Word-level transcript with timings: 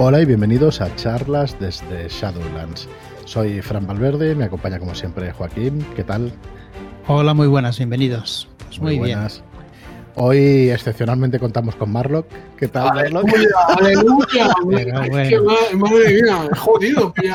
Hola 0.00 0.22
y 0.22 0.26
bienvenidos 0.26 0.80
a 0.80 0.94
charlas 0.94 1.58
desde 1.58 2.08
Shadowlands. 2.08 2.88
Soy 3.24 3.60
Fran 3.60 3.84
Valverde, 3.84 4.36
me 4.36 4.44
acompaña 4.44 4.78
como 4.78 4.94
siempre 4.94 5.32
Joaquín. 5.32 5.84
¿Qué 5.96 6.04
tal? 6.04 6.32
Hola, 7.08 7.34
muy 7.34 7.48
buenas, 7.48 7.78
bienvenidos. 7.78 8.48
Pues 8.58 8.80
muy, 8.80 8.96
buenas. 8.96 9.42
Hoy 10.14 10.70
excepcionalmente 10.70 11.40
contamos 11.40 11.74
con 11.74 11.90
Marlock. 11.90 12.28
¿Qué 12.56 12.68
tal, 12.68 12.94
Marlock? 12.94 13.26
¡Aleluya! 13.76 14.46
¡Aleluya! 14.62 15.74
madre 15.74 16.22
mía, 16.22 16.48
jodido, 16.56 17.12
pilla, 17.12 17.34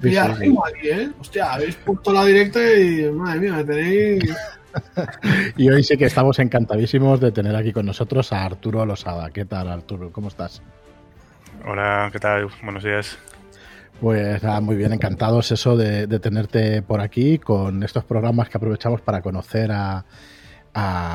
pilla 0.00 0.36
sí, 0.36 0.54
aquí, 0.64 0.88
¿eh? 0.88 1.10
Hostia, 1.18 1.54
habéis 1.54 1.74
puesto 1.74 2.12
la 2.12 2.24
directa 2.24 2.60
y 2.60 3.10
madre 3.10 3.40
mía, 3.40 3.54
me 3.54 3.64
tenéis. 3.64 4.36
y 5.56 5.68
hoy 5.68 5.82
sí 5.82 5.96
que 5.96 6.04
estamos 6.04 6.38
encantadísimos 6.38 7.18
de 7.18 7.32
tener 7.32 7.56
aquí 7.56 7.72
con 7.72 7.86
nosotros 7.86 8.32
a 8.32 8.44
Arturo 8.44 8.86
Losada. 8.86 9.30
¿Qué 9.30 9.44
tal, 9.46 9.66
Arturo? 9.66 10.12
¿Cómo 10.12 10.28
estás? 10.28 10.62
Hola, 11.64 12.08
¿qué 12.12 12.18
tal? 12.18 12.48
Buenos 12.62 12.82
días. 12.82 13.16
Pues 14.00 14.42
nada, 14.42 14.60
muy 14.60 14.74
bien, 14.74 14.92
encantados 14.92 15.52
eso 15.52 15.76
de, 15.76 16.08
tenerte 16.18 16.82
por 16.82 17.00
aquí 17.00 17.38
con 17.38 17.84
estos 17.84 18.04
programas 18.04 18.48
que 18.48 18.58
aprovechamos 18.58 19.00
para 19.00 19.22
conocer 19.22 19.70
a, 19.70 20.04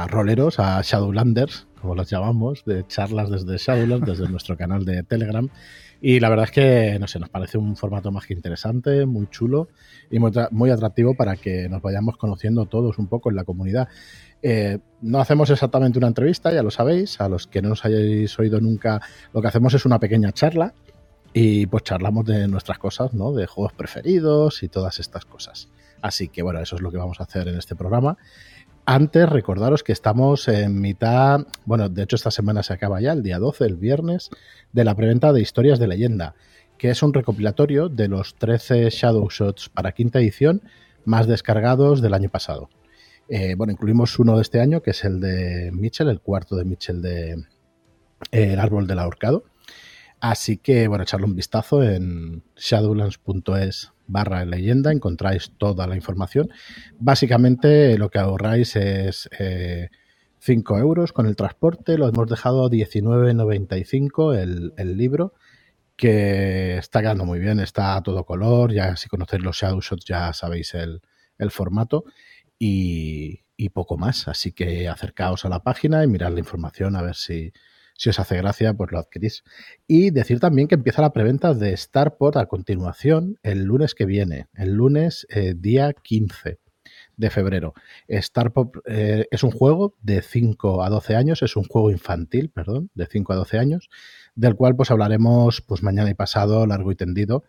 roleros, 0.07 0.59
a 0.59 0.81
Shadowlanders, 0.81 1.67
como 1.81 1.95
los 1.95 2.09
llamamos, 2.09 2.63
de 2.63 2.87
charlas 2.87 3.29
desde 3.29 3.57
Shadowlands, 3.57 4.07
desde 4.07 4.29
nuestro 4.31 4.55
canal 4.55 4.85
de 4.85 5.03
Telegram. 5.03 5.49
Y 5.99 6.19
la 6.21 6.29
verdad 6.29 6.45
es 6.45 6.51
que, 6.51 6.97
no 6.99 7.07
sé, 7.07 7.19
nos 7.19 7.29
parece 7.29 7.57
un 7.57 7.75
formato 7.75 8.11
más 8.11 8.25
que 8.25 8.33
interesante, 8.33 9.05
muy 9.05 9.27
chulo 9.27 9.67
y 10.09 10.19
muy, 10.19 10.69
atractivo 10.69 11.15
para 11.15 11.35
que 11.35 11.67
nos 11.67 11.81
vayamos 11.81 12.17
conociendo 12.17 12.67
todos 12.67 12.99
un 12.99 13.07
poco 13.07 13.29
en 13.29 13.35
la 13.35 13.43
comunidad. 13.43 13.89
Eh, 14.41 14.79
no 15.01 15.19
hacemos 15.19 15.49
exactamente 15.49 15.97
una 15.97 16.07
entrevista, 16.07 16.51
ya 16.51 16.63
lo 16.63 16.71
sabéis, 16.71 17.19
a 17.21 17.29
los 17.29 17.47
que 17.47 17.61
no 17.61 17.69
nos 17.69 17.85
hayáis 17.85 18.37
oído 18.39 18.59
nunca, 18.59 19.01
lo 19.33 19.41
que 19.41 19.47
hacemos 19.47 19.73
es 19.73 19.85
una 19.85 19.99
pequeña 19.99 20.31
charla 20.31 20.73
y 21.33 21.67
pues 21.67 21.83
charlamos 21.83 22.25
de 22.25 22.47
nuestras 22.47 22.79
cosas, 22.79 23.13
¿no? 23.13 23.33
De 23.33 23.45
juegos 23.45 23.73
preferidos 23.73 24.63
y 24.63 24.69
todas 24.69 24.99
estas 24.99 25.25
cosas. 25.25 25.69
Así 26.01 26.29
que 26.29 26.41
bueno, 26.41 26.59
eso 26.59 26.75
es 26.75 26.81
lo 26.81 26.91
que 26.91 26.97
vamos 26.97 27.19
a 27.19 27.23
hacer 27.23 27.47
en 27.47 27.57
este 27.57 27.75
programa. 27.75 28.17
Antes, 28.85 29.27
recordaros 29.27 29.83
que 29.83 29.91
estamos 29.91 30.47
en 30.47 30.79
mitad, 30.79 31.41
bueno, 31.65 31.89
de 31.89 32.03
hecho 32.03 32.15
esta 32.15 32.31
semana 32.31 32.63
se 32.63 32.73
acaba 32.73 33.01
ya, 33.01 33.11
el 33.11 33.21
día 33.21 33.37
12, 33.37 33.65
el 33.65 33.75
viernes, 33.75 34.29
de 34.71 34.85
la 34.85 34.95
preventa 34.95 35.33
de 35.33 35.41
Historias 35.41 35.77
de 35.77 35.87
Leyenda, 35.87 36.35
que 36.77 36.89
es 36.89 37.03
un 37.03 37.13
recopilatorio 37.13 37.89
de 37.89 38.07
los 38.07 38.35
13 38.35 38.89
Shadow 38.89 39.27
Shots 39.29 39.69
para 39.69 39.91
quinta 39.91 40.19
edición 40.19 40.61
más 41.03 41.27
descargados 41.27 42.01
del 42.01 42.13
año 42.13 42.29
pasado. 42.29 42.69
Eh, 43.29 43.55
bueno, 43.55 43.73
incluimos 43.73 44.17
uno 44.19 44.35
de 44.35 44.41
este 44.41 44.59
año, 44.59 44.81
que 44.81 44.91
es 44.91 45.03
el 45.03 45.19
de 45.19 45.71
Mitchell, 45.73 46.09
el 46.09 46.21
cuarto 46.21 46.55
de 46.55 46.65
Mitchell 46.65 47.01
de 47.01 47.31
eh, 48.31 48.53
El 48.53 48.59
Árbol 48.59 48.87
del 48.87 48.99
Ahorcado. 48.99 49.43
Así 50.19 50.57
que, 50.57 50.87
bueno, 50.87 51.03
echarle 51.03 51.25
un 51.25 51.35
vistazo 51.35 51.83
en 51.83 52.43
shadowlands.es 52.55 53.91
barra 54.07 54.45
leyenda, 54.45 54.91
encontráis 54.91 55.51
toda 55.57 55.85
la 55.85 55.95
información. 55.95 56.49
Básicamente 56.97 57.97
lo 57.97 58.09
que 58.09 58.19
ahorráis 58.19 58.75
es 58.77 59.29
5 60.39 60.77
eh, 60.77 60.79
euros 60.79 61.11
con 61.11 61.27
el 61.27 61.35
transporte, 61.35 61.97
lo 61.97 62.07
hemos 62.07 62.29
dejado 62.29 62.65
a 62.65 62.69
19.95 62.69 64.35
el, 64.35 64.73
el 64.77 64.97
libro, 64.97 65.33
que 65.95 66.77
está 66.77 67.01
quedando 67.01 67.25
muy 67.25 67.39
bien, 67.39 67.59
está 67.59 67.95
a 67.95 68.01
todo 68.01 68.23
color, 68.23 68.71
ya 68.71 68.95
si 68.95 69.09
conocéis 69.09 69.43
los 69.43 69.57
Shadow 69.57 69.81
Shots 69.81 70.05
ya 70.05 70.31
sabéis 70.33 70.73
el, 70.73 71.01
el 71.37 71.51
formato 71.51 72.05
y, 72.59 73.43
poco 73.73 73.97
más. 73.97 74.27
Así 74.27 74.51
que 74.51 74.87
acercaos 74.87 75.45
a 75.45 75.49
la 75.49 75.63
página 75.63 76.03
y 76.03 76.07
mirad 76.07 76.31
la 76.31 76.39
información 76.39 76.95
a 76.95 77.01
ver 77.01 77.15
si, 77.15 77.51
si 77.95 78.09
os 78.09 78.19
hace 78.19 78.37
gracia, 78.37 78.73
pues 78.73 78.91
lo 78.91 78.99
adquirís. 78.99 79.43
Y 79.87 80.11
decir 80.11 80.39
también 80.39 80.67
que 80.67 80.75
empieza 80.75 81.01
la 81.01 81.13
preventa 81.13 81.53
de 81.53 81.75
Starport 81.75 82.37
a 82.37 82.47
continuación 82.47 83.39
el 83.43 83.63
lunes 83.63 83.93
que 83.93 84.05
viene, 84.05 84.47
el 84.55 84.73
lunes 84.73 85.27
eh, 85.29 85.53
día 85.55 85.93
15 85.93 86.59
de 87.17 87.29
febrero. 87.29 87.73
Starport 88.09 88.75
eh, 88.85 89.27
es 89.31 89.43
un 89.43 89.51
juego 89.51 89.95
de 90.01 90.21
5 90.21 90.83
a 90.83 90.89
12 90.89 91.15
años, 91.15 91.41
es 91.41 91.55
un 91.55 91.63
juego 91.63 91.91
infantil, 91.91 92.49
perdón, 92.49 92.89
de 92.93 93.07
5 93.07 93.33
a 93.33 93.35
12 93.35 93.57
años, 93.57 93.89
del 94.35 94.55
cual 94.55 94.75
pues 94.75 94.91
hablaremos 94.91 95.61
pues 95.61 95.83
mañana 95.83 96.09
y 96.09 96.13
pasado 96.13 96.65
largo 96.67 96.91
y 96.91 96.95
tendido 96.95 97.43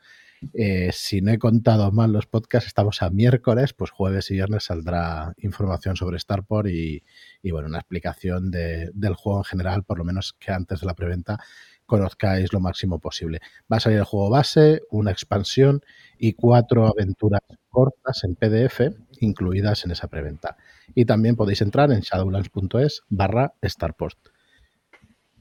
eh, 0.54 0.91
si 0.93 1.21
no 1.21 1.32
he 1.32 1.38
contado 1.38 1.91
mal 1.93 2.12
los 2.12 2.26
podcasts, 2.26 2.69
estamos 2.69 3.03
a 3.03 3.10
miércoles, 3.10 3.72
pues 3.72 3.91
jueves 3.91 4.31
y 4.31 4.34
viernes 4.34 4.65
saldrá 4.65 5.34
información 5.38 5.97
sobre 5.97 6.19
Starport 6.19 6.69
y, 6.69 7.03
bueno, 7.50 7.69
una 7.69 7.78
explicación 7.78 8.50
de, 8.50 8.91
del 8.94 9.15
juego 9.15 9.41
en 9.41 9.44
general, 9.44 9.84
por 9.84 9.99
lo 9.99 10.04
menos 10.04 10.34
que 10.34 10.53
antes 10.53 10.81
de 10.81 10.87
la 10.87 10.94
preventa 10.94 11.38
conozcáis 11.87 12.53
lo 12.53 12.60
máximo 12.60 12.99
posible. 12.99 13.41
Va 13.72 13.78
a 13.78 13.81
salir 13.81 13.99
el 13.99 14.04
juego 14.04 14.28
base, 14.28 14.82
una 14.91 15.10
expansión 15.10 15.81
y 16.19 16.34
cuatro 16.34 16.87
aventuras 16.87 17.41
cortas 17.70 18.25
en 18.25 18.34
PDF 18.34 18.94
incluidas 19.20 19.84
en 19.84 19.93
esa 19.93 20.09
preventa. 20.09 20.56
Y 20.94 21.06
también 21.06 21.34
podéis 21.34 21.62
entrar 21.62 21.91
en 21.91 22.00
shadowlands.es 22.00 23.03
barra 23.09 23.55
Starport. 23.62 24.19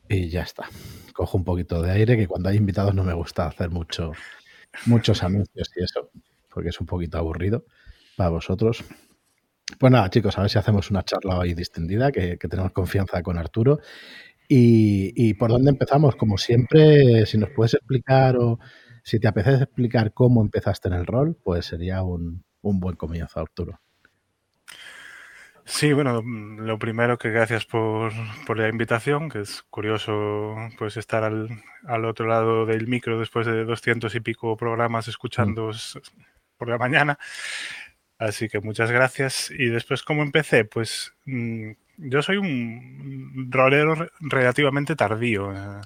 Y 0.10 0.30
ya 0.30 0.44
está. 0.44 0.70
Cojo 1.14 1.38
un 1.38 1.44
poquito 1.44 1.82
de 1.82 1.92
aire, 1.92 2.16
que 2.16 2.28
cuando 2.28 2.50
hay 2.50 2.58
invitados 2.58 2.96
no 2.96 3.04
me 3.04 3.14
gusta 3.14 3.48
hacer 3.48 3.70
mucho, 3.70 4.14
muchos 4.86 5.24
anuncios 5.24 5.72
y 5.76 5.84
eso, 5.84 6.12
porque 6.50 6.70
es 6.70 6.80
un 6.80 6.86
poquito 6.86 7.18
aburrido 7.18 7.66
para 8.16 8.30
vosotros. 8.30 8.84
Pues 9.80 9.92
nada, 9.92 10.10
chicos, 10.10 10.38
a 10.38 10.42
ver 10.42 10.50
si 10.50 10.58
hacemos 10.58 10.90
una 10.92 11.04
charla 11.04 11.38
hoy 11.38 11.54
distendida, 11.54 12.12
que, 12.12 12.38
tenemos 12.38 12.72
confianza 12.72 13.22
con 13.22 13.38
Arturo. 13.38 13.80
Y, 14.50 15.34
por 15.34 15.50
dónde 15.52 15.72
empezamos, 15.72 16.16
como 16.16 16.38
siempre, 16.38 17.26
si 17.26 17.38
nos 17.38 17.50
puedes 17.50 17.74
explicar 17.74 18.38
o 18.38 18.60
si 19.04 19.20
te 19.20 19.28
apetece 19.28 19.64
explicar 19.64 20.14
cómo 20.14 20.42
empezaste 20.42 20.88
en 20.88 20.94
el 20.94 21.06
rol, 21.06 21.38
pues 21.44 21.66
sería 21.66 22.02
un, 22.04 22.46
un 22.62 22.80
buen 22.80 22.96
comienzo, 22.96 23.42
Arturo. 23.42 23.82
Sí, 25.70 25.92
bueno, 25.92 26.22
lo 26.24 26.80
primero 26.80 27.18
que 27.18 27.30
gracias 27.30 27.66
por, 27.66 28.14
por, 28.46 28.58
la 28.58 28.70
invitación, 28.70 29.30
que 29.30 29.42
es 29.42 29.64
curioso 29.64 30.56
pues 30.78 30.96
estar 30.96 31.26
al, 31.26 31.62
al, 31.86 32.06
otro 32.06 32.26
lado 32.26 32.66
del 32.66 32.88
micro 32.88 33.20
después 33.20 33.46
de 33.46 33.66
doscientos 33.66 34.16
y 34.16 34.22
pico 34.22 34.56
programas 34.56 35.10
escuchando 35.10 35.72
mm. 35.72 36.00
por 36.58 36.70
la 36.70 36.78
mañana. 36.78 37.20
Así 38.18 38.48
que 38.48 38.62
muchas 38.62 38.92
gracias. 38.92 39.52
Y 39.52 39.68
después, 39.68 40.04
¿cómo 40.04 40.24
empecé? 40.24 40.64
Pues 40.64 41.14
mm, 41.26 41.72
yo 41.98 42.22
soy 42.22 42.38
un 42.38 43.50
rolero 43.52 44.08
relativamente 44.22 44.96
tardío, 44.96 45.52
eh, 45.54 45.82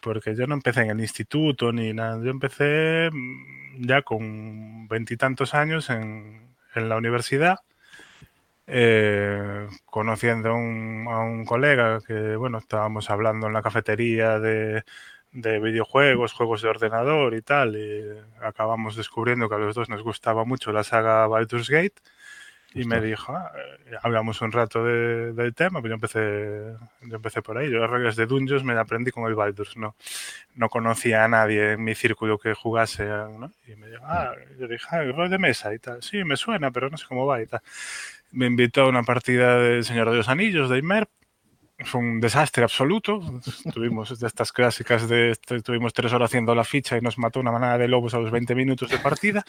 porque 0.00 0.34
yo 0.34 0.46
no 0.46 0.54
empecé 0.54 0.80
en 0.80 0.90
el 0.90 1.00
instituto 1.00 1.72
ni 1.72 1.92
nada. 1.92 2.18
Yo 2.24 2.30
empecé 2.30 3.10
mm, 3.12 3.86
ya 3.86 4.00
con 4.00 4.88
veintitantos 4.88 5.52
años 5.54 5.90
en, 5.90 6.54
en 6.74 6.88
la 6.88 6.96
universidad 6.96 7.58
eh, 8.66 9.68
conociendo 9.84 10.50
a 10.50 10.54
un, 10.54 11.06
a 11.08 11.20
un, 11.20 11.44
colega 11.44 12.00
que, 12.06 12.36
bueno, 12.36 12.58
estábamos 12.58 13.10
hablando 13.10 13.46
en 13.46 13.52
la 13.52 13.62
cafetería 13.62 14.38
de, 14.40 14.84
de, 15.32 15.60
videojuegos, 15.60 16.32
juegos 16.32 16.62
de 16.62 16.68
ordenador 16.68 17.34
y 17.34 17.42
tal, 17.42 17.76
y 17.76 18.02
acabamos 18.42 18.96
descubriendo 18.96 19.48
que 19.48 19.56
a 19.56 19.58
los 19.58 19.74
dos 19.74 19.88
nos 19.88 20.02
gustaba 20.02 20.44
mucho 20.44 20.72
la 20.72 20.84
saga 20.84 21.26
Baldur's 21.26 21.68
Gate. 21.70 22.00
Y 22.76 22.86
me 22.86 23.00
dijo, 23.00 23.32
ah, 23.32 23.52
eh, 23.86 23.94
hablamos 24.02 24.40
un 24.40 24.50
rato 24.50 24.84
de, 24.84 25.32
del 25.32 25.54
tema, 25.54 25.80
pero 25.80 25.90
yo 25.90 25.94
empecé, 25.94 26.74
yo 27.02 27.16
empecé 27.16 27.40
por 27.40 27.56
ahí. 27.56 27.70
Yo 27.70 27.78
las 27.78 27.88
reglas 27.88 28.16
de 28.16 28.26
Dungeons 28.26 28.64
me 28.64 28.72
aprendí 28.72 29.12
con 29.12 29.28
el 29.28 29.36
Baldur's, 29.36 29.76
no, 29.76 29.94
no 30.56 30.68
conocía 30.68 31.24
a 31.24 31.28
nadie 31.28 31.74
en 31.74 31.84
mi 31.84 31.94
círculo 31.94 32.36
que 32.36 32.52
jugase, 32.52 33.04
¿no? 33.04 33.52
Y 33.68 33.76
me 33.76 33.88
dijo, 33.88 34.02
ah, 34.04 34.34
yo 34.58 34.66
dije, 34.66 34.86
ah, 34.90 35.02
el 35.02 35.14
rol 35.14 35.30
de 35.30 35.38
mesa 35.38 35.72
y 35.72 35.78
tal. 35.78 36.02
Sí, 36.02 36.24
me 36.24 36.36
suena, 36.36 36.72
pero 36.72 36.90
no 36.90 36.96
sé 36.96 37.06
cómo 37.06 37.26
va 37.26 37.40
y 37.42 37.46
tal 37.46 37.62
me 38.34 38.46
invitó 38.46 38.82
a 38.82 38.88
una 38.88 39.02
partida 39.02 39.58
de 39.58 39.82
Señor 39.82 40.10
de 40.10 40.16
los 40.16 40.28
Anillos, 40.28 40.68
de 40.68 40.78
Imer. 40.78 41.08
Fue 41.84 42.00
un 42.00 42.20
desastre 42.20 42.62
absoluto. 42.62 43.20
Tuvimos 43.72 44.18
de 44.20 44.26
estas 44.28 44.52
clásicas 44.52 45.08
de 45.08 45.32
estuvimos 45.32 45.92
tres 45.92 46.12
horas 46.12 46.30
haciendo 46.30 46.54
la 46.54 46.62
ficha 46.62 46.96
y 46.96 47.00
nos 47.00 47.18
mató 47.18 47.40
una 47.40 47.50
manada 47.50 47.78
de 47.78 47.88
lobos 47.88 48.14
a 48.14 48.18
los 48.18 48.30
20 48.30 48.54
minutos 48.54 48.90
de 48.90 48.98
partida. 48.98 49.44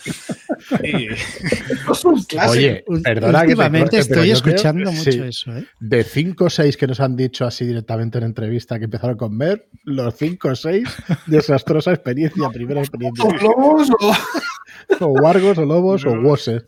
Y... 0.83 1.07
Oye, 2.49 2.83
perdona 3.03 3.41
Últimamente 3.41 3.91
que 3.91 3.97
estoy 3.99 4.31
escuchando 4.31 4.91
mucho 4.91 5.23
eso. 5.23 5.55
¿eh? 5.55 5.67
De 5.79 6.03
5 6.03 6.45
o 6.45 6.49
6 6.49 6.77
que 6.77 6.87
nos 6.87 6.99
han 6.99 7.15
dicho 7.15 7.45
así 7.45 7.63
directamente 7.63 8.17
en 8.17 8.23
entrevista 8.23 8.79
que 8.79 8.85
empezaron 8.85 9.17
con 9.17 9.37
ver, 9.37 9.67
los 9.83 10.15
5 10.15 10.47
o 10.47 10.55
6, 10.55 10.83
desastrosa 11.27 11.91
experiencia, 11.91 12.49
primera 12.49 12.81
experiencia. 12.81 13.23
¿O 13.23 13.33
lobos 13.33 13.89
o... 13.91 15.05
o 15.05 15.07
wargos 15.21 15.59
o 15.59 15.65
lobos 15.65 16.05
o 16.05 16.13
woses. 16.13 16.65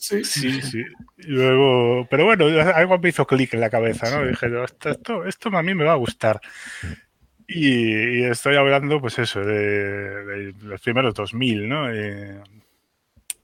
Sí, 0.00 0.24
sí, 0.24 0.62
sí. 0.62 0.82
luego, 1.18 2.06
pero 2.08 2.24
bueno, 2.24 2.46
algo 2.74 2.98
me 2.98 3.10
hizo 3.10 3.26
clic 3.26 3.52
en 3.52 3.60
la 3.60 3.68
cabeza, 3.68 4.10
¿no? 4.10 4.26
dije, 4.26 4.48
esto, 4.64 5.26
esto, 5.26 5.48
a 5.54 5.62
mí 5.62 5.74
me 5.74 5.84
va 5.84 5.92
a 5.92 5.96
gustar. 5.96 6.40
Y, 7.46 8.22
estoy 8.22 8.56
hablando, 8.56 8.98
pues 8.98 9.18
eso, 9.18 9.40
de, 9.44 10.54
los 10.62 10.80
primeros 10.80 11.12
2000, 11.12 11.68
¿no? 11.68 11.94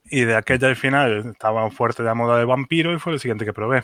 Y, 0.09 0.25
de 0.25 0.35
aquella 0.35 0.69
al 0.69 0.75
final 0.75 1.29
estaba 1.31 1.69
fuerte 1.69 2.01
la 2.01 2.15
moda 2.15 2.39
de 2.39 2.45
vampiro 2.45 2.91
y 2.91 2.97
fue 2.97 3.13
lo 3.13 3.19
siguiente 3.19 3.45
que 3.45 3.53
probé. 3.53 3.83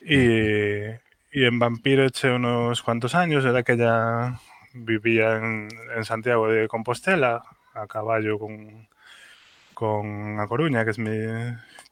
Y, 0.00 0.88
y 1.32 1.44
en 1.44 1.58
vampiro 1.60 2.04
eché 2.04 2.32
unos 2.32 2.82
cuantos 2.82 3.14
años, 3.14 3.44
era 3.44 3.60
aquella 3.60 4.40
vivía 4.72 5.36
en, 5.36 5.68
Santiago 6.04 6.48
de 6.48 6.66
Compostela, 6.66 7.42
a 7.74 7.86
caballo 7.86 8.40
con, 8.40 8.88
con 9.80 10.38
A 10.38 10.46
Coruña, 10.46 10.84
que 10.84 10.90
es 10.90 10.98
mi, 10.98 11.16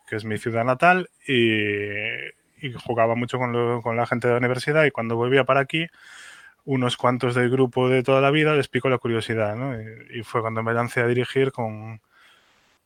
que 0.07 0.17
es 0.17 0.25
mi 0.27 0.37
ciudad 0.37 0.63
natal, 0.63 1.09
y, 1.27 2.71
jugaba 2.85 3.15
mucho 3.15 3.39
con, 3.39 3.81
con, 3.81 3.97
la 3.97 4.05
gente 4.05 4.27
de 4.29 4.35
la 4.35 4.39
universidad 4.39 4.85
y 4.85 4.91
cuando 4.91 5.17
volvía 5.17 5.45
para 5.45 5.61
aquí, 5.61 5.87
unos 6.67 6.99
cuantos 6.99 7.35
del 7.35 7.49
grupo 7.49 7.89
de 7.89 8.03
toda 8.03 8.21
la 8.21 8.31
vida 8.31 8.55
les 8.55 8.69
picó 8.69 8.91
la 8.91 8.99
curiosidad, 8.99 9.57
y, 10.15 10.23
fue 10.23 10.43
cuando 10.43 10.63
me 10.63 10.75
lancé 10.75 11.01
a 11.01 11.07
dirigir 11.07 11.51
con, 11.51 12.03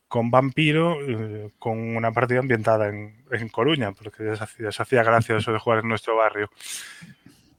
con 0.06 0.30
Vampiro, 0.30 1.00
eh, 1.04 1.50
con 1.58 1.96
una 1.96 2.12
partida 2.12 2.38
ambientada 2.38 2.88
en, 2.88 3.24
en 3.32 3.48
Coruña, 3.48 3.90
porque 3.90 4.24
ya 4.24 4.70
se, 4.70 4.82
hacía 4.82 5.02
gracia 5.02 5.36
eso 5.36 5.52
de 5.52 5.58
jugar 5.58 5.80
en 5.80 5.88
nuestro 5.88 6.16
barrio. 6.16 6.48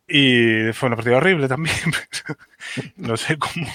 Y 0.07 0.73
fue 0.73 0.88
una 0.88 0.95
partida 0.95 1.17
horrible 1.17 1.47
también. 1.47 1.75
no 2.97 3.15
sé 3.17 3.38
cómo. 3.38 3.67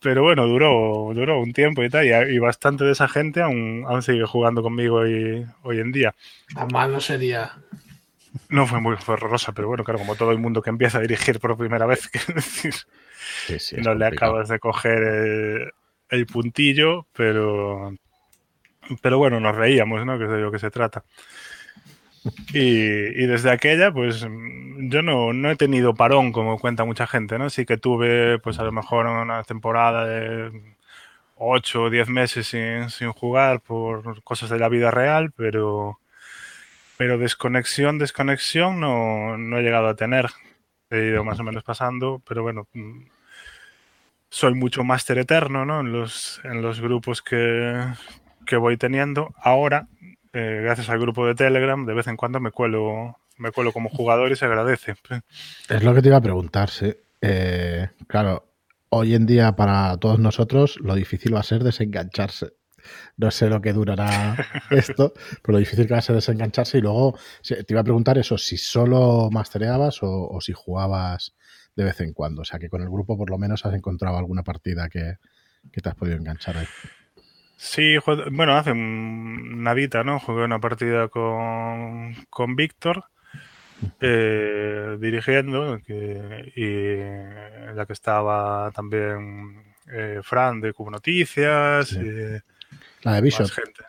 Pero 0.00 0.22
bueno, 0.22 0.46
duró, 0.46 1.10
duró 1.14 1.40
un 1.40 1.52
tiempo 1.52 1.82
y 1.82 1.88
tal. 1.88 2.30
Y, 2.30 2.38
bastante 2.38 2.84
de 2.84 2.92
esa 2.92 3.08
gente 3.08 3.40
aún, 3.42 3.84
aún 3.86 4.02
sigue 4.02 4.24
jugando 4.26 4.62
conmigo 4.62 4.96
hoy, 4.96 5.46
hoy 5.62 5.80
en 5.80 5.92
día. 5.92 6.14
A 6.56 6.66
mal 6.66 6.92
no 6.92 7.00
sería. 7.00 7.52
No 8.48 8.66
fue 8.66 8.80
muy 8.80 8.96
horrorosa, 9.06 9.52
pero 9.52 9.68
bueno, 9.68 9.82
claro, 9.82 9.98
como 9.98 10.14
todo 10.14 10.30
el 10.30 10.38
mundo 10.38 10.62
que 10.62 10.70
empieza 10.70 10.98
a 10.98 11.02
dirigir 11.02 11.40
por 11.40 11.56
primera 11.56 11.86
vez, 11.86 12.08
decir, 13.48 13.82
no 13.82 13.94
le 13.94 14.06
acabas 14.06 14.48
de 14.48 14.60
coger 14.60 15.02
el, 15.02 15.72
el 16.10 16.26
puntillo, 16.26 17.06
pero, 17.12 17.92
pero 19.02 19.18
bueno, 19.18 19.40
nos 19.40 19.56
reíamos, 19.56 20.06
¿no? 20.06 20.16
Que 20.18 20.24
es 20.24 20.30
de 20.30 20.38
lo 20.38 20.52
que 20.52 20.60
se 20.60 20.70
trata. 20.70 21.02
Y, 22.52 23.26
desde 23.26 23.50
aquella, 23.50 23.92
pues 23.92 24.20
yo 24.20 25.02
no, 25.02 25.32
no, 25.32 25.50
he 25.50 25.56
tenido 25.56 25.94
parón, 25.94 26.32
como 26.32 26.58
cuenta 26.58 26.84
mucha 26.84 27.06
gente, 27.06 27.38
¿no? 27.38 27.48
Sí 27.50 27.64
que 27.64 27.78
tuve, 27.78 28.38
pues 28.38 28.58
a 28.58 28.64
lo 28.64 28.72
mejor 28.72 29.06
una 29.06 29.42
temporada 29.44 30.04
de 30.06 30.76
8 31.36 31.82
o 31.84 31.90
10 31.90 32.08
meses 32.08 32.46
sin, 32.48 32.90
sin, 32.90 33.12
jugar 33.12 33.60
por 33.60 34.22
cosas 34.22 34.50
de 34.50 34.58
la 34.58 34.68
vida 34.68 34.90
real, 34.90 35.32
pero, 35.34 36.00
pero 36.98 37.18
desconexión, 37.18 37.98
desconexión 37.98 38.80
no, 38.80 39.38
no 39.38 39.58
he 39.58 39.62
llegado 39.62 39.88
a 39.88 39.96
tener. 39.96 40.26
He 40.90 41.06
ido 41.06 41.24
más 41.24 41.40
o 41.40 41.44
menos 41.44 41.62
pasando, 41.64 42.20
pero 42.26 42.42
bueno, 42.42 42.68
soy 44.28 44.54
mucho 44.54 44.84
máster 44.84 45.18
eterno, 45.18 45.64
¿no? 45.64 45.80
En 45.80 45.92
los, 45.92 46.40
en 46.44 46.62
los 46.62 46.80
grupos 46.80 47.22
que, 47.22 47.84
que 48.46 48.56
voy 48.56 48.76
teniendo. 48.76 49.34
Ahora, 49.42 49.88
eh, 50.32 50.60
gracias 50.62 50.88
al 50.90 51.00
grupo 51.00 51.26
de 51.26 51.34
Telegram, 51.34 51.84
de 51.84 51.94
vez 51.94 52.06
en 52.06 52.16
cuando 52.16 52.40
me 52.40 52.50
cuelo, 52.50 53.18
me 53.36 53.50
cuelo 53.50 53.72
como 53.72 53.88
jugador 53.88 54.30
y 54.30 54.36
se 54.36 54.44
agradece. 54.44 54.94
Es 55.68 55.82
lo 55.82 55.94
que 55.94 56.02
te 56.02 56.08
iba 56.08 56.18
a 56.18 56.22
preguntar, 56.22 56.70
sí. 56.70 56.94
Eh, 57.20 57.88
claro, 58.06 58.52
hoy 58.90 59.14
en 59.14 59.26
día 59.26 59.56
para 59.56 59.96
todos 59.98 60.18
nosotros 60.18 60.78
lo 60.80 60.94
difícil 60.94 61.34
va 61.34 61.40
a 61.40 61.44
ser 61.44 61.64
desengancharse. 61.64 62.52
No 63.16 63.30
sé 63.30 63.48
lo 63.48 63.60
que 63.60 63.72
durará 63.72 64.36
esto, 64.70 65.12
pero 65.42 65.52
lo 65.52 65.58
difícil 65.58 65.86
que 65.86 65.92
va 65.92 65.98
a 65.98 66.02
ser 66.02 66.14
desengancharse. 66.14 66.78
Y 66.78 66.80
luego 66.80 67.18
te 67.46 67.64
iba 67.68 67.80
a 67.80 67.84
preguntar 67.84 68.16
eso, 68.16 68.38
si 68.38 68.56
solo 68.56 69.28
mastereabas 69.30 70.02
o, 70.02 70.28
o 70.28 70.40
si 70.40 70.52
jugabas 70.52 71.34
de 71.76 71.84
vez 71.84 72.00
en 72.00 72.12
cuando. 72.12 72.42
O 72.42 72.44
sea, 72.44 72.58
que 72.58 72.68
con 72.68 72.82
el 72.82 72.88
grupo 72.88 73.16
por 73.18 73.30
lo 73.30 73.38
menos 73.38 73.66
has 73.66 73.74
encontrado 73.74 74.16
alguna 74.16 74.42
partida 74.42 74.88
que, 74.88 75.16
que 75.72 75.80
te 75.80 75.88
has 75.88 75.94
podido 75.94 76.16
enganchar 76.16 76.56
ahí. 76.56 76.66
Sí, 77.62 77.98
bueno, 78.32 78.56
hace 78.56 78.72
nadita, 78.74 80.02
¿no? 80.02 80.18
Jugué 80.18 80.44
una 80.44 80.58
partida 80.58 81.08
con, 81.08 82.14
con 82.30 82.56
Víctor, 82.56 83.04
eh, 84.00 84.96
dirigiendo, 84.98 85.78
que, 85.86 86.52
y 86.56 87.74
la 87.74 87.84
que 87.84 87.92
estaba 87.92 88.70
también 88.70 89.74
eh, 89.92 90.20
Fran 90.22 90.62
de 90.62 90.72
Cubo 90.72 90.90
Noticias. 90.90 91.92
la 93.02 93.12
de 93.12 93.20
Bishop. 93.20 93.50
Gente. 93.50 93.84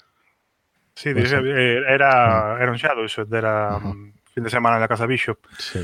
Sí, 0.94 1.12
eh, 1.15 1.81
era, 1.88 2.57
era 2.62 2.71
un 2.71 2.77
Shadow 2.77 3.06
era 3.31 3.79
fin 3.79 4.44
de 4.44 4.50
semana 4.50 4.75
en 4.75 4.81
la 4.81 4.89
casa 4.89 5.06
Bishop. 5.06 5.39
Sí. 5.57 5.79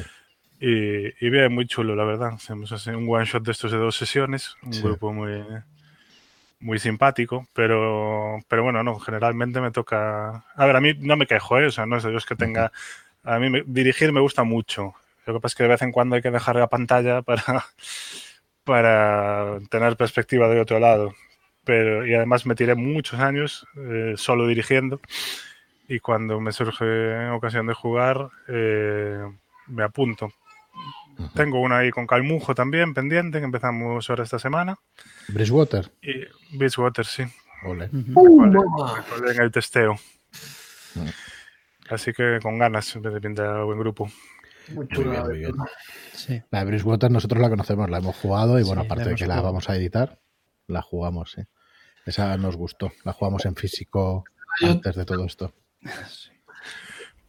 Y, 0.60 1.26
y 1.26 1.30
bien, 1.30 1.54
muy 1.54 1.66
chulo, 1.66 1.96
la 1.96 2.04
verdad. 2.04 2.34
Hacemos 2.34 2.86
un 2.86 3.08
one 3.10 3.24
shot 3.24 3.46
de 3.46 3.54
estos 3.54 3.72
de 3.72 3.78
dos 3.78 3.96
sesiones, 3.96 4.58
un 4.62 4.72
grupo 4.72 5.14
muy 5.14 5.42
muy 6.60 6.80
simpático, 6.80 7.48
pero, 7.54 8.40
pero 8.48 8.64
bueno, 8.64 8.84
no, 8.84 9.00
generalmente 9.00 9.62
me 9.62 9.72
toca... 9.72 10.46
A 10.56 10.66
ver, 10.66 10.76
a 10.76 10.82
mí 10.82 10.94
no 11.00 11.16
me 11.16 11.28
quejo, 11.28 11.60
¿eh? 11.60 11.68
o 11.68 11.72
sea, 11.72 11.86
no 11.86 11.98
es 11.98 12.04
de 12.04 12.12
Dios 12.12 12.26
que 12.26 12.36
tenga... 12.36 12.72
A 13.24 13.40
mí 13.40 13.62
dirigir 13.66 14.14
me 14.14 14.22
gusta 14.22 14.44
mucho. 14.44 14.94
Lo 15.26 15.34
que 15.34 15.40
pasa 15.42 15.54
es 15.54 15.56
que 15.56 15.64
de 15.64 15.70
vez 15.70 15.82
en 15.82 15.92
cuando 15.92 16.16
hay 16.16 16.22
que 16.22 16.32
dejar 16.32 16.56
la 16.56 16.68
pantalla 16.68 17.22
para, 17.22 17.44
para 18.64 19.60
tener 19.70 19.98
perspectiva 19.98 20.48
de 20.48 20.62
otro 20.62 20.80
lado. 20.80 21.14
Pero, 21.64 22.08
y 22.08 22.14
además 22.14 22.46
me 22.46 22.56
tiré 22.56 22.76
muchos 22.76 23.20
años 23.20 23.68
eh, 23.76 24.14
solo 24.16 24.48
dirigiendo 24.48 25.02
y 25.88 26.00
cuando 26.00 26.40
me 26.40 26.52
surge 26.52 27.30
ocasión 27.30 27.68
de 27.68 27.74
jugar 27.74 28.30
eh, 28.48 29.24
me 29.68 29.84
apunto. 29.84 30.32
Tengo 31.34 31.62
una 31.62 31.80
ahí 31.80 31.92
con 31.92 32.06
Calmujo 32.06 32.54
también 32.54 32.94
pendiente, 32.94 33.40
que 33.40 33.46
empezamos 33.46 34.10
ahora 34.10 34.24
esta 34.24 34.40
semana. 34.40 34.78
Bridgewater. 35.30 35.92
Y 36.02 36.26
Bridgewater, 36.58 37.06
sí. 37.06 37.24
Ole. 37.64 37.90
en 37.92 39.42
el 39.42 39.52
testeo. 39.52 39.96
Mm. 40.96 41.08
Así 41.90 42.14
que 42.14 42.40
con 42.42 42.58
ganas 42.58 42.98
de 43.02 43.22
pintar 43.22 43.64
buen 43.64 43.80
grupo. 43.80 44.10
Muy, 44.70 44.86
bien, 44.86 45.54
Sí. 46.14 46.42
La 46.52 46.60
de 46.60 46.66
Bridgewater 46.66 47.10
nosotros 47.10 47.42
la 47.42 47.50
conocemos, 47.50 47.90
la 47.90 48.00
hemos 48.00 48.16
jugado 48.18 48.60
y 48.60 48.64
bueno, 48.64 48.82
aparte 48.82 49.10
de 49.10 49.16
que 49.16 49.28
la 49.28 49.40
vamos 49.42 49.70
a 49.70 49.76
editar, 49.76 50.20
la 50.68 50.82
jugamos, 50.82 51.32
sí. 51.32 51.42
Esa 52.06 52.38
nos 52.38 52.56
gustó. 52.56 52.92
La 53.04 53.14
jugamos 53.14 53.46
en 53.46 53.56
físico 53.56 54.24
antes 54.62 54.96
de 54.96 55.06
todo 55.06 55.26
esto. 55.26 55.54
Sí. 56.10 56.37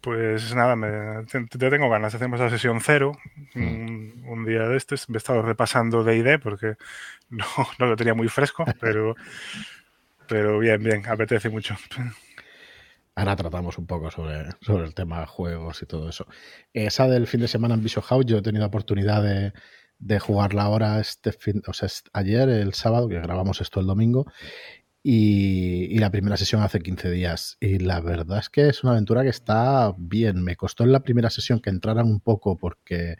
Pues 0.00 0.54
nada, 0.54 0.76
me, 0.76 1.24
te, 1.26 1.46
tengo 1.46 1.90
ganas. 1.90 2.14
Hacemos 2.14 2.38
la 2.38 2.50
sesión 2.50 2.80
cero 2.80 3.12
mm. 3.54 4.28
un, 4.28 4.44
día 4.46 4.68
de 4.68 4.76
estos. 4.76 5.08
Me 5.08 5.16
he 5.16 5.18
estado 5.18 5.42
repasando 5.42 6.04
DD 6.04 6.38
porque 6.40 6.76
no, 7.30 7.44
no, 7.78 7.86
lo 7.86 7.96
tenía 7.96 8.14
muy 8.14 8.28
fresco, 8.28 8.64
pero, 8.80 9.16
pero 10.28 10.58
bien, 10.58 10.82
bien, 10.82 11.06
apetece 11.06 11.48
mucho. 11.48 11.76
Ahora 13.14 13.34
tratamos 13.34 13.78
un 13.78 13.86
poco 13.86 14.10
sobre, 14.12 14.50
sobre 14.60 14.84
el 14.84 14.94
tema 14.94 15.20
de 15.20 15.26
juegos 15.26 15.82
y 15.82 15.86
todo 15.86 16.08
eso. 16.08 16.26
Esa 16.72 17.08
del 17.08 17.26
fin 17.26 17.40
de 17.40 17.48
semana 17.48 17.74
en 17.74 17.82
Bishop 17.82 18.04
House, 18.04 18.26
yo 18.26 18.38
he 18.38 18.42
tenido 18.42 18.64
oportunidad 18.64 19.22
de, 19.22 19.52
de 19.98 20.20
jugarla 20.20 20.62
ahora 20.62 21.00
este 21.00 21.32
fin, 21.32 21.62
o 21.66 21.72
sea, 21.72 21.88
ayer, 22.12 22.48
el 22.48 22.74
sábado, 22.74 23.08
que 23.08 23.18
grabamos 23.20 23.60
esto 23.60 23.80
el 23.80 23.86
domingo, 23.86 24.26
y, 25.02 25.98
la 25.98 26.10
primera 26.10 26.36
sesión 26.36 26.62
hace 26.62 26.80
15 26.80 27.10
días. 27.10 27.56
Y 27.60 27.78
la 27.78 28.00
verdad 28.00 28.38
es 28.38 28.48
que 28.48 28.68
es 28.68 28.82
una 28.82 28.92
aventura 28.92 29.22
que 29.22 29.28
está 29.28 29.94
bien. 29.96 30.42
Me 30.42 30.56
costó 30.56 30.84
en 30.84 30.92
la 30.92 31.00
primera 31.00 31.30
sesión 31.30 31.60
que 31.60 31.70
entraran 31.70 32.06
un 32.06 32.20
poco 32.20 32.56
porque, 32.56 33.16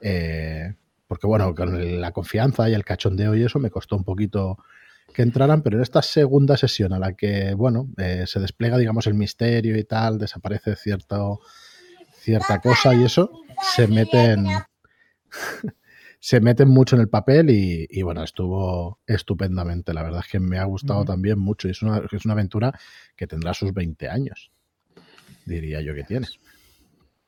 eh, 0.00 0.74
porque 1.06 1.26
bueno, 1.26 1.54
con 1.54 2.00
la 2.00 2.12
confianza 2.12 2.68
y 2.68 2.74
el 2.74 2.84
cachondeo 2.84 3.34
y 3.34 3.44
eso 3.44 3.58
me 3.58 3.70
costó 3.70 3.96
un 3.96 4.04
poquito 4.04 4.58
que 5.12 5.22
entraran, 5.22 5.62
pero 5.62 5.76
en 5.76 5.82
esta 5.82 6.00
segunda 6.00 6.56
sesión 6.56 6.92
a 6.92 6.98
la 6.98 7.12
que, 7.12 7.54
bueno, 7.54 7.88
eh, 7.98 8.24
se 8.26 8.40
despliega, 8.40 8.78
digamos, 8.78 9.06
el 9.06 9.14
misterio 9.14 9.76
y 9.76 9.84
tal, 9.84 10.18
desaparece 10.18 10.74
cierto, 10.74 11.40
cierta 12.14 12.60
cosa 12.60 12.94
y 12.94 13.04
eso, 13.04 13.30
se 13.74 13.86
meten 13.88 14.46
se 16.22 16.40
meten 16.40 16.68
mucho 16.68 16.94
en 16.94 17.02
el 17.02 17.08
papel 17.08 17.50
y, 17.50 18.00
bueno, 18.02 18.22
estuvo 18.22 19.00
estupendamente. 19.08 19.92
La 19.92 20.04
verdad 20.04 20.20
es 20.24 20.30
que 20.30 20.38
me 20.38 20.56
ha 20.56 20.64
gustado 20.64 21.04
también 21.04 21.36
mucho 21.40 21.66
y 21.66 21.72
es 21.72 21.82
una, 21.82 22.00
es 22.12 22.24
una 22.24 22.34
aventura 22.34 22.72
que 23.16 23.26
tendrá 23.26 23.52
sus 23.54 23.74
20 23.74 24.08
años, 24.08 24.52
diría 25.44 25.80
yo 25.80 25.96
que 25.96 26.04
tiene. 26.04 26.28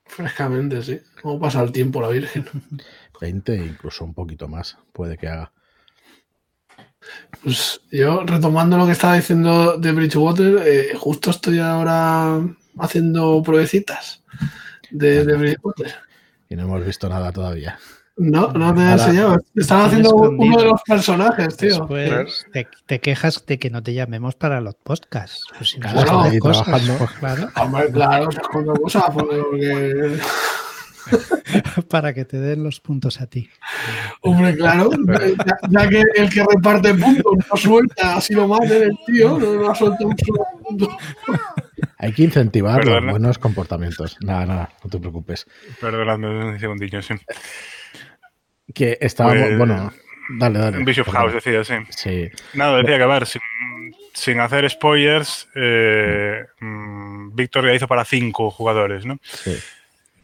Frescamente, 0.05 0.81
sí. 0.81 1.01
¿Cómo 1.21 1.41
pasa 1.41 1.61
el 1.65 1.73
tiempo 1.73 2.01
la 2.01 2.09
Virgen? 2.09 2.47
20 3.21 3.57
incluso 3.57 4.05
un 4.05 4.15
poquito 4.15 4.47
más 4.47 4.79
puede 4.93 5.19
que 5.19 5.27
haga. 5.27 5.53
Pues 7.43 7.81
yo, 7.91 8.23
retomando 8.25 8.79
lo 8.79 8.87
que 8.87 8.93
estaba 8.93 9.17
diciendo 9.17 9.77
de 9.77 9.91
Bridgewater, 9.91 10.63
eh, 10.65 10.95
justo 10.97 11.31
estoy 11.31 11.59
ahora 11.59 12.41
haciendo 12.79 13.43
pruebecitas 13.43 14.23
de, 14.93 15.25
de 15.25 15.37
Bridgewater. 15.37 15.95
Y 16.49 16.55
no 16.55 16.63
hemos 16.63 16.87
visto 16.87 17.09
nada 17.09 17.33
todavía. 17.33 17.77
No, 18.17 18.53
no 18.53 18.75
te 18.75 18.81
he 18.81 18.93
enseñado. 18.93 19.41
Estaba 19.57 19.87
haciendo 19.87 20.15
uno 20.15 20.59
de 20.59 20.65
los 20.65 20.83
personajes, 20.83 21.57
tío. 21.57 21.87
Después 21.89 22.47
te, 22.87 23.01
quejas 23.01 23.45
de 23.47 23.59
que 23.59 23.71
no 23.71 23.83
te 23.83 23.93
llamemos 23.93 24.37
para 24.37 24.61
los 24.61 24.77
podcasts. 24.77 25.45
Pues 25.57 25.71
si 25.71 25.81
claro, 25.81 26.21
ahí 26.21 26.39
trabajando. 26.39 26.97
Pues 26.99 27.11
claro. 27.13 27.49
Hombre, 27.57 27.91
claro, 27.91 28.29
cosas 28.81 29.05
porque... 29.13 30.19
para 31.91 32.15
que 32.15 32.25
te 32.25 32.39
den 32.39 32.63
los 32.63 32.81
puntos 32.81 33.21
a 33.21 33.27
ti. 33.27 33.49
Hombre, 34.23 34.57
claro, 34.57 34.91
ya, 35.69 35.89
que 35.89 36.03
el 36.15 36.31
que 36.31 36.45
reparte 36.45 36.95
puntos 36.95 37.35
no 37.51 37.57
suelta 37.57 38.17
así 38.17 38.35
lo 38.35 38.49
más 38.49 38.71
el 38.71 38.97
tío, 39.07 39.39
no, 39.39 39.55
no 39.55 39.75
suelta 39.75 40.07
un 40.07 40.17
solo 40.19 40.47
punto. 40.63 40.97
Hay 41.99 42.13
que 42.13 42.23
incentivar 42.23 42.85
los 42.85 43.05
buenos 43.05 43.39
comportamientos. 43.39 44.17
Nada, 44.21 44.47
nada, 44.47 44.71
no 44.83 44.91
te 44.91 44.99
preocupes. 44.99 45.47
Perdóname 45.81 46.53
un 46.53 46.59
segundillo, 46.59 47.03
sí. 47.03 47.15
Que 48.73 48.97
estábamos, 49.01 49.43
Pues- 49.43 49.59
bueno, 49.59 49.93
dale, 50.39 50.59
dale. 50.59 50.85
Bishop 50.85 51.07
perdón. 51.07 51.23
House 51.31 51.35
decía, 51.45 51.65
sí. 51.65 51.75
Sí, 51.91 52.31
Nada, 52.55 52.79
decía 52.79 52.97
que 52.97 53.03
a 53.03 53.07
ver, 53.07 53.27
sin, 53.27 53.43
sin 54.15 54.41
hacer 54.41 54.69
spoilers, 54.71 55.49
eh, 55.55 56.45
mm, 56.61 57.35
Víctor 57.35 57.67
ya 57.67 57.75
hizo 57.75 57.89
para 57.89 58.05
cinco 58.05 58.51
jugadores, 58.51 59.05
¿no? 59.05 59.19
sí. 59.23 59.57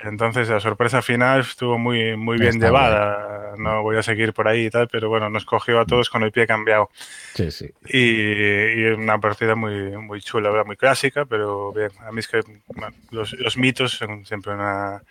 Entonces 0.03 0.49
la 0.49 0.61
sorpresa 0.61 1.03
final 1.03 1.41
estuvo 1.41 1.77
muy, 1.79 2.17
muy 2.17 2.39
bien 2.39 2.55
Está 2.55 2.69
llevada. 2.69 3.53
No 3.59 3.83
voy 3.83 3.99
a 3.99 4.03
seguir 4.03 4.33
por 4.33 4.49
ahí 4.49 4.65
y 4.65 4.71
tal, 4.71 4.89
pero 4.89 5.11
bueno, 5.11 5.29
nos 5.29 5.45
cogió 5.45 5.79
a 5.79 5.85
todos 5.85 6.09
con 6.09 6.23
el 6.23 6.33
pie 6.33 6.47
cambiado. 6.47 6.89
Sí, 7.35 7.51
sí. 7.51 7.71
Y, 7.87 8.81
y 8.81 8.85
una 8.87 9.19
partida 9.19 9.57
muy, 9.57 9.95
muy 9.99 10.23
chula, 10.23 10.49
¿verdad? 10.49 10.65
muy 10.65 10.79
clásica, 10.79 11.27
pero 11.27 11.71
bien. 11.75 11.91
A 12.07 12.13
mí 12.13 12.21
es 12.21 12.29
que 12.29 12.41
bueno, 12.69 12.97
los, 13.11 13.35
los 13.35 13.59
mitos 13.59 13.93
son 13.93 14.25
siempre 14.25 14.55
una, 14.55 15.03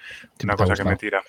una 0.44 0.56
cosa 0.56 0.74
que 0.74 0.84
me 0.84 0.96
tira. 0.96 1.22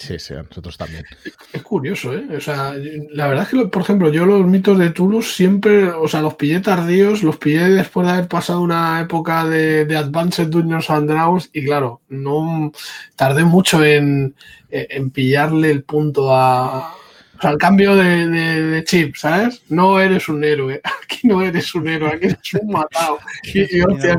Sí, 0.00 0.18
sí, 0.18 0.32
nosotros 0.32 0.78
también. 0.78 1.04
Es 1.52 1.62
curioso, 1.62 2.14
¿eh? 2.14 2.24
O 2.34 2.40
sea, 2.40 2.72
la 3.10 3.26
verdad 3.26 3.44
es 3.44 3.50
que, 3.50 3.66
por 3.66 3.82
ejemplo, 3.82 4.10
yo 4.10 4.24
los 4.24 4.46
mitos 4.46 4.78
de 4.78 4.90
Toulouse 4.90 5.34
siempre, 5.34 5.90
o 5.90 6.08
sea, 6.08 6.22
los 6.22 6.34
pillé 6.36 6.60
tardíos, 6.60 7.22
los 7.22 7.36
pillé 7.36 7.68
después 7.68 8.06
de 8.06 8.14
haber 8.14 8.26
pasado 8.26 8.62
una 8.62 8.98
época 9.02 9.44
de, 9.44 9.84
de 9.84 9.96
Advanced 9.98 10.48
Dungeons 10.48 10.88
and 10.88 11.10
Dragons 11.10 11.50
y 11.52 11.66
claro, 11.66 12.00
no 12.08 12.72
tardé 13.14 13.44
mucho 13.44 13.84
en, 13.84 14.34
en 14.70 15.10
pillarle 15.10 15.70
el 15.70 15.82
punto 15.82 16.34
a... 16.34 16.96
O 17.40 17.42
sea, 17.42 17.50
el 17.52 17.58
cambio 17.58 17.96
de, 17.96 18.28
de- 18.28 18.62
de 18.66 18.84
chip, 18.84 19.16
¿sabes? 19.16 19.62
No 19.70 19.98
eres 19.98 20.28
un 20.28 20.44
héroe, 20.44 20.80
aquí 21.04 21.26
no 21.26 21.42
eres 21.42 21.74
un 21.74 21.88
héroe, 21.88 22.10
aquí 22.14 22.26
eres 22.26 22.54
un 22.60 22.70
matado. 22.72 23.18
Y, 23.54 23.78
y, 23.78 23.80
hostia, 23.82 24.18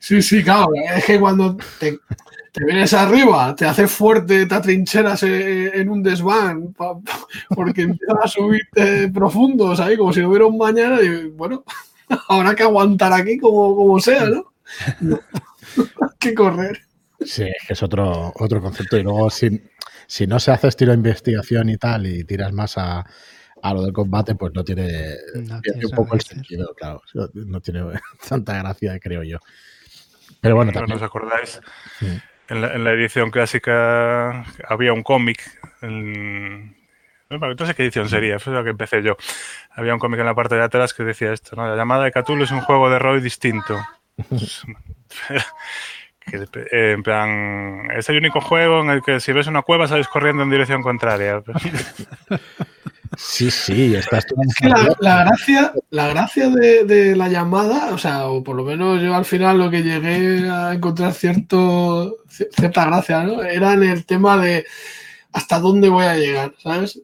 Sí, 0.00 0.22
sí, 0.22 0.42
claro. 0.42 0.68
Es 0.96 1.04
que 1.04 1.20
cuando 1.20 1.56
te, 1.78 1.98
te 2.52 2.64
vienes 2.64 2.92
arriba, 2.94 3.54
te 3.54 3.66
haces 3.66 3.90
fuerte, 3.90 4.46
te 4.46 4.54
atrincheras 4.54 5.22
en, 5.24 5.70
en 5.74 5.88
un 5.90 6.02
desván, 6.02 6.74
porque 7.54 7.82
empiezas 7.82 8.16
a 8.22 8.28
subirte 8.28 9.08
profundos 9.08 9.78
ahí, 9.80 9.96
como 9.96 10.12
si 10.12 10.20
no 10.20 10.28
hubiera 10.30 10.46
un 10.46 10.58
mañana, 10.58 11.00
y 11.02 11.28
bueno, 11.28 11.64
habrá 12.28 12.54
que 12.54 12.62
aguantar 12.62 13.12
aquí 13.12 13.38
como, 13.38 13.76
como 13.76 14.00
sea, 14.00 14.24
¿no? 14.26 14.52
No. 15.00 15.20
Hay 15.76 16.08
que 16.18 16.34
correr. 16.34 16.80
Sí, 17.24 17.44
es 17.44 17.66
que 17.66 17.72
es 17.74 17.82
otro, 17.82 18.32
otro 18.36 18.60
concepto. 18.60 18.96
Y 18.96 19.02
luego, 19.04 19.30
si, 19.30 19.62
si 20.12 20.26
no 20.26 20.38
se 20.38 20.50
hace 20.50 20.68
estilo 20.68 20.92
investigación 20.92 21.70
y 21.70 21.78
tal, 21.78 22.06
y 22.06 22.22
tiras 22.24 22.52
más 22.52 22.76
a, 22.76 23.02
a 23.62 23.72
lo 23.74 23.80
del 23.82 23.94
combate, 23.94 24.34
pues 24.34 24.52
no 24.54 24.62
tiene, 24.62 25.16
No 25.36 25.58
tiene 25.62 25.86
un 25.86 25.92
poco 25.92 26.14
el 26.16 26.20
sentido, 26.20 26.74
claro. 26.74 27.00
No 27.32 27.60
tiene 27.62 27.82
tanta 28.28 28.58
gracia, 28.58 28.98
creo 29.00 29.22
yo. 29.22 29.38
Pero 30.42 30.56
bueno, 30.56 30.70
¿No 30.70 30.80
también. 30.80 30.98
os 30.98 31.02
acordáis? 31.02 31.60
Sí. 31.98 32.20
En 32.48 32.60
la, 32.60 32.74
en 32.74 32.84
la 32.84 32.90
edición 32.92 33.30
clásica 33.30 34.44
había 34.68 34.92
un 34.92 35.02
cómic. 35.02 35.40
en- 35.80 36.76
No 37.30 37.38
no 37.38 37.66
sé 37.66 37.74
qué 37.74 37.84
edición 37.84 38.10
sería, 38.10 38.38
fue 38.38 38.52
la 38.52 38.62
que 38.64 38.68
empecé 38.70 39.02
yo. 39.02 39.16
Había 39.70 39.94
un 39.94 39.98
cómic 39.98 40.20
en 40.20 40.26
la 40.26 40.34
parte 40.34 40.56
de 40.56 40.62
atrás 40.64 40.92
que 40.92 41.04
decía 41.04 41.32
esto, 41.32 41.56
¿no? 41.56 41.66
La 41.66 41.74
llamada 41.76 42.04
de 42.04 42.12
Cthulhu 42.12 42.44
es 42.44 42.50
un 42.50 42.60
juego 42.60 42.90
de 42.90 42.98
rol 42.98 43.22
distinto. 43.22 43.80
Que, 46.26 46.36
eh, 46.70 46.92
en 46.92 47.02
plan, 47.02 47.88
es 47.96 48.08
el 48.08 48.16
único 48.18 48.40
juego 48.40 48.80
en 48.82 48.90
el 48.90 49.02
que 49.02 49.20
si 49.20 49.32
ves 49.32 49.46
una 49.46 49.62
cueva 49.62 49.86
sales 49.88 50.08
corriendo 50.08 50.42
en 50.42 50.50
dirección 50.50 50.82
contraria. 50.82 51.42
Sí, 53.18 53.50
sí, 53.50 53.94
estás 53.94 54.24
tú 54.26 54.34
Es 54.40 54.54
que 54.54 54.68
la, 54.68 54.96
la 55.00 55.24
gracia, 55.24 55.72
la 55.90 56.08
gracia 56.08 56.48
de, 56.48 56.84
de 56.84 57.14
la 57.14 57.28
llamada, 57.28 57.92
o 57.92 57.98
sea, 57.98 58.26
o 58.28 58.42
por 58.42 58.56
lo 58.56 58.64
menos 58.64 59.02
yo 59.02 59.14
al 59.14 59.26
final 59.26 59.58
lo 59.58 59.70
que 59.70 59.82
llegué 59.82 60.48
a 60.48 60.72
encontrar 60.72 61.12
cierto, 61.12 62.16
ci- 62.26 62.48
cierta 62.56 62.86
gracia, 62.86 63.22
¿no? 63.22 63.42
Era 63.42 63.74
en 63.74 63.82
el 63.82 64.06
tema 64.06 64.38
de 64.38 64.64
hasta 65.32 65.58
dónde 65.58 65.90
voy 65.90 66.06
a 66.06 66.16
llegar, 66.16 66.54
¿sabes? 66.62 67.00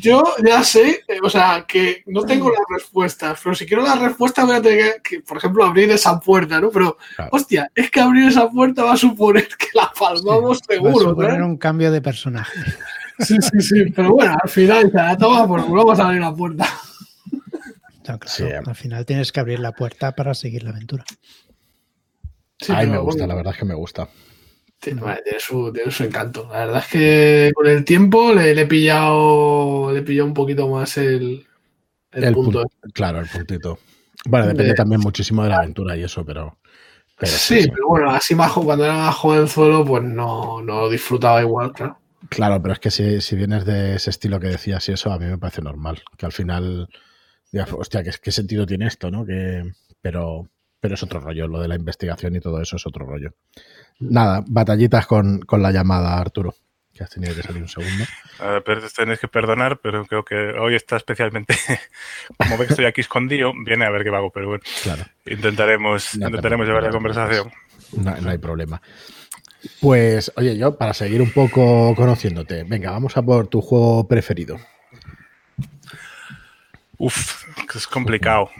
Yo 0.00 0.22
ya 0.44 0.62
sé, 0.62 1.02
eh, 1.08 1.18
o 1.22 1.30
sea, 1.30 1.64
que 1.66 2.02
no 2.06 2.22
tengo 2.24 2.50
las 2.50 2.60
respuestas, 2.68 3.40
pero 3.42 3.54
si 3.54 3.66
quiero 3.66 3.82
las 3.82 3.98
respuestas 3.98 4.46
voy 4.46 4.56
a 4.56 4.62
tener 4.62 5.00
que, 5.02 5.16
que, 5.16 5.20
por 5.22 5.36
ejemplo, 5.38 5.64
abrir 5.64 5.90
esa 5.90 6.18
puerta, 6.20 6.60
¿no? 6.60 6.70
Pero, 6.70 6.96
Claro. 7.16 7.30
hostia, 7.32 7.70
es 7.74 7.90
que 7.90 8.00
abrir 8.00 8.28
esa 8.28 8.48
puerta 8.50 8.84
va 8.84 8.92
a 8.92 8.96
suponer 8.96 9.48
que 9.48 9.66
la 9.74 9.90
palmamos 9.98 10.58
Va 10.60 10.74
a 10.74 10.74
seguro, 10.74 11.10
suponer 11.10 11.38
¿no? 11.38 11.46
un 11.46 11.56
cambio 11.56 11.90
de 11.90 12.00
personaje. 12.02 12.58
Sí, 13.20 13.36
sí, 13.40 13.60
sí, 13.60 13.84
pero 13.94 14.12
bueno, 14.12 14.36
al 14.42 14.48
final, 14.50 14.92
ya 14.92 15.04
la 15.04 15.16
toma, 15.16 15.46
pues 15.48 15.62
vamos 15.68 15.98
a 15.98 16.04
abrir 16.06 16.20
la 16.20 16.34
puerta. 16.34 16.68
No, 18.08 18.18
claro, 18.18 18.26
Sí. 18.26 18.44
Al 18.44 18.74
final 18.76 19.04
tienes 19.06 19.32
que 19.32 19.40
abrir 19.40 19.58
la 19.58 19.72
puerta 19.72 20.14
para 20.14 20.32
seguir 20.34 20.62
la 20.62 20.70
aventura. 20.70 21.04
Sí, 22.58 22.72
Ay, 22.74 22.86
me 22.86 22.92
pero 22.92 23.04
gusta, 23.04 23.20
bueno. 23.22 23.32
la 23.32 23.34
verdad 23.36 23.52
es 23.54 23.58
que 23.58 23.64
me 23.64 23.74
gusta. 23.74 24.08
Tiene, 24.80 25.00
su, 25.38 25.72
tiene 25.72 25.90
su 25.90 26.04
encanto. 26.04 26.48
La 26.52 26.66
verdad 26.66 26.78
es 26.84 26.86
que 26.92 27.52
con 27.54 27.66
el 27.66 27.84
tiempo 27.84 28.32
le, 28.32 28.54
le 28.54 28.62
he 28.62 28.66
pillado 28.66 29.90
le 29.92 29.98
he 30.00 30.02
pillado 30.02 30.26
un 30.28 30.34
poquito 30.34 30.68
más 30.68 30.96
el, 30.98 31.44
el 32.12 32.24
El 32.24 32.34
punto. 32.34 32.62
punto- 32.62 32.70
Claro, 32.92 33.20
el 33.20 33.26
puntito. 33.26 33.78
Bueno, 34.28 34.46
depende 34.46 34.70
De- 34.70 34.74
también 34.74 35.00
muchísimo 35.00 35.42
de 35.42 35.48
la 35.50 35.58
aventura 35.58 35.96
y 35.96 36.02
eso, 36.04 36.24
pero. 36.24 36.58
pero 37.18 37.32
sí, 37.32 37.66
pero 37.72 37.88
bueno, 37.88 38.10
así 38.10 38.34
más 38.34 38.52
cuando 38.52 38.84
era 38.84 38.96
más 38.96 39.14
jovenzuelo, 39.14 39.84
pues 39.84 40.02
no, 40.04 40.60
no 40.62 40.88
disfrutaba 40.88 41.40
igual, 41.42 41.72
claro. 41.72 41.98
Claro, 42.28 42.60
pero 42.60 42.74
es 42.74 42.80
que 42.80 42.90
si, 42.90 43.20
si 43.20 43.36
vienes 43.36 43.64
de 43.64 43.94
ese 43.96 44.10
estilo 44.10 44.38
que 44.40 44.48
decías 44.48 44.88
y 44.88 44.92
eso, 44.92 45.12
a 45.12 45.18
mí 45.18 45.26
me 45.26 45.38
parece 45.38 45.62
normal. 45.62 46.02
Que 46.16 46.26
al 46.26 46.32
final, 46.32 46.88
digas, 47.52 47.72
hostia, 47.72 48.02
¿qué, 48.02 48.10
qué 48.20 48.32
sentido 48.32 48.66
tiene 48.66 48.86
esto, 48.88 49.10
no? 49.12 49.24
Que, 49.24 49.62
pero, 50.00 50.48
pero 50.80 50.94
es 50.94 51.02
otro 51.04 51.20
rollo, 51.20 51.46
lo 51.46 51.60
de 51.60 51.68
la 51.68 51.76
investigación 51.76 52.34
y 52.34 52.40
todo 52.40 52.60
eso 52.60 52.76
es 52.76 52.86
otro 52.86 53.06
rollo. 53.06 53.30
Nada, 53.98 54.44
batallitas 54.46 55.06
con, 55.06 55.40
con 55.40 55.62
la 55.62 55.70
llamada, 55.72 56.18
Arturo, 56.18 56.54
que 56.92 57.04
has 57.04 57.10
tenido 57.10 57.34
que 57.34 57.42
salir 57.42 57.62
un 57.62 57.68
segundo. 57.68 58.04
Pero 58.64 58.80
tenéis 58.94 59.18
que 59.20 59.28
perdonar, 59.28 59.78
pero 59.78 60.04
creo 60.04 60.24
que 60.24 60.34
hoy 60.34 60.74
está 60.74 60.96
especialmente. 60.96 61.54
Como 62.38 62.58
ve 62.58 62.66
que 62.66 62.72
estoy 62.72 62.84
aquí 62.86 63.00
escondido, 63.00 63.52
viene 63.64 63.86
a 63.86 63.90
ver 63.90 64.02
qué 64.02 64.10
hago, 64.10 64.30
pero 64.30 64.48
bueno, 64.48 64.62
Claro, 64.82 65.04
intentaremos, 65.24 66.14
No 66.14 66.20
te 66.20 66.26
intentaremos 66.26 66.66
llevar 66.66 66.82
la 66.82 66.90
conversación. 66.90 67.50
no, 67.92 68.16
no 68.20 68.30
hay 68.30 68.38
problema. 68.38 68.80
Pues, 69.80 70.30
oye, 70.36 70.56
yo, 70.56 70.76
para 70.76 70.94
seguir 70.94 71.20
un 71.22 71.30
poco 71.32 71.94
conociéndote, 71.96 72.64
venga, 72.64 72.90
vamos 72.90 73.16
a 73.16 73.22
por 73.22 73.48
tu 73.48 73.60
juego 73.60 74.06
preferido. 74.06 74.58
Uf, 76.98 77.44
es 77.74 77.86
complicado. 77.86 78.50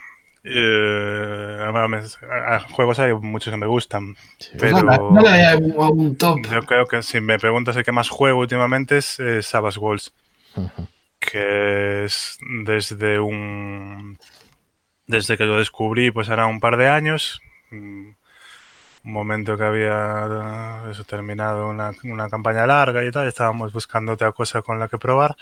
Eh, 0.49 1.59
a- 1.61 1.69
a- 1.71 2.57
a 2.57 2.61
juegos 2.61 2.99
hay 3.01 3.13
muchos 3.15 3.51
que 3.53 3.57
me 3.59 3.67
gustan, 3.67 4.15
Sí. 4.39 4.51
Pues 4.59 4.73
pero 4.75 5.11
dale 5.13 5.29
ahí 5.29 5.45
a 5.55 5.57
un, 5.89 6.17
top. 6.17 6.39
yo 6.51 6.63
creo 6.63 6.87
que 6.87 7.03
si 7.03 7.21
me 7.21 7.39
preguntas 7.39 7.77
el 7.77 7.85
que 7.85 7.91
más 7.93 8.09
juego 8.09 8.39
últimamente 8.41 8.99
es 8.99 9.19
eh, 9.19 9.43
Savage 9.43 9.79
Walls, 9.81 10.13
que 11.19 12.05
es 12.05 12.39
desde 12.65 13.19
un 13.19 14.19
desde 15.07 15.37
que 15.37 15.45
lo 15.45 15.59
descubrí, 15.59 16.11
pues 16.11 16.29
hará 16.31 16.47
un 16.47 16.61
par 16.61 16.77
de 16.77 16.89
años, 16.89 17.41
un 17.71 18.17
momento 19.03 19.57
que 19.57 19.65
había 19.65 20.83
eso, 20.91 21.05
terminado 21.05 21.69
una, 21.69 21.93
una 22.05 22.29
campaña 22.29 22.67
larga 22.67 23.05
y 23.05 23.11
tal, 23.11 23.27
estábamos 23.29 23.73
buscando 23.73 24.13
otra 24.13 24.33
cosa 24.33 24.63
con 24.63 24.79
la 24.81 24.89
que 24.89 24.99
probar. 24.99 25.37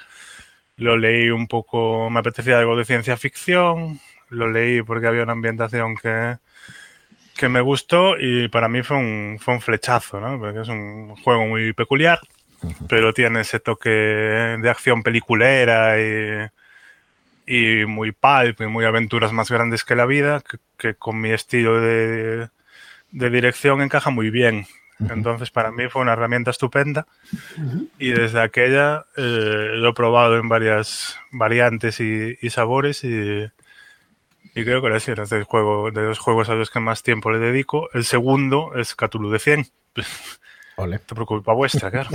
Lo 0.76 0.96
leí 0.96 1.30
un 1.30 1.46
poco, 1.46 2.10
me 2.10 2.20
apetecía 2.20 2.58
algo 2.58 2.76
de 2.76 2.84
ciencia 2.84 3.16
ficción, 3.16 4.00
lo 4.34 4.50
leí 4.50 4.82
porque 4.82 5.06
había 5.06 5.22
una 5.22 5.32
ambientación 5.32 5.96
que, 5.96 6.36
que 7.36 7.48
me 7.48 7.60
gustó 7.60 8.18
y 8.18 8.48
para 8.48 8.68
mí 8.68 8.82
fue 8.82 8.96
un, 8.96 9.38
fue 9.40 9.54
un 9.54 9.60
flechazo, 9.60 10.20
¿no? 10.20 10.38
Porque 10.38 10.60
es 10.60 10.68
un 10.68 11.16
juego 11.16 11.46
muy 11.46 11.72
peculiar, 11.72 12.20
pero 12.88 13.12
tiene 13.12 13.40
ese 13.40 13.60
toque 13.60 13.90
de 13.90 14.70
acción 14.70 15.02
peliculera 15.02 16.00
y, 16.00 16.48
y 17.46 17.86
muy 17.86 18.12
pulp 18.12 18.60
y 18.60 18.66
muy 18.66 18.84
aventuras 18.84 19.32
más 19.32 19.50
grandes 19.50 19.84
que 19.84 19.96
la 19.96 20.06
vida, 20.06 20.42
que, 20.48 20.58
que 20.78 20.94
con 20.94 21.20
mi 21.20 21.30
estilo 21.30 21.80
de, 21.80 22.48
de 23.10 23.30
dirección 23.30 23.82
encaja 23.82 24.10
muy 24.10 24.30
bien. 24.30 24.66
Entonces 25.10 25.50
para 25.50 25.72
mí 25.72 25.88
fue 25.88 26.02
una 26.02 26.12
herramienta 26.12 26.52
estupenda 26.52 27.06
y 27.98 28.12
desde 28.12 28.40
aquella 28.40 29.06
eh, 29.16 29.72
lo 29.74 29.88
he 29.88 29.92
probado 29.92 30.38
en 30.38 30.48
varias 30.48 31.18
variantes 31.32 31.98
y, 31.98 32.38
y 32.40 32.50
sabores 32.50 33.02
y, 33.02 33.44
y 34.54 34.64
creo 34.64 34.82
que 34.82 35.00
sí, 35.00 35.12
es 35.16 35.30
del 35.30 35.44
juego, 35.44 35.90
de 35.90 36.02
los 36.02 36.18
juegos 36.18 36.48
a 36.48 36.54
los 36.54 36.70
que 36.70 36.80
más 36.80 37.02
tiempo 37.02 37.30
le 37.30 37.38
dedico. 37.38 37.88
El 37.92 38.04
segundo 38.04 38.72
es 38.74 38.94
Cthulhu 38.94 39.30
de 39.30 39.38
100. 39.38 39.66
Ole. 40.76 40.98
Te 40.98 41.14
preocupa 41.14 41.52
vuestra, 41.52 41.90
claro. 41.90 42.10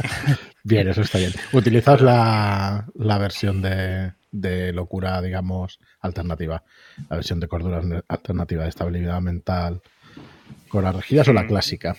Bien, 0.62 0.88
eso 0.88 1.00
está 1.02 1.18
bien. 1.18 1.32
¿Utilizas 1.52 2.00
la, 2.02 2.86
la 2.96 3.18
versión 3.18 3.62
de, 3.62 4.12
de 4.30 4.72
locura, 4.74 5.22
digamos, 5.22 5.78
alternativa? 6.00 6.62
La 7.08 7.16
versión 7.16 7.40
de 7.40 7.48
cordura 7.48 7.80
alternativa 8.08 8.62
de 8.64 8.68
estabilidad 8.68 9.20
mental 9.22 9.80
con 10.68 10.84
las 10.84 10.94
regidas 10.96 11.28
o 11.28 11.32
la 11.32 11.44
Mm. 11.44 11.48
clásica? 11.48 11.96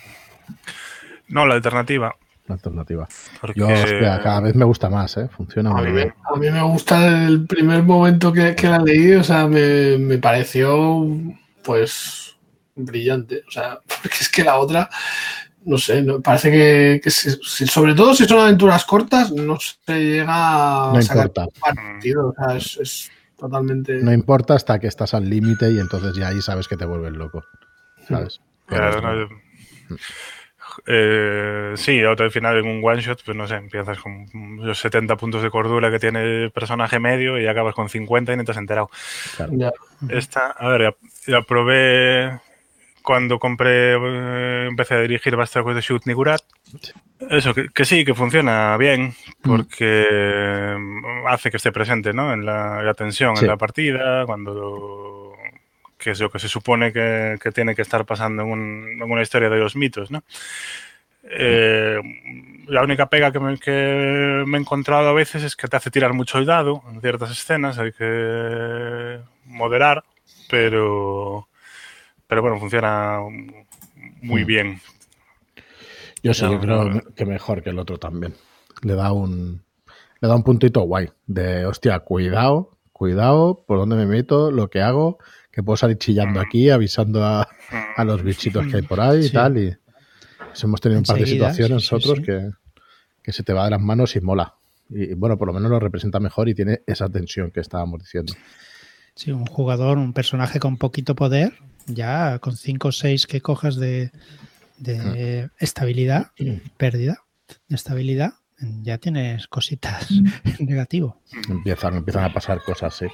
No, 1.28 1.46
la 1.48 1.56
alternativa. 1.56 2.16
La 2.48 2.56
alternativa. 2.56 3.08
Porque 3.42 3.60
Yo, 3.60 3.68
hostia, 3.68 4.20
cada 4.22 4.40
vez 4.42 4.54
me 4.56 4.66
gusta 4.66 4.88
más, 4.90 5.18
¿eh? 5.18 5.28
Funciona 5.36 5.72
A 5.72 5.74
muy 5.74 5.86
mí, 5.88 5.92
me, 5.94 5.96
bien. 6.04 6.14
a 6.32 6.38
mí 6.38 6.52
me 6.52 6.62
gusta 6.62 7.26
el 7.26 7.46
primer 7.48 7.82
momento 7.82 8.32
que, 8.32 8.56
que 8.56 8.68
la 8.68 8.78
leí, 8.80 9.14
o 9.14 9.24
sea, 9.24 9.48
me, 9.48 9.98
me 9.98 10.18
pareció, 10.20 11.08
pues, 11.64 12.36
brillante. 12.76 13.44
O 13.48 13.52
sea, 13.52 13.80
porque 13.88 14.18
es 14.22 14.30
que 14.30 14.44
la 14.44 14.58
otra, 14.58 14.88
no 15.64 15.78
sé, 15.80 16.04
no, 16.04 16.22
parece 16.22 16.52
que, 16.52 17.02
que 17.04 17.10
si- 17.10 17.32
si- 17.44 17.66
sobre 17.66 17.96
todo 17.96 18.14
si 18.14 18.26
son 18.26 18.40
aventuras 18.40 18.86
cortas, 18.86 19.32
no 19.32 19.58
se 19.60 20.00
llega 20.00 20.26
No 20.94 20.98
a 20.98 21.02
sacar 21.02 21.32
partido. 21.60 22.28
O 22.28 22.34
sea, 22.38 22.58
es, 22.58 22.78
es 22.80 23.12
totalmente. 23.40 23.96
No 24.04 24.14
importa 24.14 24.54
hasta 24.54 24.78
que 24.78 24.86
estás 24.86 25.16
al 25.16 25.28
límite 25.28 25.72
y 25.72 25.80
entonces 25.80 26.14
ya 26.16 26.28
ahí 26.28 26.42
sabes 26.44 26.68
que 26.68 26.78
te 26.78 26.86
vuelves 26.86 27.14
loco. 27.14 27.44
¿Sabes? 28.08 28.40
Pero- 28.68 29.02
no, 29.02 29.98
eh, 30.86 31.74
sí, 31.76 32.02
al 32.02 32.32
final 32.32 32.58
en 32.58 32.68
un 32.68 32.82
one 32.84 33.02
shot, 33.02 33.22
pues 33.24 33.36
no 33.36 33.48
sé, 33.48 33.56
empiezas 33.56 33.98
con 34.00 34.26
los 34.60 34.80
70 34.80 35.16
puntos 35.16 35.44
de 35.44 35.50
cordura 35.50 35.92
que 35.92 36.00
tiene 36.00 36.44
el 36.44 36.52
personaje 36.52 37.00
medio 37.00 37.40
y 37.40 37.48
acabas 37.48 37.76
con 37.76 37.90
50 37.90 38.34
y 38.34 38.38
no 38.38 38.44
te 38.44 38.52
has 38.52 38.58
enterado. 38.58 38.90
claro. 39.36 39.52
Ya. 39.56 39.72
Esta, 40.10 40.52
a 40.52 40.68
ver, 40.70 40.82
ya, 40.82 40.96
ya 41.32 41.42
probé 41.42 42.40
cuando 43.02 43.40
compré, 43.40 43.94
eh, 43.94 44.66
empecé 44.68 44.96
a 44.96 45.00
dirigir 45.02 45.36
Basta 45.36 45.62
de 45.62 45.82
Shoot 45.82 46.06
Nigurat. 46.06 46.42
Eso, 47.30 47.54
que, 47.54 47.70
que 47.70 47.86
sí, 47.86 48.04
que 48.04 48.14
funciona 48.14 48.76
bien, 48.78 49.14
porque 49.42 50.06
eh, 50.12 50.76
hace 51.28 51.50
que 51.52 51.58
esté 51.58 51.72
presente 51.72 52.14
¿no? 52.14 52.34
en 52.34 52.46
la, 52.46 52.82
la 52.84 52.94
tensión 52.94 53.38
Sí. 53.38 53.46
en 53.46 53.52
la 53.52 53.58
partida, 53.58 54.26
cuando 54.26 54.52
que 56.06 56.12
es 56.12 56.20
lo 56.22 56.30
que 56.30 56.38
se 56.38 56.48
supone 56.48 56.94
que, 56.94 57.40
que 57.42 57.52
tiene 57.52 57.74
que 57.74 57.82
estar 57.82 58.06
pasando 58.06 58.44
en, 58.44 58.50
un- 58.52 58.88
en 59.02 59.12
una 59.12 59.24
historia 59.24 59.50
de 59.50 59.58
los 59.58 59.76
mitos, 59.76 60.12
¿no? 60.12 60.24
Eh, 61.24 62.00
la 62.68 62.84
única 62.84 63.10
pega 63.10 63.32
que 63.32 63.40
me, 63.40 63.58
que 63.58 64.44
me 64.46 64.58
he 64.58 64.62
encontrado 64.62 65.10
a 65.10 65.14
veces 65.14 65.42
es 65.44 65.56
que 65.56 65.68
te 65.68 65.78
hace 65.78 65.90
tirar 65.90 66.14
mucho 66.14 66.38
el 66.38 66.46
dado 66.46 66.84
en 66.92 67.02
ciertas 67.02 67.32
escenas, 67.32 67.80
hay 67.80 67.92
que 67.92 69.20
moderar, 69.46 70.04
pero, 70.48 71.48
pero 72.28 72.44
bueno, 72.44 72.60
funciona 72.60 73.20
muy 74.22 74.44
Mm. 74.44 74.48
bien. 74.48 74.82
Yo 76.24 76.34
sí, 76.34 76.44
No, 76.46 76.54
yo 76.54 76.60
creo 76.60 76.84
no. 76.86 77.02
que 77.16 77.26
mejor 77.26 77.64
que 77.64 77.70
el 77.72 77.80
otro 77.80 77.98
también. 77.98 78.36
Le 78.84 78.94
da 78.96 79.12
un 79.12 79.64
le 80.22 80.28
da 80.30 80.36
un 80.36 80.44
puntito 80.44 80.82
guay 80.82 81.10
de 81.28 81.66
hostia, 81.66 82.00
cuidado, 82.00 82.78
cuidado 82.94 83.64
por 83.68 83.78
dónde 83.80 83.96
me 83.96 84.06
meto, 84.06 84.52
lo 84.52 84.70
que 84.70 84.82
hago, 84.82 85.20
que 85.56 85.64
puedo 85.64 85.78
salir 85.78 85.98
chillando 85.98 86.42
aquí, 86.42 86.70
avisando 86.70 87.24
a, 87.24 87.48
a 87.96 88.04
los 88.04 88.22
bichitos 88.22 88.68
que 88.68 88.76
hay 88.76 88.82
por 88.82 89.00
ahí 89.00 89.20
y 89.22 89.24
Sí. 89.30 89.34
tal. 89.34 89.58
Y 89.58 89.74
pues 90.50 90.64
hemos 90.66 90.82
tenido 90.82 91.00
un 91.00 91.06
par 91.06 91.18
de 91.18 91.26
situaciones 91.26 91.84
sí, 91.88 91.94
nosotros 91.96 92.18
sí. 92.18 92.24
Que, 92.24 92.50
que 93.24 93.32
se 93.32 93.42
te 93.44 93.54
va 93.54 93.64
de 93.64 93.72
las 93.72 93.82
manos 93.82 94.16
y 94.18 94.22
mola. 94.22 94.54
Y 94.90 95.14
bueno, 95.16 95.38
por 95.38 95.48
lo 95.48 95.54
menos 95.54 95.72
lo 95.72 95.80
representa 95.80 96.20
mejor 96.20 96.50
y 96.50 96.54
tiene 96.56 96.82
esa 96.86 97.08
tensión 97.10 97.52
que 97.52 97.62
estábamos 97.62 98.02
diciendo. 98.02 98.34
Sí, 99.16 99.32
un 99.32 99.46
jugador, 99.46 99.98
un 99.98 100.12
personaje 100.14 100.60
con 100.60 100.76
poquito 100.78 101.16
poder, 101.16 101.54
ya 101.88 102.38
con 102.40 102.58
5 102.58 102.90
o 102.90 102.92
6 102.92 103.26
que 103.26 103.40
cojas 103.42 103.78
de, 103.78 104.12
de 104.78 105.50
estabilidad, 105.58 106.32
pérdida 106.78 107.24
de 107.70 107.76
estabilidad, 107.76 108.34
ya 108.84 108.98
tienes 108.98 109.48
cositas 109.48 110.10
negativo. 110.60 111.22
Empiezan, 111.50 111.96
empiezan 111.96 112.26
a 112.26 112.34
pasar 112.34 112.62
cosas, 112.62 112.94
sí. 112.96 113.06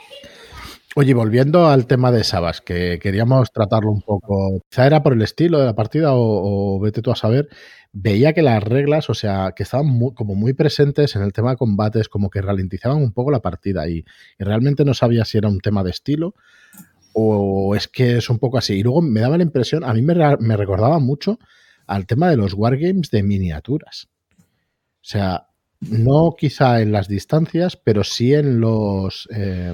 Oye, 0.95 1.13
volviendo 1.13 1.67
al 1.67 1.87
tema 1.87 2.11
de 2.11 2.25
Sabas, 2.25 2.59
que 2.59 2.99
queríamos 3.01 3.51
tratarlo 3.53 3.91
un 3.91 4.01
poco, 4.01 4.59
quizá 4.69 4.85
era 4.87 5.01
por 5.01 5.13
el 5.13 5.21
estilo 5.21 5.57
de 5.59 5.65
la 5.65 5.75
partida 5.75 6.09
o, 6.13 6.79
vete 6.81 7.01
tú 7.01 7.11
a 7.11 7.15
saber, 7.15 7.47
veía 7.93 8.33
que 8.33 8.41
las 8.41 8.61
reglas, 8.61 9.09
o 9.09 9.13
sea, 9.13 9.53
que 9.55 9.63
estaban 9.63 9.85
mu- 9.87 10.13
como 10.13 10.35
muy 10.35 10.51
presentes 10.53 11.15
en 11.15 11.21
el 11.21 11.31
tema 11.31 11.51
de 11.51 11.55
combates, 11.57 12.09
como 12.09 12.29
que 12.29 12.41
ralentizaban 12.41 12.97
un 12.97 13.13
poco 13.13 13.31
la 13.31 13.41
partida 13.41 13.87
y, 13.87 14.03
realmente 14.37 14.83
no 14.83 14.93
sabía 14.93 15.23
si 15.23 15.37
era 15.37 15.47
un 15.47 15.59
tema 15.59 15.81
de 15.83 15.91
estilo 15.91 16.35
o 17.13 17.75
es 17.75 17.87
que 17.87 18.17
es 18.17 18.29
un 18.29 18.39
poco 18.39 18.57
así. 18.57 18.75
Y 18.75 18.83
luego 18.83 19.01
me 19.01 19.21
daba 19.21 19.37
la 19.37 19.43
impresión, 19.43 19.83
a 19.83 19.93
mí 19.93 20.01
me, 20.01 20.15
me 20.39 20.57
recordaba 20.57 20.99
mucho 20.99 21.39
al 21.87 22.05
tema 22.07 22.29
de 22.29 22.37
los 22.37 22.53
wargames 22.53 23.11
de 23.11 23.23
miniaturas. 23.23 24.09
O 25.01 25.03
sea, 25.03 25.47
no 25.81 26.35
quizá 26.37 26.81
en 26.81 26.91
las 26.91 27.07
distancias, 27.07 27.77
pero 27.77 28.03
sí 28.03 28.33
en 28.33 28.61
los 28.61 29.27
eh, 29.33 29.73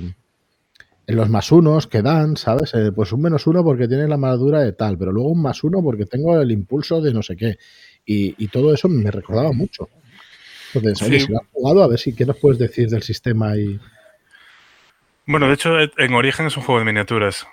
en 1.08 1.16
los 1.16 1.30
más 1.30 1.52
unos 1.52 1.88
que 1.88 2.02
dan, 2.02 2.36
¿sabes? 2.38 2.74
Eh, 2.74 2.92
pues 2.94 3.12
un 3.14 3.22
menos 3.22 3.48
uno 3.48 3.64
porque 3.64 3.88
tienes 3.88 4.08
la 4.10 4.16
armadura 4.16 4.60
de 4.62 4.74
tal, 4.74 4.98
pero 4.98 5.12
luego 5.12 5.30
un 5.30 5.42
más 5.42 5.64
uno 5.64 5.82
porque 5.82 6.06
tengo 6.06 6.40
el 6.40 6.52
impulso 6.52 7.02
de 7.02 7.14
no 7.14 7.24
sé 7.24 7.36
qué. 7.38 7.58
Y, 8.06 8.36
y 8.38 8.48
todo 8.50 8.74
eso 8.74 8.88
me 8.90 9.10
recordaba 9.10 9.52
mucho. 9.54 9.90
Entonces, 10.74 11.02
oye, 11.08 11.20
Sí. 11.20 11.26
si 11.28 11.32
lo 11.32 11.40
has 11.40 11.48
jugado, 11.52 11.84
a 11.84 11.88
ver 11.88 11.98
si 11.98 12.14
qué 12.14 12.26
nos 12.26 12.38
puedes 12.38 12.60
decir 12.60 12.90
del 12.90 13.04
sistema 13.04 13.56
y. 13.58 13.80
Bueno, 15.26 15.48
de 15.48 15.54
hecho, 15.54 15.78
en 15.80 16.14
origen 16.14 16.46
es 16.48 16.58
un 16.58 16.64
juego 16.64 16.80
de 16.80 16.86
miniaturas. 16.86 17.48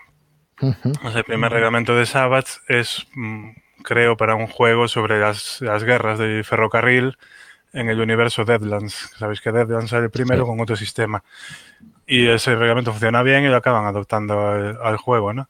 Ujú, 0.60 0.92
O 1.04 1.10
sea, 1.10 1.18
el 1.18 1.24
primer 1.24 1.50
reglamento 1.52 1.96
de 1.96 2.06
Sabbath 2.06 2.46
es, 2.68 3.06
mm, 3.14 3.50
creo, 3.82 4.16
para 4.16 4.34
un 4.36 4.46
juego 4.46 4.86
sobre 4.88 5.18
las, 5.20 5.60
las 5.60 5.82
guerras 5.82 6.18
del 6.18 6.44
ferrocarril 6.44 7.16
en 7.74 7.90
el 7.90 8.00
universo 8.00 8.44
Deadlands. 8.44 9.10
Sabéis 9.18 9.40
que 9.42 9.52
Deadlands 9.52 9.92
el 9.92 10.10
primero 10.10 10.44
Sí. 10.44 10.48
con 10.48 10.60
otro 10.60 10.76
sistema. 10.76 11.22
Y 12.06 12.26
ese 12.28 12.54
reglamento 12.54 12.92
funciona 12.92 13.22
bien 13.22 13.44
y 13.44 13.48
lo 13.48 13.56
acaban 13.56 13.84
adoptando 13.86 14.48
al, 14.48 14.78
al 14.82 14.96
juego, 14.96 15.32
¿no? 15.34 15.48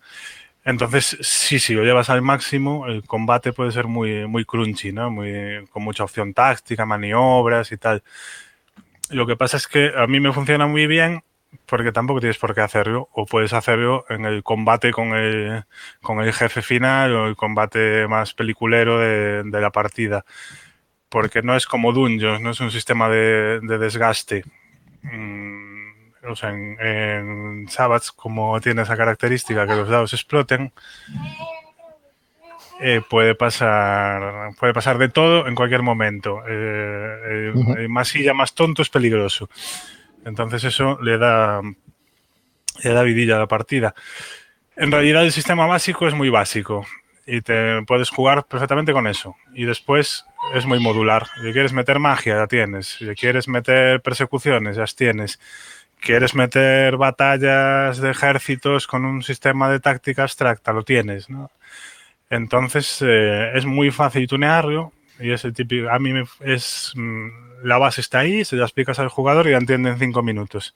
Entonces, 0.64 1.18
sí, 1.20 1.58
si 1.58 1.74
lo 1.74 1.84
llevas 1.84 2.08
al 2.08 2.22
máximo, 2.22 2.87
el 2.87 3.04
combate 3.04 3.52
puede 3.52 3.70
ser 3.70 3.87
muy, 3.87 4.26
muy 4.26 4.44
crunchy, 4.46 4.92
¿no? 4.92 5.10
Muy, 5.10 5.66
con 5.70 5.82
mucha 5.84 6.04
opción 6.04 6.32
táctica, 6.32 6.87
maniobras 6.87 7.70
y 7.70 7.76
tal. 7.76 8.02
Lo 9.10 9.26
que 9.26 9.37
pasa 9.37 9.58
es 9.58 9.68
que 9.68 9.92
a 9.96 10.06
mí 10.06 10.20
me 10.20 10.32
funciona 10.32 10.66
muy 10.66 10.87
bien 10.87 11.22
porque 11.66 11.92
tampoco 11.92 12.20
tienes 12.20 12.38
por 12.38 12.54
qué 12.54 12.62
hacerlo, 12.62 13.08
o 13.12 13.26
puedes 13.26 13.52
hacerlo 13.52 14.04
en 14.08 14.24
el 14.24 14.42
combate 14.42 14.90
con 14.90 15.14
el, 15.14 15.64
con 16.02 16.20
el 16.20 16.32
jefe 16.32 16.62
final 16.62 17.14
o 17.14 17.26
el 17.28 17.37
combate 17.37 18.08
más 18.08 18.34
peliculero 18.34 18.98
de, 18.98 19.44
de 19.44 19.60
la 19.60 19.70
partida. 19.70 20.24
Porque 21.14 21.42
no 21.42 21.55
es 21.55 21.64
como 21.64 21.92
Dungeons, 21.92 22.40
no 22.40 22.50
es 22.50 22.59
un 22.59 22.72
sistema 22.72 23.09
de, 23.09 23.61
de 23.61 23.79
desgaste. 23.79 24.42
Mm, 25.03 25.90
o 26.29 26.35
sea, 26.35 26.50
en, 26.50 26.77
en 26.81 27.66
como 28.16 28.61
tiene 28.61 28.83
esa 28.83 28.96
característica 28.96 29.64
que 29.64 29.77
los 29.77 29.88
dados 29.88 30.12
exploten, 30.12 30.72
eh, 32.81 33.00
puede 33.09 33.37
pasar 33.37 34.50
puede 34.59 34.74
pasar 34.74 34.98
de 34.98 35.09
todo 35.09 35.46
en 35.46 35.55
cualquier 35.55 35.83
momento. 35.83 36.42
Eh, 36.48 37.53
el, 37.55 37.79
el 37.79 37.88
masilla 37.88 38.35
más 38.35 38.53
tonto 38.53 38.83
es 38.83 38.90
peligroso. 38.90 39.48
Entonces 40.24 40.64
eso 40.64 40.98
le 41.00 41.16
da, 41.16 41.61
le 42.83 42.90
da 42.92 43.03
vidilla 43.05 43.37
a 43.37 43.38
la 43.38 43.46
partida. 43.46 43.94
En 44.74 44.90
realidad 44.90 45.22
el 45.22 45.31
sistema 45.31 45.64
básico 45.66 46.09
es 46.09 46.14
muy 46.14 46.29
básico 46.29 46.85
y 47.26 47.40
te 47.40 47.82
puedes 47.87 48.10
jugar 48.10 48.44
perfectamente 48.46 48.92
con 48.92 49.06
eso. 49.06 49.37
Y 49.54 49.64
después 49.64 50.24
es 50.54 50.66
muy 50.66 50.78
modular. 50.78 51.26
Si 51.42 51.52
quieres 51.52 51.72
meter 51.72 51.98
magia, 51.98 52.37
ya 52.37 52.46
tienes. 52.46 52.88
Si 52.88 53.06
quieres 53.14 53.48
meter 53.48 54.00
persecuciones, 54.02 54.76
ya 54.76 54.84
tienes. 54.87 55.40
Quieres 56.00 56.34
meter 56.34 56.96
batallas 56.96 57.98
de 57.98 58.10
ejércitos 58.10 58.87
con 58.87 59.04
un 59.04 59.22
sistema 59.22 59.70
de 59.70 59.80
táctica 59.80 60.22
abstracta, 60.22 60.72
lo 60.72 60.82
tienes. 60.82 61.28
Entonces 62.28 62.98
eh, 63.00 63.52
es 63.54 63.64
muy 63.64 63.90
fácil 63.90 64.26
tunearlo 64.26 64.92
y 65.18 65.30
es 65.30 65.44
el 65.44 65.54
típico. 65.54 65.88
A 65.88 65.98
mí 65.98 66.12
es 66.40 66.92
mm, 66.94 67.28
la 67.62 67.78
base 67.78 68.02
está 68.02 68.18
ahí, 68.18 68.44
se 68.44 68.56
la 68.56 68.64
explicas 68.64 68.98
al 68.98 69.08
jugador 69.08 69.46
y 69.46 69.52
la 69.52 69.58
entiende 69.58 69.90
en 69.90 69.98
cinco 69.98 70.22
minutos. 70.22 70.74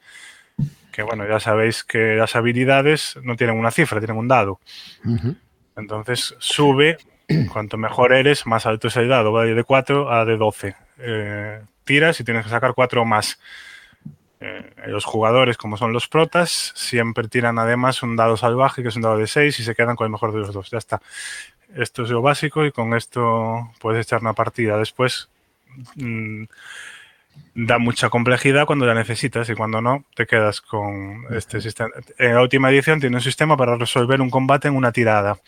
Que 0.92 1.02
bueno, 1.02 1.28
ya 1.28 1.38
sabéis 1.40 1.84
que 1.84 2.16
las 2.16 2.34
habilidades 2.34 3.18
no 3.22 3.37
tienen 3.37 3.56
una 3.56 3.70
cifra, 3.70 4.00
tienen 4.00 4.16
un 4.16 4.28
dado. 4.28 4.61
ujú. 5.04 5.37
Entonces 5.78 6.34
sube, 6.38 6.98
cuanto 7.52 7.78
mejor 7.78 8.12
eres, 8.12 8.46
más 8.46 8.66
alto 8.66 8.88
es 8.88 8.96
el 8.96 9.08
dado, 9.08 9.32
va 9.32 9.44
de 9.44 9.64
4 9.64 10.12
a 10.12 10.24
de 10.24 10.36
12. 10.36 10.76
Eh, 10.98 11.62
tiras 11.84 12.20
y 12.20 12.24
tienes 12.24 12.44
que 12.44 12.50
sacar 12.50 12.74
4 12.74 13.02
o 13.02 13.04
más. 13.04 13.38
Eh, 14.40 14.72
los 14.86 15.04
jugadores, 15.04 15.56
como 15.56 15.76
son 15.76 15.92
los 15.92 16.06
protas, 16.08 16.72
siempre 16.76 17.28
tiran 17.28 17.58
además 17.58 18.02
un 18.02 18.16
dado 18.16 18.36
salvaje, 18.36 18.82
que 18.82 18.88
es 18.88 18.96
un 18.96 19.02
dado 19.02 19.18
de 19.18 19.26
6, 19.26 19.58
y 19.58 19.62
se 19.62 19.74
quedan 19.74 19.96
con 19.96 20.04
el 20.04 20.12
mejor 20.12 20.32
de 20.32 20.40
los 20.40 20.52
dos. 20.52 20.70
Ya 20.70 20.78
está. 20.78 21.00
Esto 21.74 22.02
es 22.02 22.10
lo 22.10 22.22
básico 22.22 22.64
y 22.64 22.72
con 22.72 22.94
esto 22.94 23.70
puedes 23.80 24.06
echar 24.06 24.20
una 24.20 24.32
partida. 24.32 24.78
Después 24.78 25.28
mm, 25.96 26.44
da 27.60 27.78
mucha 27.78 28.08
complejidad 28.08 28.66
cuando 28.66 28.86
la 28.86 28.94
necesitas 28.94 29.50
y 29.50 29.54
cuando 29.54 29.80
no, 29.80 30.04
te 30.14 30.26
quedas 30.26 30.60
con 30.60 31.24
este 31.30 31.60
sistema. 31.60 31.90
En 32.16 32.34
la 32.34 32.42
última 32.42 32.70
edición 32.70 33.00
tiene 33.00 33.16
un 33.16 33.22
sistema 33.22 33.56
para 33.56 33.76
resolver 33.76 34.20
un 34.20 34.30
combate 34.30 34.68
en 34.68 34.76
una 34.76 34.92
tirada, 34.92 35.40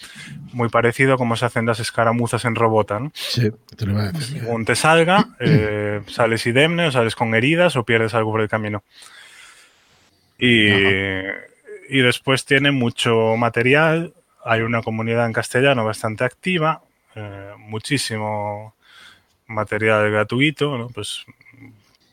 muy 0.53 0.69
parecido 0.69 1.15
a 1.15 1.17
como 1.17 1.37
se 1.37 1.45
hacen 1.45 1.67
las 1.67 1.79
escaramuzas 1.79 2.45
en 2.45 2.57
Robota. 2.57 2.99
¿no? 2.99 3.13
Sí, 3.15 3.53
te 3.77 3.87
lo 3.87 3.93
iba 3.93 4.03
a 4.03 4.13
decir. 4.13 4.41
Según 4.41 4.65
te 4.65 4.75
salga, 4.75 5.29
eh, 5.39 6.01
sales 6.09 6.45
idemne 6.47 6.89
o 6.89 6.91
sales 6.91 7.15
con 7.15 7.33
heridas 7.33 7.77
o 7.77 7.85
pierdes 7.85 8.13
algo 8.15 8.33
por 8.33 8.41
el 8.41 8.49
camino. 8.49 8.83
Y, 10.37 10.69
y 10.69 12.01
después 12.01 12.45
tiene 12.45 12.73
mucho 12.73 13.37
material. 13.37 14.15
Hay 14.45 14.63
una 14.63 14.83
comunidad 14.83 15.27
en 15.27 15.33
castellano 15.33 15.85
bastante 15.85 16.25
activa, 16.25 16.83
eh, 17.15 17.53
muchísimo 17.59 18.75
material 19.47 20.11
gratuito, 20.11 20.77
¿no? 20.77 20.89
pues 20.89 21.27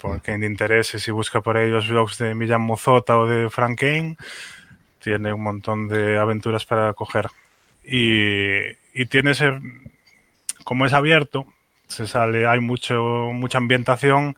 por 0.07 0.21
quien 0.21 0.41
le 0.41 0.47
interese, 0.47 0.99
si 0.99 1.11
busca 1.11 1.41
por 1.41 1.57
ahí 1.57 1.69
los 1.69 1.87
blogs 1.87 2.17
de 2.17 2.35
Millán 2.35 2.61
Mozota 2.61 3.17
o 3.17 3.27
de 3.27 3.49
Frank 3.49 3.79
Kane, 3.79 4.17
tiene 4.99 5.33
un 5.33 5.43
montón 5.43 5.87
de 5.87 6.17
aventuras 6.17 6.65
para 6.65 6.93
coger. 6.93 7.27
Y, 7.83 8.59
y 8.93 9.05
tiene 9.05 9.31
ese 9.31 9.59
como 10.67 10.85
es 10.85 10.91
abierto, 10.91 11.45
se 11.87 12.07
sale, 12.07 12.45
hay 12.45 12.59
mucho, 12.59 13.29
mucha 13.31 13.57
ambientación 13.57 14.35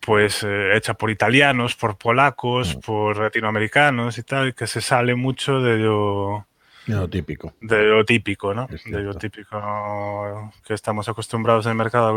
pues 0.00 0.42
eh, 0.44 0.76
hecha 0.76 0.94
por 0.94 1.10
italianos, 1.10 1.76
por 1.76 1.98
polacos, 1.98 2.74
por 2.76 3.18
latinoamericanos 3.18 4.16
y 4.16 4.22
tal, 4.22 4.54
que 4.54 4.66
se 4.66 4.80
sale 4.80 5.14
mucho 5.14 5.60
de 5.60 5.76
lo, 5.76 6.46
de 6.86 6.94
lo 6.94 7.08
típico. 7.08 7.52
De 7.60 7.82
lo 7.82 8.04
típico, 8.04 8.54
¿no? 8.54 8.66
De 8.66 9.00
lo 9.00 9.14
típico 9.14 10.52
que 10.66 10.72
estamos 10.72 11.06
acostumbrados 11.08 11.66
en 11.66 11.72
el 11.72 11.76
mercado 11.76 12.08
de 12.08 12.14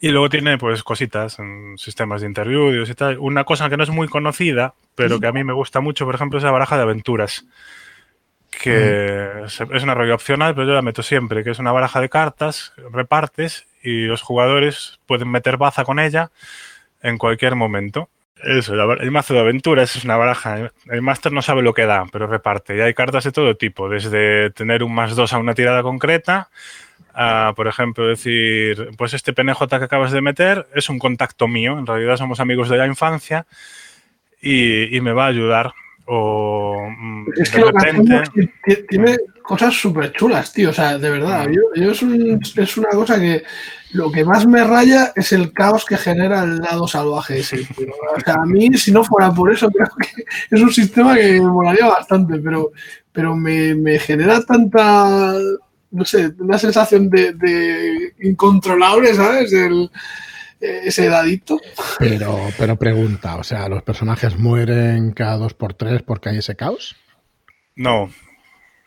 Y 0.00 0.08
luego 0.08 0.28
tiene 0.28 0.58
pues 0.58 0.82
cositas, 0.82 1.38
sistemas 1.76 2.20
de 2.20 2.26
interludios 2.26 2.90
y 2.90 2.94
tal. 2.94 3.18
Una 3.18 3.44
cosa 3.44 3.68
que 3.68 3.76
no 3.76 3.84
es 3.84 3.90
muy 3.90 4.08
conocida, 4.08 4.74
pero 4.94 5.20
que 5.20 5.26
a 5.26 5.32
mí 5.32 5.44
me 5.44 5.52
gusta 5.52 5.80
mucho, 5.80 6.04
por 6.04 6.14
ejemplo, 6.14 6.38
es 6.38 6.44
la 6.44 6.50
baraja 6.50 6.76
de 6.76 6.82
aventuras 6.82 7.46
que 8.50 9.44
es 9.46 9.82
una 9.82 9.94
rollo 9.94 10.14
opcional, 10.14 10.54
pero 10.54 10.66
yo 10.66 10.74
la 10.74 10.82
meto 10.82 11.02
siempre, 11.02 11.42
que 11.44 11.50
es 11.50 11.58
una 11.58 11.72
baraja 11.72 12.00
de 12.00 12.08
cartas, 12.08 12.72
repartes 12.92 13.66
y 13.82 14.02
los 14.02 14.22
jugadores 14.22 14.98
pueden 15.06 15.30
meter 15.30 15.56
baza 15.56 15.84
con 15.84 15.98
ella 15.98 16.30
en 17.02 17.16
cualquier 17.16 17.54
momento. 17.54 18.10
Eso, 18.42 18.74
el 18.74 19.10
mazo 19.10 19.34
de 19.34 19.40
aventuras 19.40 19.96
es 19.96 20.04
una 20.04 20.16
baraja. 20.16 20.72
El 20.86 21.02
máster 21.02 21.32
no 21.32 21.42
sabe 21.42 21.62
lo 21.62 21.74
que 21.74 21.86
da, 21.86 22.06
pero 22.10 22.26
reparte. 22.26 22.76
Y 22.76 22.80
hay 22.80 22.94
cartas 22.94 23.24
de 23.24 23.32
todo 23.32 23.54
tipo, 23.54 23.88
desde 23.88 24.50
tener 24.50 24.82
un 24.82 24.94
más 24.94 25.14
dos 25.14 25.32
a 25.32 25.38
una 25.38 25.54
tirada 25.54 25.82
concreta, 25.82 26.48
a, 27.14 27.52
por 27.56 27.68
ejemplo, 27.68 28.06
decir, 28.06 28.90
pues 28.96 29.14
este 29.14 29.32
PNJ 29.32 29.66
que 29.68 29.84
acabas 29.84 30.12
de 30.12 30.20
meter 30.20 30.66
es 30.74 30.88
un 30.88 30.98
contacto 30.98 31.48
mío, 31.48 31.78
en 31.78 31.86
realidad 31.86 32.16
somos 32.16 32.40
amigos 32.40 32.68
de 32.68 32.78
la 32.78 32.86
infancia 32.86 33.46
y, 34.40 34.96
y 34.96 35.00
me 35.00 35.12
va 35.12 35.24
a 35.24 35.28
ayudar 35.28 35.72
o 36.12 36.88
mm, 36.90 37.26
es 37.36 37.50
que 37.50 38.82
tiene 38.88 39.16
cosas 39.44 39.74
súper 39.74 40.12
chulas, 40.12 40.52
tío. 40.52 40.70
O 40.70 40.72
sea, 40.72 40.98
de 40.98 41.08
verdad, 41.08 41.46
es, 41.76 42.02
una 42.76 42.88
cosa 42.90 43.20
que 43.20 43.44
lo 43.92 44.10
que 44.10 44.24
más 44.24 44.44
me 44.44 44.64
raya 44.64 45.12
es 45.14 45.32
el 45.32 45.52
caos 45.52 45.84
que 45.84 45.96
genera 45.96 46.42
el 46.42 46.58
lado 46.58 46.88
salvaje 46.88 47.38
ese. 47.38 47.58
O 48.16 48.20
sea, 48.24 48.34
a 48.34 48.44
mí, 48.44 48.76
si 48.76 48.90
no 48.90 49.04
fuera 49.04 49.32
por 49.32 49.52
eso, 49.52 49.70
creo 49.70 49.86
que 49.98 50.24
es 50.50 50.60
un 50.60 50.72
sistema 50.72 51.14
que 51.14 51.40
me 51.40 51.48
molaría 51.48 51.86
bastante, 51.86 52.40
pero, 52.40 52.72
pero 53.12 53.36
me, 53.36 53.98
genera 54.00 54.42
tanta, 54.42 55.34
no 55.90 56.04
sé, 56.04 56.32
una 56.38 56.58
sensación 56.58 57.10
de, 57.10 57.32
de 57.34 58.14
incontrolable, 58.22 59.14
¿sabes? 59.14 59.52
El, 59.52 59.90
ese 60.60 61.08
dadito. 61.08 61.58
Pero, 61.98 62.48
pero 62.58 62.76
pregunta, 62.76 63.36
o 63.36 63.44
sea, 63.44 63.68
¿los 63.68 63.82
personajes 63.82 64.38
mueren 64.38 65.12
cada 65.12 65.36
dos 65.36 65.54
por 65.54 65.74
tres 65.74 66.02
porque 66.02 66.28
hay 66.28 66.38
ese 66.38 66.56
caos? 66.56 66.96
No. 67.76 68.10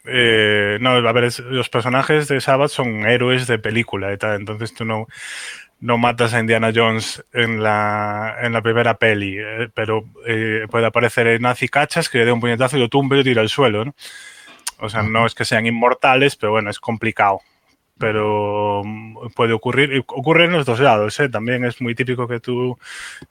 Eh, 0.06 0.78
no, 0.82 0.92
a 0.92 1.12
ver, 1.14 1.32
los 1.50 1.70
personajes 1.70 2.28
de 2.28 2.42
Sabbath 2.42 2.72
son 2.72 3.06
héroes 3.08 3.48
de 3.48 3.58
película 3.58 4.14
y 4.14 4.18
tal, 4.18 4.36
entonces 4.36 4.74
tú 4.74 4.84
no, 4.84 5.08
no 5.80 5.98
matas 5.98 6.34
a 6.34 6.42
Indiana 6.42 6.72
Jones 6.76 7.24
en 7.32 7.64
la, 7.64 8.36
en 8.42 8.52
la 8.52 8.62
primera 8.62 8.96
peli, 8.96 9.38
eh, 9.40 9.70
pero 9.74 10.04
eh, 10.28 10.68
puede 10.70 10.86
aparecer 10.86 11.40
Nazi 11.40 11.70
Cachas 11.70 12.10
que 12.10 12.20
le 12.20 12.26
dé 12.26 12.32
un 12.34 12.42
puñetazo 12.42 12.78
y 12.78 12.82
lo 12.82 12.90
tumbe 12.90 13.16
y 13.16 13.20
lo 13.20 13.24
tira 13.24 13.42
al 13.42 13.50
suelo, 13.50 13.86
¿no? 13.86 13.96
O 14.84 14.90
sea, 14.90 15.02
no 15.02 15.26
es 15.26 15.34
que 15.34 15.46
sean 15.46 15.66
inmortales, 15.66 16.36
pero 16.36 16.52
bueno, 16.52 16.70
es 16.70 16.80
complicado 16.80 17.42
pero 17.98 18.82
mm, 18.84 19.30
puede 19.36 19.54
ocurrir, 19.54 20.04
ocurre 20.08 20.46
en 20.46 20.52
los 20.52 20.66
dos 20.66 20.80
lados, 20.80 21.20
¿eh? 21.20 21.30
también 21.30 21.64
es 21.64 21.80
muy 21.80 21.96
típico 21.96 22.28
que 22.28 22.40
tú 22.40 22.78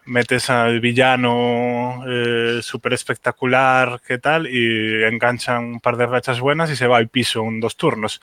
metes 0.07 0.49
al 0.51 0.81
villano 0.81 2.05
eh, 2.09 2.61
súper 2.63 2.93
espectacular, 2.93 4.01
¿qué 4.07 4.19
tal? 4.19 4.47
Y 4.47 5.05
enganchan 5.05 5.65
un 5.65 5.81
par 5.81 5.97
de 5.97 6.07
rachas 6.07 6.41
buenas 6.41 6.71
y 6.71 6.77
se 6.77 6.87
va 6.87 6.97
al 6.97 7.09
piso 7.09 7.43
en 7.43 7.61
dos 7.61 7.77
turnos. 7.77 8.21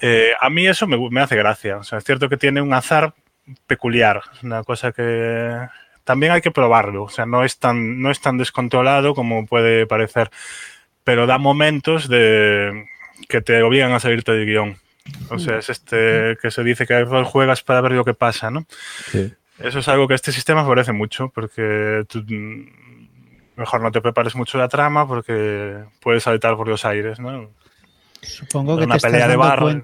Eh, 0.00 0.32
a 0.40 0.48
mí 0.48 0.66
eso 0.66 0.86
me, 0.86 0.96
me, 1.10 1.20
hace 1.20 1.36
gracia, 1.36 1.78
o 1.78 1.84
sea, 1.84 1.98
es 1.98 2.04
cierto 2.04 2.28
que 2.28 2.36
tiene 2.36 2.62
un 2.62 2.72
azar 2.72 3.14
peculiar, 3.66 4.22
es 4.32 4.42
una 4.42 4.62
cosa 4.62 4.92
que 4.92 5.68
también 6.04 6.32
hay 6.32 6.40
que 6.40 6.50
probarlo, 6.50 7.04
o 7.04 7.08
sea, 7.08 7.26
no 7.26 7.44
es 7.44 7.58
tan, 7.58 8.00
no 8.00 8.10
es 8.10 8.20
tan 8.20 8.38
descontrolado 8.38 9.14
como 9.14 9.46
puede 9.46 9.86
parecer, 9.86 10.30
pero 11.04 11.26
da 11.26 11.38
momentos 11.38 12.08
de 12.08 12.86
que 13.28 13.40
te 13.40 13.62
obligan 13.62 13.92
a 13.92 14.00
salirte 14.00 14.32
del 14.32 14.46
guion. 14.46 14.76
O 15.30 15.38
sea, 15.38 15.58
es 15.58 15.68
este 15.68 16.36
que 16.40 16.50
se 16.50 16.62
dice 16.62 16.86
que 16.86 17.04
juegas 17.24 17.62
para 17.62 17.80
ver 17.80 17.92
lo 17.92 18.04
que 18.04 18.14
pasa, 18.14 18.50
¿no? 18.50 18.66
Eso 19.58 19.78
es 19.78 19.88
algo 19.88 20.06
que 20.08 20.14
este 20.14 20.32
sistema 20.32 20.62
favorece 20.62 20.92
mucho 20.92 21.28
porque 21.28 22.04
tú 22.08 22.24
mm, 22.26 22.66
mejor 23.56 23.80
no 23.80 23.90
te 23.90 24.00
prepares 24.00 24.34
mucho 24.34 24.58
la 24.58 24.68
trama 24.68 25.06
porque 25.06 25.84
puedes 26.00 26.22
saltar 26.22 26.56
por 26.56 26.68
los 26.68 26.84
aires, 26.84 27.18
¿no? 27.18 27.50
Supongo 28.22 28.78
que 28.78 28.86
te, 28.86 28.96
estás 28.96 29.12
dando 29.12 29.82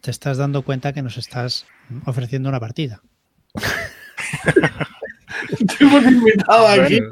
te 0.00 0.10
estás 0.10 0.38
dando 0.38 0.62
cuenta 0.62 0.92
que 0.92 1.02
nos 1.02 1.18
estás 1.18 1.66
ofreciendo 2.06 2.48
una 2.48 2.60
partida. 2.60 3.00
Te 5.78 5.84
hemos 5.84 6.04
invitado 6.04 6.68
aquí. 6.68 7.00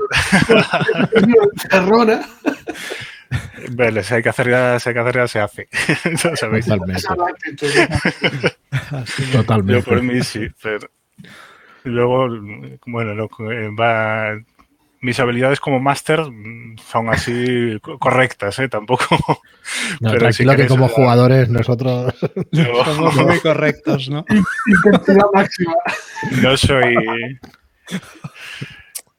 Vale, 3.71 4.03
si 4.03 4.15
hay 4.15 4.23
que 4.23 4.29
hacer 4.29 4.49
ya, 4.51 4.81
si 4.81 4.89
hay 4.89 4.95
que 4.95 5.01
hacer 5.01 5.15
ya 5.17 5.29
se 5.29 5.41
hace. 5.41 5.69
Totalmente. 6.23 6.79
Totalmente. 9.33 9.73
Yo 9.73 9.83
por 9.83 10.03
mí 10.03 10.23
sí, 10.23 10.49
pero 10.63 10.89
luego, 11.85 12.29
bueno, 12.87 13.15
lo, 13.15 13.29
va, 13.79 14.39
mis 15.01 15.21
habilidades 15.21 15.61
como 15.61 15.79
máster 15.79 16.21
son 16.91 17.09
así 17.09 17.79
correctas, 17.99 18.59
¿eh? 18.59 18.69
Tampoco. 18.69 19.05
No, 20.01 20.13
pero 20.13 20.21
tranquilo 20.21 20.57
que, 20.57 20.67
como 20.67 20.89
jugadores 20.89 21.51
nosotros 21.51 22.15
somos 22.85 23.17
muy 23.17 23.39
correctos, 23.39 24.09
¿no? 24.09 24.25
máxima. 25.35 25.75
No 26.41 26.57
soy. 26.57 26.97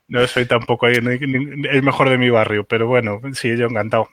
No 0.10 0.26
soy 0.28 0.45
tampoco 0.45 0.88
el 0.88 1.84
mejor 1.84 2.10
de 2.10 2.17
mi 2.17 2.30
barrio, 2.30 2.65
pero 2.65 2.88
bueno, 2.88 3.22
sí, 3.34 3.56
yo 3.56 3.67
encantado. 3.67 4.10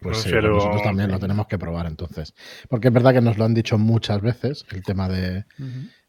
Pues 0.00 0.18
sí, 0.18 0.32
nosotros 0.32 0.82
también 0.82 1.10
lo 1.10 1.18
tenemos 1.18 1.46
que 1.46 1.58
probar 1.58 1.86
entonces. 1.86 2.34
Porque 2.68 2.88
es 2.88 2.94
verdad 2.94 3.12
que 3.12 3.20
nos 3.20 3.38
lo 3.38 3.44
han 3.44 3.54
dicho 3.54 3.78
muchas 3.78 4.20
veces, 4.20 4.64
el 4.70 4.82
tema 4.82 5.08
de, 5.08 5.44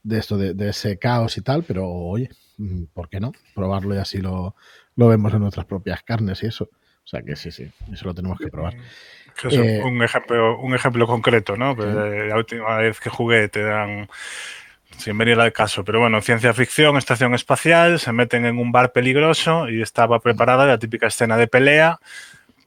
esto, 0.10 0.38
de, 0.38 0.70
ese 0.70 0.98
caos 0.98 1.38
y 1.38 1.42
tal, 1.42 1.64
pero 1.64 1.88
oye, 1.88 2.30
mm, 2.58 2.86
¿por 2.94 3.10
qué 3.10 3.20
no? 3.20 3.32
Probarlo 3.54 3.96
y 3.96 3.98
así 3.98 4.20
lo, 4.20 4.56
vemos 4.96 5.34
en 5.34 5.42
nuestras 5.42 5.66
propias 5.66 6.04
carnes 6.04 6.42
y 6.44 6.48
eso. 6.48 6.70
O 7.04 7.08
sea 7.08 7.22
que 7.22 7.36
sí, 7.36 7.52
sí, 7.52 7.70
eso 7.92 8.06
lo 8.06 8.16
tenemos 8.16 8.40
que 8.40 8.48
probar. 8.48 8.76
Eh, 9.52 9.82
un, 9.84 10.02
ejemplo, 10.02 10.60
un 10.60 10.74
ejemplo 10.74 11.06
concreto, 11.06 11.56
¿no? 11.56 11.76
Pues, 11.76 11.90
eh, 11.90 12.28
la 12.30 12.38
última 12.38 12.78
vez 12.78 13.00
que 13.00 13.10
jugué 13.10 13.48
te 13.50 13.64
dan 13.64 14.08
sin 14.98 15.18
venir 15.18 15.40
al 15.40 15.54
caso, 15.54 15.84
pero 15.84 16.00
bueno, 16.00 16.22
ciencia 16.22 16.54
ficción, 16.54 16.98
estación 16.98 17.34
espacial, 17.36 18.00
se 18.00 18.12
meten 18.12 18.46
en 18.46 18.58
un 18.58 18.72
bar 18.72 18.92
peligroso 18.92 19.70
y 19.70 19.82
estaba 19.82 20.20
preparada 20.20 20.66
la 20.66 20.80
típica 20.80 21.08
escena 21.08 21.38
de 21.38 21.48
pelea 21.48 22.00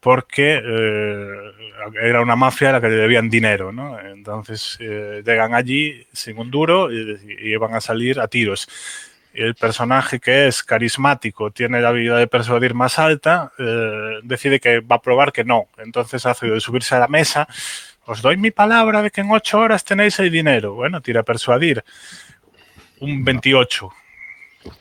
porque 0.00 0.62
eh, 0.64 1.52
era 2.00 2.20
una 2.22 2.36
mafia 2.36 2.70
a 2.70 2.72
la 2.72 2.80
que 2.80 2.88
le 2.88 2.96
debían 2.96 3.28
dinero, 3.28 3.72
¿no? 3.72 3.98
Entonces 4.00 4.76
eh, 4.80 5.22
llegan 5.24 5.54
allí 5.54 6.06
sin 6.12 6.38
un 6.38 6.50
duro 6.50 6.90
y, 6.92 7.56
van 7.56 7.74
a 7.74 7.80
salir 7.80 8.20
a 8.20 8.28
tiros. 8.28 8.68
El 9.34 9.54
personaje 9.54 10.20
que 10.20 10.46
es 10.46 10.62
carismático, 10.62 11.50
tiene 11.50 11.80
la 11.80 11.88
habilidad 11.88 12.18
de 12.18 12.26
persuadir 12.26 12.74
más 12.74 12.98
alta, 12.98 13.52
eh, 13.58 14.20
decide 14.22 14.60
que 14.60 14.80
va 14.80 14.96
a 14.96 15.02
probar 15.02 15.32
que 15.32 15.44
no. 15.44 15.68
Entonces 15.78 16.24
hace 16.26 16.46
de 16.46 16.60
subirse 16.60 16.94
a 16.94 17.00
la 17.00 17.08
mesa 17.08 17.48
os 18.08 18.22
doy 18.22 18.36
mi 18.38 18.50
palabra 18.50 19.02
de 19.02 19.10
que 19.10 19.20
en 19.20 19.30
ocho 19.30 19.58
horas 19.58 19.84
tenéis 19.84 20.18
el 20.18 20.30
dinero. 20.30 20.74
Bueno, 20.74 21.00
tira 21.00 21.20
a 21.20 21.24
persuadir. 21.24 21.84
Un 23.00 23.22
28. 23.22 23.90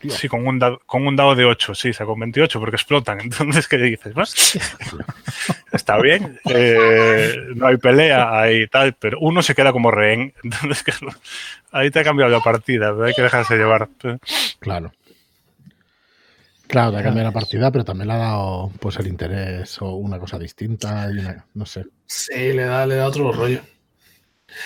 Sí, 0.09 0.27
con 0.27 0.47
un, 0.47 0.59
dado, 0.59 0.81
con 0.85 1.05
un 1.05 1.15
dado 1.15 1.35
de 1.35 1.45
8, 1.45 1.75
sí, 1.75 1.93
sacó 1.93 2.13
un 2.13 2.21
28 2.21 2.59
porque 2.59 2.77
explotan. 2.77 3.19
Entonces, 3.21 3.67
¿qué 3.67 3.77
dices? 3.77 4.13
Está 5.71 5.99
bien, 6.01 6.39
eh, 6.49 7.35
no 7.55 7.67
hay 7.67 7.77
pelea, 7.77 8.39
hay 8.39 8.67
tal, 8.67 8.93
pero 8.93 9.19
uno 9.19 9.41
se 9.41 9.53
queda 9.53 9.71
como 9.71 9.91
rehén. 9.91 10.33
Entonces, 10.43 10.83
ahí 11.71 11.91
te 11.91 11.99
ha 11.99 12.03
cambiado 12.03 12.31
la 12.31 12.39
partida, 12.39 12.93
hay 13.03 13.13
que 13.13 13.21
dejarse 13.21 13.57
llevar. 13.57 13.89
Claro. 14.59 14.91
Claro, 16.67 16.91
te 16.91 16.97
ha 16.97 17.03
cambiado 17.03 17.29
la 17.29 17.33
partida, 17.33 17.71
pero 17.71 17.85
también 17.85 18.09
le 18.09 18.13
ha 18.13 18.17
dado 18.17 18.71
pues 18.79 18.97
el 18.97 19.07
interés 19.07 19.81
o 19.81 19.95
una 19.95 20.19
cosa 20.19 20.37
distinta 20.37 21.09
y 21.11 21.25
no 21.57 21.65
sé. 21.65 21.85
Sí, 22.05 22.53
le 22.53 22.65
da, 22.65 22.85
le 22.85 22.95
da 22.95 23.07
otro 23.07 23.31
rollo. 23.31 23.61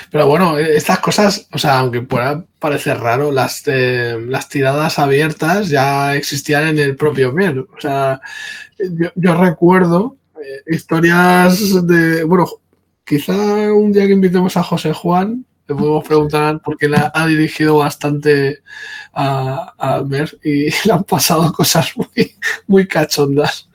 Pero 0.09 0.27
bueno, 0.27 0.57
estas 0.57 0.99
cosas, 0.99 1.47
o 1.51 1.57
sea, 1.57 1.79
aunque 1.79 2.01
pueda 2.01 2.45
parecer 2.59 2.99
raro, 2.99 3.31
las, 3.31 3.63
eh, 3.65 4.17
las 4.27 4.47
tiradas 4.47 4.99
abiertas 4.99 5.69
ya 5.69 6.15
existían 6.15 6.67
en 6.67 6.79
el 6.79 6.95
propio 6.95 7.31
Mier. 7.31 7.59
O 7.59 7.79
sea, 7.79 8.21
yo, 9.15 9.35
recuerdo 9.35 10.17
eh, 10.35 10.63
historias 10.67 11.85
de, 11.87 12.23
bueno, 12.23 12.47
quizá 13.03 13.33
un 13.73 13.91
día 13.91 14.05
que 14.05 14.13
invitemos 14.13 14.55
a 14.57 14.63
José 14.63 14.93
Juan, 14.93 15.45
le 15.71 15.77
podemos 15.77 16.03
preguntar 16.03 16.61
porque 16.61 16.89
la 16.89 17.11
ha 17.13 17.25
dirigido 17.25 17.77
bastante 17.77 18.61
a, 19.13 19.73
a 19.77 20.03
Mer 20.03 20.37
y 20.43 20.65
le 20.85 20.93
han 20.93 21.03
pasado 21.03 21.51
cosas 21.53 21.95
muy, 21.95 22.35
muy 22.67 22.87
cachondas. 22.87 23.69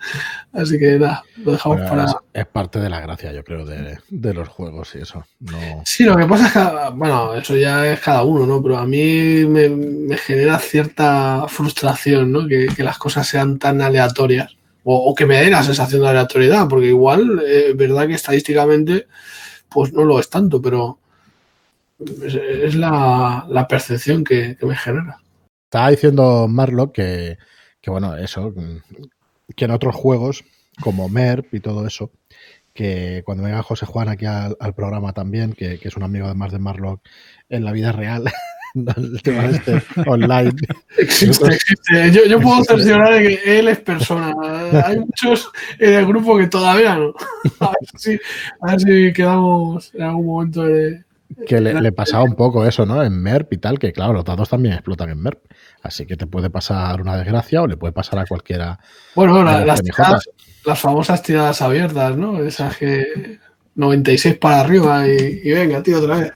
Así 0.53 0.79
que 0.79 0.99
nada, 0.99 1.23
lo 1.45 1.53
dejamos 1.53 1.81
para. 1.83 2.05
es, 2.05 2.15
es 2.33 2.47
parte 2.47 2.81
de 2.81 2.89
la 2.89 3.01
gracia, 3.01 3.33
yo 3.33 3.45
creo, 3.45 3.65
de, 3.65 3.99
de 4.09 4.35
los 4.35 4.49
juegos 4.49 4.95
y 4.95 4.99
eso. 4.99 5.25
No, 5.41 5.83
Sí, 5.85 6.05
lo 6.05 6.17
que 6.17 6.27
pasa 6.27 6.47
es 6.47 6.53
que, 6.53 6.95
bueno, 6.95 7.35
eso 7.35 7.57
ya 7.57 7.87
es 7.91 8.01
cada 8.01 8.23
uno, 8.25 8.47
¿no? 8.47 8.63
Pero 8.63 8.79
a 8.79 8.87
mí 8.87 9.45
me, 9.47 9.69
me 9.69 10.17
genera 10.17 10.59
cierta 10.59 11.47
frustración, 11.49 12.33
¿no? 12.33 12.47
Que, 12.47 12.69
que 12.75 12.83
las 12.83 12.99
cosas 12.99 13.27
sean 13.27 13.59
tan 13.59 13.81
aleatorias. 13.81 14.55
O, 14.85 15.11
o 15.11 15.15
que 15.15 15.27
me 15.27 15.41
dé 15.41 15.51
la 15.51 15.65
sensación 15.65 16.03
de 16.03 16.09
aleatoriedad, 16.09 16.69
porque 16.69 16.87
igual, 16.87 17.43
eh, 17.45 17.73
verdad 17.75 18.07
que 18.07 18.15
estadísticamente, 18.15 19.09
pues 19.69 19.93
no 19.93 20.05
lo 20.05 20.21
es 20.21 20.31
tanto, 20.31 20.63
pero 20.63 21.01
es, 21.99 22.35
es 22.35 22.75
la, 22.75 23.47
la 23.49 23.69
percepción 23.69 24.25
que, 24.25 24.57
que 24.59 24.67
me 24.67 24.77
genera. 24.77 25.19
Estaba 25.65 25.91
diciendo 25.91 26.47
Marlock 26.49 26.95
que, 26.95 27.39
que, 27.81 27.91
bueno, 27.91 28.17
eso, 28.17 28.55
que 29.55 29.65
en 29.65 29.71
otros 29.71 29.95
juegos, 29.95 30.45
como 30.81 31.09
MERP 31.09 31.55
y 31.55 31.61
todo 31.61 31.87
eso, 31.87 32.13
que 32.73 33.23
cuando 33.25 33.45
venga 33.45 33.63
José 33.63 33.87
Juan 33.87 34.09
aquí 34.09 34.27
al, 34.27 34.57
al 34.61 34.75
programa 34.75 35.13
también, 35.13 35.55
que, 35.55 35.79
que, 35.79 35.89
es 35.89 35.97
un 35.97 36.03
amigo 36.03 36.27
además 36.27 36.53
de 36.53 36.59
Marlock 36.59 37.01
en 37.49 37.65
la 37.65 37.73
vida 37.73 37.91
real, 37.91 38.31
el 38.75 39.23
tema 39.23 39.47
este 39.47 39.83
online. 40.07 40.53
Existe, 40.99 41.47
existe. 41.47 42.13
Yo, 42.13 42.27
yo 42.27 42.41
puedo 42.41 42.63
cerciorar 42.65 43.15
de 43.15 43.21
que 43.21 43.59
él 43.59 43.69
es 43.69 43.81
persona. 43.81 44.35
Hay 44.85 44.99
muchos 45.01 45.51
en 45.79 45.95
el 45.95 46.07
grupo 46.07 46.37
que 46.37 46.47
todavía 46.47 46.97
no. 46.97 47.15
A 47.61 47.71
ver 47.71 47.89
si, 47.97 48.21
a 48.61 48.71
ver 48.73 48.81
si 48.81 49.13
quedamos 49.13 49.95
en 49.95 50.03
algún 50.03 50.27
momento 50.27 50.65
de, 50.65 51.06
que 51.47 51.61
le, 51.61 51.81
le, 51.81 51.93
pasaba 51.93 52.25
un 52.25 52.35
poco 52.35 52.65
eso, 52.67 52.87
¿no? 52.87 53.03
En 53.03 53.21
MERP 53.21 53.55
y 53.55 53.59
tal, 53.59 53.79
que 53.79 53.93
claro, 53.93 54.13
los 54.13 54.25
datos 54.25 54.49
también 54.49 54.75
explotan 54.75 55.11
en 55.11 55.21
MERP. 55.21 55.45
Así 55.83 56.07
que 56.07 56.17
te 56.17 56.27
puede 56.27 56.51
pasar 56.51 57.01
una 57.01 57.17
desgracia 57.17 57.63
o 57.63 57.67
le 57.67 57.77
puede 57.77 57.93
pasar 57.93 58.19
a 58.19 58.27
cualquiera. 58.27 58.79
Bueno, 59.15 59.43
la, 59.43 59.65
las, 59.65 59.83
tiradas, 59.83 60.29
las, 60.65 60.79
famosas 60.79 61.23
tiradas 61.23 61.61
abiertas, 61.63 62.17
¿no? 62.17 62.43
Esas 62.43 62.77
que 62.77 63.39
96 63.75 64.39
para 64.39 64.61
arriba 64.61 65.07
y, 65.09 65.41
y 65.45 65.51
venga, 65.51 65.83
tío, 65.83 65.99
otra 65.99 66.19
vez. 66.19 66.33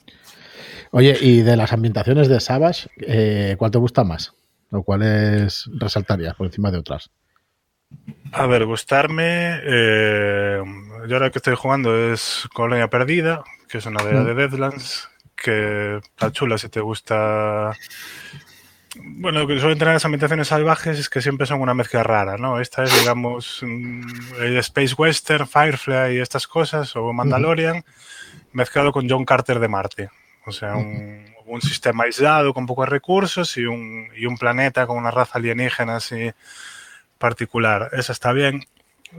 Oye, 0.92 1.16
y 1.20 1.42
de 1.42 1.56
las 1.56 1.72
ambientaciones 1.72 2.28
de 2.28 2.40
Savage, 2.40 2.88
eh, 3.00 3.54
¿cuál 3.58 3.70
te 3.70 3.78
gusta 3.78 4.02
más? 4.02 4.32
¿O 4.70 4.82
cuáles 4.82 5.68
resaltarías 5.78 6.34
por 6.34 6.46
encima 6.46 6.70
de 6.70 6.78
otras? 6.78 7.10
A 8.32 8.46
ver, 8.46 8.64
gustarme. 8.64 9.60
Eh, 9.62 10.62
yo 11.08 11.16
ahora 11.16 11.30
que 11.30 11.38
estoy 11.38 11.56
jugando 11.56 11.96
es 12.12 12.48
Colonia 12.54 12.88
Perdida, 12.88 13.42
que 13.68 13.78
es 13.78 13.86
una 13.86 14.02
de, 14.04 14.12
mm. 14.12 14.24
de 14.24 14.34
Deadlands, 14.34 15.08
que 15.34 15.96
está 15.96 16.30
chula 16.30 16.56
si 16.58 16.68
te 16.68 16.80
gusta. 16.80 17.72
Bueno, 18.96 19.40
lo 19.40 19.46
que 19.46 19.58
suelen 19.58 19.78
tener 19.78 19.94
las 19.94 20.04
ambientaciones 20.04 20.48
salvajes 20.48 20.98
es 20.98 21.08
que 21.08 21.22
siempre 21.22 21.46
son 21.46 21.60
una 21.60 21.74
mezcla 21.74 22.02
rara, 22.02 22.36
¿no? 22.36 22.60
Esta 22.60 22.84
es, 22.84 22.98
digamos, 23.00 23.62
el 23.62 24.56
Space 24.58 24.94
Western, 24.94 25.46
Firefly 25.46 26.16
y 26.16 26.20
estas 26.20 26.46
cosas, 26.46 26.94
o 26.96 27.12
Mandalorian, 27.12 27.76
uh 27.76 27.80
-huh. 27.80 28.44
mezclado 28.52 28.92
con 28.92 29.08
John 29.08 29.24
Carter 29.24 29.60
de 29.60 29.68
Marte. 29.68 30.10
O 30.46 30.52
sea, 30.52 30.74
un, 30.74 31.24
un, 31.46 31.60
sistema 31.60 32.04
aislado 32.04 32.52
con 32.54 32.66
pocos 32.66 32.88
recursos 32.88 33.56
y 33.56 33.66
un, 33.66 34.08
y 34.16 34.26
un 34.26 34.36
planeta 34.36 34.86
con 34.86 34.96
una 34.96 35.10
raza 35.10 35.38
alienígena 35.38 35.96
así 35.96 36.32
particular. 37.20 37.90
Esa 37.92 38.12
está 38.12 38.32
bien. 38.32 38.64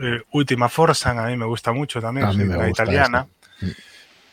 Eh, 0.02 0.22
Última 0.32 0.68
Forza, 0.68 1.12
a 1.12 1.28
mí 1.28 1.38
me 1.38 1.46
gusta 1.46 1.72
mucho 1.72 2.02
también, 2.02 2.28
a 2.28 2.32
es 2.32 2.36
una 2.36 2.70
italiana, 2.70 3.28
esta. 3.62 3.82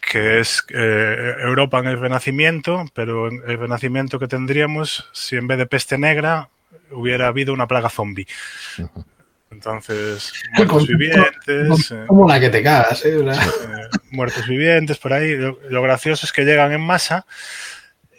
que 0.01 0.41
es 0.41 0.65
eh, 0.71 1.35
Europa 1.41 1.79
en 1.81 1.87
el 1.87 2.01
Renacimiento, 2.01 2.87
pero 2.95 3.29
el 3.29 3.59
Renacimiento 3.59 4.19
que 4.19 4.29
tendríamos 4.29 5.09
si 5.13 5.37
en 5.37 5.47
vez 5.47 5.59
de 5.59 5.67
peste 5.67 5.99
negra 5.99 6.49
hubiera 6.91 7.27
habido 7.29 7.53
una 7.53 7.67
plaga 7.67 7.91
zombie. 7.91 8.27
Uh 8.79 8.83
-huh. 8.83 9.05
Entonces, 9.51 10.33
muertos 10.55 10.87
vivientes. 10.87 11.95
Como 12.07 12.29
la 12.29 12.39
que 12.39 12.51
te 12.51 12.63
cagas, 12.63 13.05
¿eh? 13.05 13.19
eh 13.19 13.89
muertos 14.11 14.47
vivientes, 14.47 14.99
por 14.99 15.13
ahí. 15.13 15.37
Lo, 15.37 15.59
lo, 15.69 15.83
gracioso 15.83 16.27
es 16.27 16.33
que 16.33 16.45
llegan 16.45 16.73
en 16.73 16.83
masa 16.83 17.25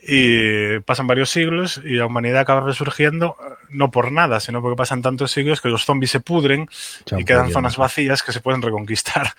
y 0.02 0.80
pasan 0.80 1.08
varios 1.08 1.30
siglos 1.30 1.82
y 1.84 1.96
la 1.96 2.06
humanidad 2.06 2.42
acaba 2.42 2.62
resurgiendo 2.62 3.36
no 3.70 3.92
por 3.92 4.12
nada, 4.12 4.40
sino 4.40 4.62
porque 4.62 4.76
pasan 4.76 5.02
tantos 5.02 5.32
siglos 5.32 5.62
que 5.62 5.70
los 5.70 5.86
zombies 5.86 6.12
se 6.12 6.20
pudren 6.20 6.68
Champo 7.06 7.22
y 7.22 7.26
quedan 7.26 7.52
zonas 7.52 7.78
vacías 7.78 8.24
que 8.24 8.32
se 8.32 8.42
pueden 8.42 8.62
reconquistar. 8.62 9.34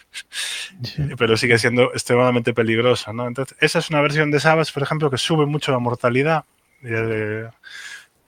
Sí. 0.83 1.09
Pero 1.19 1.37
sigue 1.37 1.59
siendo 1.59 1.93
extremadamente 1.93 2.55
peligrosa, 2.55 3.13
¿no? 3.13 3.27
Entonces, 3.27 3.57
esa 3.61 3.79
es 3.81 3.91
una 3.91 4.01
versión 4.01 4.31
de 4.31 4.41
Sabas, 4.41 4.71
por 4.73 4.83
ejemplo, 4.83 5.11
que 5.11 5.19
sube 5.19 5.47
mucho 5.47 5.73
la 5.73 5.79
mortalidad. 5.79 6.45
Y 6.83 6.89
de, 6.89 7.49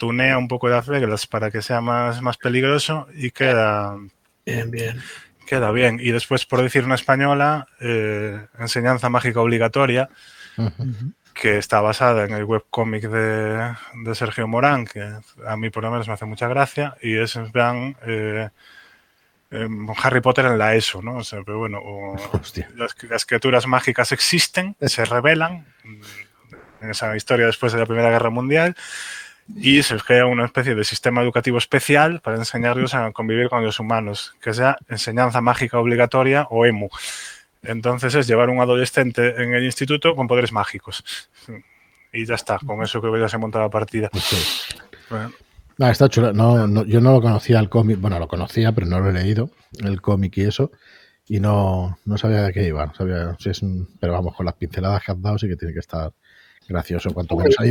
tunea 0.03 0.37
un 0.37 0.49
poco 0.49 0.69
las 0.69 0.87
reglas 0.87 1.29
para 1.29 1.53
que 1.53 1.63
sea 1.63 1.81
más, 1.81 2.21
más 2.23 2.37
peligroso 2.37 3.07
y 3.15 3.31
queda 3.31 3.97
bien, 4.45 4.71
bien. 4.73 5.01
Queda 5.47 5.71
bien. 5.71 6.01
Y 6.01 6.11
después, 6.11 6.45
por 6.45 6.61
decir 6.61 6.85
una 6.85 6.97
española, 6.97 7.69
eh, 7.81 8.47
enseñanza 8.59 9.09
mágica 9.09 9.41
obligatoria, 9.41 10.09
uh 10.57 10.63
-huh. 10.63 11.13
Que 11.35 11.59
está 11.59 11.81
basada 11.81 12.25
en 12.25 12.33
el 12.33 12.45
webcómic 12.45 13.05
de, 13.05 13.75
de, 14.05 14.15
Sergio 14.15 14.47
Morán, 14.47 14.87
que 14.87 15.03
a 15.47 15.57
mí 15.57 15.71
por 15.71 15.83
lo 15.83 15.91
menos 15.91 16.09
me 16.09 16.15
hace 16.15 16.27
mucha 16.27 16.49
gracia, 16.49 16.97
y 17.01 17.17
es 17.17 17.37
en 17.37 17.51
plan 17.51 17.97
eh, 18.07 18.49
eh, 19.51 19.69
Harry 20.03 20.21
Potter 20.21 20.47
en 20.47 20.59
la 20.59 20.75
ESO, 20.75 21.03
¿no? 21.03 21.17
O 21.17 21.25
sea, 21.25 21.43
pero 21.45 21.59
bueno, 21.59 21.79
o, 21.83 22.17
las, 22.77 22.95
las, 23.09 23.27
criaturas 23.27 23.67
mágicas 23.67 24.13
existen, 24.13 24.77
se 24.81 25.05
revelan 25.05 25.67
en 26.81 26.91
esa 26.91 27.17
historia 27.17 27.47
después 27.47 27.73
de 27.73 27.79
la 27.79 27.87
Primera 27.87 28.11
Guerra 28.11 28.31
Mundial, 28.31 28.77
y 29.57 29.83
se 29.83 29.97
crea 29.97 30.27
una 30.27 30.45
especie 30.45 30.75
de 30.75 30.85
sistema 30.85 31.23
educativo 31.23 31.59
especial 31.59 32.21
para 32.21 32.37
enseñarlos 32.37 32.95
a 32.95 33.11
convivir 33.13 33.49
con 33.49 33.65
los 33.65 33.81
humanos, 33.81 34.35
que 34.41 34.55
sea 34.55 34.79
enseñanza 34.89 35.41
mágica 35.41 35.79
obligatoria 35.79 36.47
o 36.51 36.65
EMU. 36.65 36.89
Entonces 37.63 38.15
es 38.15 38.27
llevar 38.27 38.51
un 38.51 38.61
adolescente 38.61 39.43
en 39.43 39.55
el 39.55 39.65
instituto 39.65 40.17
con 40.17 40.27
poderes 40.27 40.53
mágicos. 40.53 41.05
Y 42.13 42.27
ya 42.27 42.35
está, 42.35 42.59
con 42.59 42.83
eso 42.83 43.01
creo 43.01 43.15
que 43.15 43.21
ya 43.21 43.29
se 43.29 43.39
monta 43.39 43.61
la 43.61 43.71
partida. 43.71 44.09
Okay. 44.09 44.39
Bueno. 45.09 45.33
Ah, 45.79 45.91
está 45.91 46.09
chulo. 46.09 46.33
No, 46.33 46.67
no, 46.67 46.85
yo 46.85 47.01
no 47.01 47.13
lo 47.13 47.23
conocía 47.23 47.59
el 47.59 47.69
cómic, 47.69 47.99
bueno, 48.01 48.19
lo 48.19 48.29
conocía, 48.29 48.73
pero 48.73 48.87
no 48.87 49.01
lo 49.01 49.11
he 49.11 49.13
leído, 49.13 49.51
el 49.83 50.01
cómic 50.03 50.37
y 50.37 50.43
eso, 50.43 50.71
y 51.27 51.41
no, 51.41 51.99
no 52.05 52.19
sabía 52.19 52.43
de 52.43 52.53
qué 52.53 52.65
iba. 52.65 52.87
No 52.87 52.95
sabía 52.95 53.37
si 53.39 53.51
es 53.51 53.63
un, 53.63 53.89
pero 53.99 54.13
vamos, 54.13 54.37
con 54.37 54.47
las 54.47 54.55
pinceladas 54.55 55.03
que 55.03 55.13
has 55.13 55.23
dado 55.23 55.39
sí 55.39 55.49
que 55.49 55.57
tiene 55.57 55.73
que 55.73 55.81
estar 55.81 56.13
gracioso 56.69 57.13
cuanto 57.13 57.37
menos 57.37 57.55
ahí. 57.59 57.71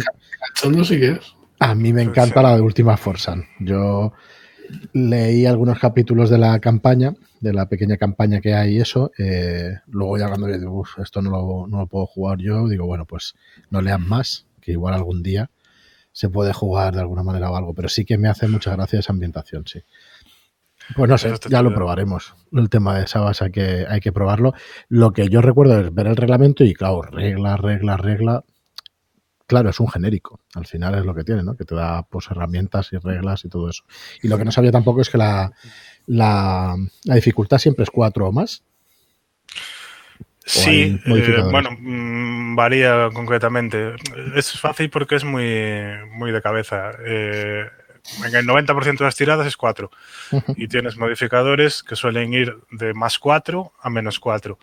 No 0.70 0.84
sé 0.84 1.00
qué 1.00 1.12
es. 1.12 1.36
A 1.60 1.76
mí 1.76 1.94
me 1.94 2.02
encanta 2.02 2.42
la 2.42 2.56
de 2.56 2.62
Última 2.62 2.98
Forsan. 2.98 3.46
Yo 3.60 4.14
leí 4.94 5.46
algunos 5.46 5.80
capítulos 5.80 6.30
de 6.30 6.38
la 6.38 6.60
campaña, 6.60 7.14
de 7.40 7.54
la 7.54 7.68
pequeña 7.68 7.98
campaña 7.98 8.42
que 8.42 8.54
hay 8.54 8.76
y 8.76 8.80
eso. 8.82 9.12
Eh, 9.18 9.80
luego 9.88 10.18
ya 10.18 10.28
cuando 10.28 10.48
digo, 10.48 10.80
Uf, 10.80 11.00
esto 11.00 11.22
no 11.22 11.32
lo, 11.32 11.68
no 11.68 11.80
lo, 11.80 11.88
puedo 11.88 12.06
jugar 12.06 12.40
yo, 12.40 12.68
digo, 12.68 12.86
bueno, 12.86 13.06
pues 13.06 13.36
no 13.70 13.82
lean 13.82 14.08
más, 14.08 14.46
que 14.62 14.72
igual 14.72 14.94
algún 14.94 15.24
día 15.24 15.50
se 16.12 16.30
puede 16.30 16.54
jugar 16.54 16.94
de 16.94 17.02
alguna 17.02 17.24
manera 17.24 17.52
o 17.52 17.56
algo. 17.56 17.74
Pero 17.74 17.90
sí 17.90 18.06
que 18.06 18.18
me 18.18 18.28
hace 18.28 18.48
mucha 18.48 18.76
gracia 18.76 19.00
esa 19.00 19.14
ambientación, 19.14 19.64
sí. 19.66 19.82
Pues 20.96 21.10
no 21.10 21.18
sé, 21.18 21.34
ya 21.50 21.62
lo 21.62 21.74
probaremos. 21.74 22.34
El 22.52 22.70
tema 22.70 22.98
de 22.98 23.08
Sabas 23.08 23.42
hay 23.42 23.52
que, 23.52 23.86
hay 23.88 24.00
que 24.02 24.12
probarlo. 24.12 24.54
Lo 24.90 25.14
que 25.14 25.30
yo 25.30 25.42
recuerdo 25.42 25.80
es 25.80 25.94
ver 25.94 26.08
el 26.08 26.16
reglamento 26.16 26.64
y, 26.64 26.74
claro, 26.74 27.02
regla, 27.04 27.56
regla, 27.56 27.98
regla 27.98 28.44
claro, 29.52 29.70
es 29.70 29.82
un 29.82 29.90
genérico. 29.90 30.40
Al 30.56 30.66
final 30.66 30.96
es 30.96 31.04
lo 31.04 31.14
que 31.14 31.26
tiene, 31.26 31.44
¿no? 31.44 31.58
Que 31.58 31.66
te 31.66 31.76
da 31.76 32.04
pues, 32.04 32.32
herramientas 32.32 32.94
y 32.94 32.98
reglas 32.98 33.44
y 33.44 33.50
todo 33.50 33.70
eso. 33.70 33.84
Y 34.24 34.30
lo 34.30 34.38
que 34.38 34.46
no 34.46 34.52
sabía 34.54 34.72
tampoco 34.72 35.02
es 35.02 35.10
que 35.10 35.18
la, 35.18 35.52
la, 36.08 36.78
la 37.04 37.16
dificultad 37.16 37.58
siempre 37.58 37.84
es 37.84 37.90
cuatro 37.90 38.30
o 38.30 38.32
más. 38.32 38.64
Sí, 40.46 40.98
eh, 41.06 41.44
bueno, 41.52 41.72
mmm, 41.78 42.56
varía 42.56 43.10
concretamente. 43.14 43.96
Es 44.36 44.58
fácil 44.58 44.90
porque 44.90 45.16
es 45.16 45.26
muy, 45.26 45.46
muy 46.14 46.32
de 46.32 46.42
cabeza. 46.42 46.92
Eh, 47.06 47.66
en 48.26 48.34
el 48.36 48.48
90% 48.48 49.00
de 49.00 49.04
las 49.04 49.18
tiradas 49.18 49.48
es 49.48 49.58
4. 49.58 49.92
Uh 50.32 50.38
-huh. 50.40 50.54
Y 50.56 50.70
tienes 50.70 50.96
modificadores 50.96 51.84
que 51.84 51.98
suelen 51.98 52.34
ir 52.34 52.56
de 52.72 52.94
más 52.94 53.20
4 53.20 53.74
a 53.82 53.90
menos 53.90 54.18
4. 54.18 54.58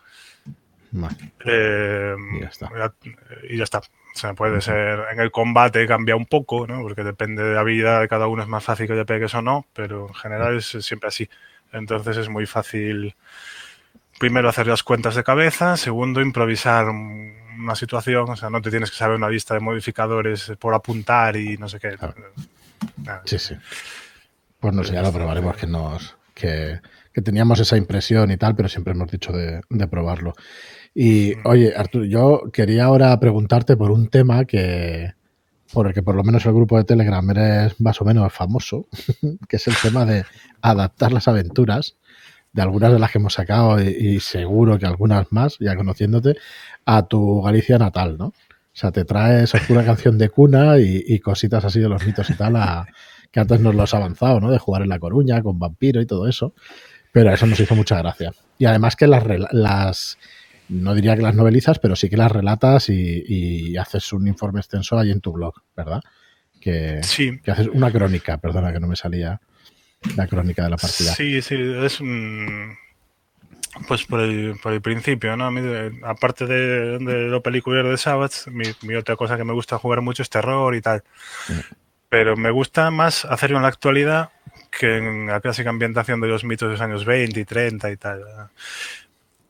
Vale. 0.93 1.17
Eh, 1.45 2.17
y 2.39 2.41
ya 2.41 2.49
está. 2.49 2.71
Y 3.51 3.59
ya 3.59 3.65
está. 3.65 3.83
O 4.19 4.21
sea, 4.21 4.35
puede 4.35 4.61
ser 4.61 5.05
en 5.13 5.21
el 5.21 5.31
combate 5.31 5.87
cambia 5.87 6.17
un 6.17 6.27
poco, 6.27 6.67
¿no? 6.67 6.83
Porque 6.83 7.05
depende 7.05 7.45
de 7.45 7.55
la 7.55 7.61
habilidad 7.61 8.01
de 8.01 8.09
cada 8.09 8.27
uno, 8.27 8.43
es 8.43 8.49
más 8.49 8.65
fácil 8.65 8.89
que 8.89 8.95
le 8.95 9.05
pegues 9.05 9.33
o 9.37 9.43
no, 9.43 9.65
pero 9.73 10.09
en 10.09 10.15
general 10.15 10.57
es 10.57 10.77
siempre 10.81 11.07
así. 11.07 11.31
Entonces 11.73 12.17
es 12.17 12.29
muy 12.29 12.45
fácil, 12.45 13.15
primero, 14.19 14.49
hacer 14.49 14.67
las 14.67 14.83
cuentas 14.83 15.15
de 15.15 15.23
cabeza, 15.23 15.77
segundo, 15.77 16.21
improvisar 16.21 16.89
una 16.89 17.77
situación, 17.77 18.29
o 18.29 18.35
sea, 18.35 18.51
no 18.51 18.61
te 18.61 18.71
tienes 18.71 18.91
que 18.91 18.97
saber 18.97 19.15
una 19.15 19.29
lista 19.31 19.55
de 19.55 19.61
modificadores 19.61 20.53
por 20.59 20.75
apuntar 20.75 21.37
y 21.37 21.57
no 21.57 21.69
sé 21.69 21.79
qué. 21.79 21.91
Claro. 21.97 22.17
Sí, 23.25 23.39
sí. 23.39 23.55
Pues 24.59 24.75
no 24.75 24.83
sé, 24.83 24.95
ya 24.95 25.03
lo 25.03 25.13
probaremos 25.13 25.57
que 25.57 25.69
nos, 25.69 26.17
que, 26.35 26.81
que 27.19 27.23
teníamos 27.23 27.59
esa 27.59 27.77
impresión 27.77 28.31
y 28.31 28.37
tal, 28.37 28.55
pero 28.55 28.69
siempre 28.69 28.93
hemos 28.93 29.11
dicho 29.11 29.33
de, 29.33 29.61
probarlo. 29.91 30.35
Y 30.95 31.35
oye, 31.45 31.75
Arturo, 31.77 32.05
yo 32.05 32.43
quería 32.53 32.85
ahora 32.85 33.19
preguntarte 33.19 33.77
por 33.77 33.91
un 33.91 34.09
tema 34.09 34.45
que 34.45 35.15
por 35.73 35.89
el 35.89 35.95
que 35.95 36.05
por 36.05 36.15
lo 36.15 36.23
menos 36.23 36.47
el 36.47 36.53
grupo 36.53 36.79
de 36.79 36.85
Telegram 36.85 37.29
eres 37.31 37.81
más 37.81 38.01
o 38.01 38.05
menos 38.05 38.33
famoso, 38.33 38.87
que 39.49 39.57
es 39.57 39.67
el 39.67 39.75
tema 39.83 40.07
de 40.07 40.25
adaptar 40.63 41.11
las 41.11 41.27
aventuras 41.27 41.97
de 42.53 42.63
algunas 42.63 42.93
de 42.93 43.01
las 43.01 43.11
que 43.11 43.19
hemos 43.19 43.35
sacado 43.35 43.83
y, 43.83 44.21
seguro 44.21 44.79
que 44.79 44.87
algunas 44.87 45.27
más, 45.33 45.57
ya 45.59 45.75
conociéndote, 45.75 46.37
a 46.87 47.03
tu 47.09 47.43
Galicia 47.43 47.79
natal, 47.79 48.17
¿no? 48.17 48.27
O 48.27 48.81
sea, 48.81 48.93
te 48.93 49.05
traes 49.05 49.53
una 49.71 49.85
canción 49.85 50.19
de 50.19 50.29
cuna 50.29 50.79
y, 50.79 51.19
cositas 51.19 51.65
así 51.65 51.81
de 51.81 51.89
los 51.89 52.07
mitos 52.07 52.31
y 52.31 52.35
tal, 52.35 52.55
que 53.33 53.41
antes 53.41 53.61
nos 53.61 53.75
lo 53.75 53.83
has 53.83 53.93
avanzado, 53.93 54.39
¿no? 54.39 54.53
De 54.53 54.59
jugar 54.59 54.83
en 54.83 54.89
La 54.89 55.01
Coruña 55.01 55.43
con 55.43 55.59
vampiro 55.59 56.01
y 56.01 56.07
todo 56.07 56.29
eso. 56.29 56.55
Pero 57.13 57.33
eso 57.33 57.47
nos 57.47 57.59
hizo 57.61 57.75
mucha 57.75 57.99
gracia. 57.99 58.33
Y 58.59 58.67
además 58.67 58.97
que 58.97 59.07
las, 59.07 59.25
las 59.53 60.19
no 60.69 60.95
diría 60.95 61.17
que 61.17 61.23
las 61.23 61.35
novelizas, 61.35 61.79
pero 61.79 61.97
sí 61.97 62.09
que 62.11 62.17
las 62.17 62.31
relatas 62.31 62.89
y, 62.91 63.77
haces 63.77 64.13
un 64.13 64.29
informe 64.29 64.61
extenso 64.61 64.99
ahí 64.99 65.11
en 65.11 65.21
tu 65.21 65.33
blog, 65.33 65.55
¿verdad? 65.77 66.03
Que, 66.61 67.01
sí. 67.03 67.39
que 67.43 67.51
haces 67.51 67.69
una 67.69 67.91
crónica, 67.91 68.39
perdona 68.39 68.73
que 68.73 68.81
no 68.81 68.89
me 68.89 68.97
salía 68.97 69.41
la 70.17 70.27
crónica 70.27 70.65
de 70.65 70.71
la 70.71 70.77
partida. 70.77 71.15
Sí, 71.15 71.41
sí, 71.43 71.57
es 71.57 72.01
un... 72.01 72.77
Pues 73.87 74.05
por 74.05 74.21
el, 74.21 74.57
por 74.61 74.73
el 74.73 74.81
principio, 74.81 75.37
¿no? 75.37 75.47
A 75.47 75.51
mí, 75.51 75.61
aparte 76.03 76.47
de, 76.47 76.99
lo 76.99 77.43
peliculero 77.43 77.91
de 77.91 77.97
Sabbath, 77.97 78.49
mi, 78.49 78.95
otra 78.95 79.15
cosa 79.15 79.37
que 79.37 79.45
me 79.45 79.53
gusta 79.53 79.79
jugar 79.79 80.01
mucho 80.01 80.23
es 80.23 80.31
terror 80.31 80.75
y 80.75 80.81
tal. 80.81 81.05
Pero 82.09 82.37
me 82.37 82.51
gusta 82.51 82.91
más 82.91 83.25
hacerlo 83.25 83.59
en 83.59 83.63
la 83.63 83.69
actualidad 83.69 84.31
que 84.79 84.99
en 84.99 85.27
la 85.27 85.41
clásica 85.41 85.71
ambientación 85.71 86.21
de 86.21 86.29
los 86.29 86.45
mitos 86.45 86.69
de 86.69 86.73
los 86.73 86.81
años 86.81 87.05
20 87.05 87.41
y 87.41 87.45
30 87.45 87.91
y 87.91 87.97
tal. 87.97 88.25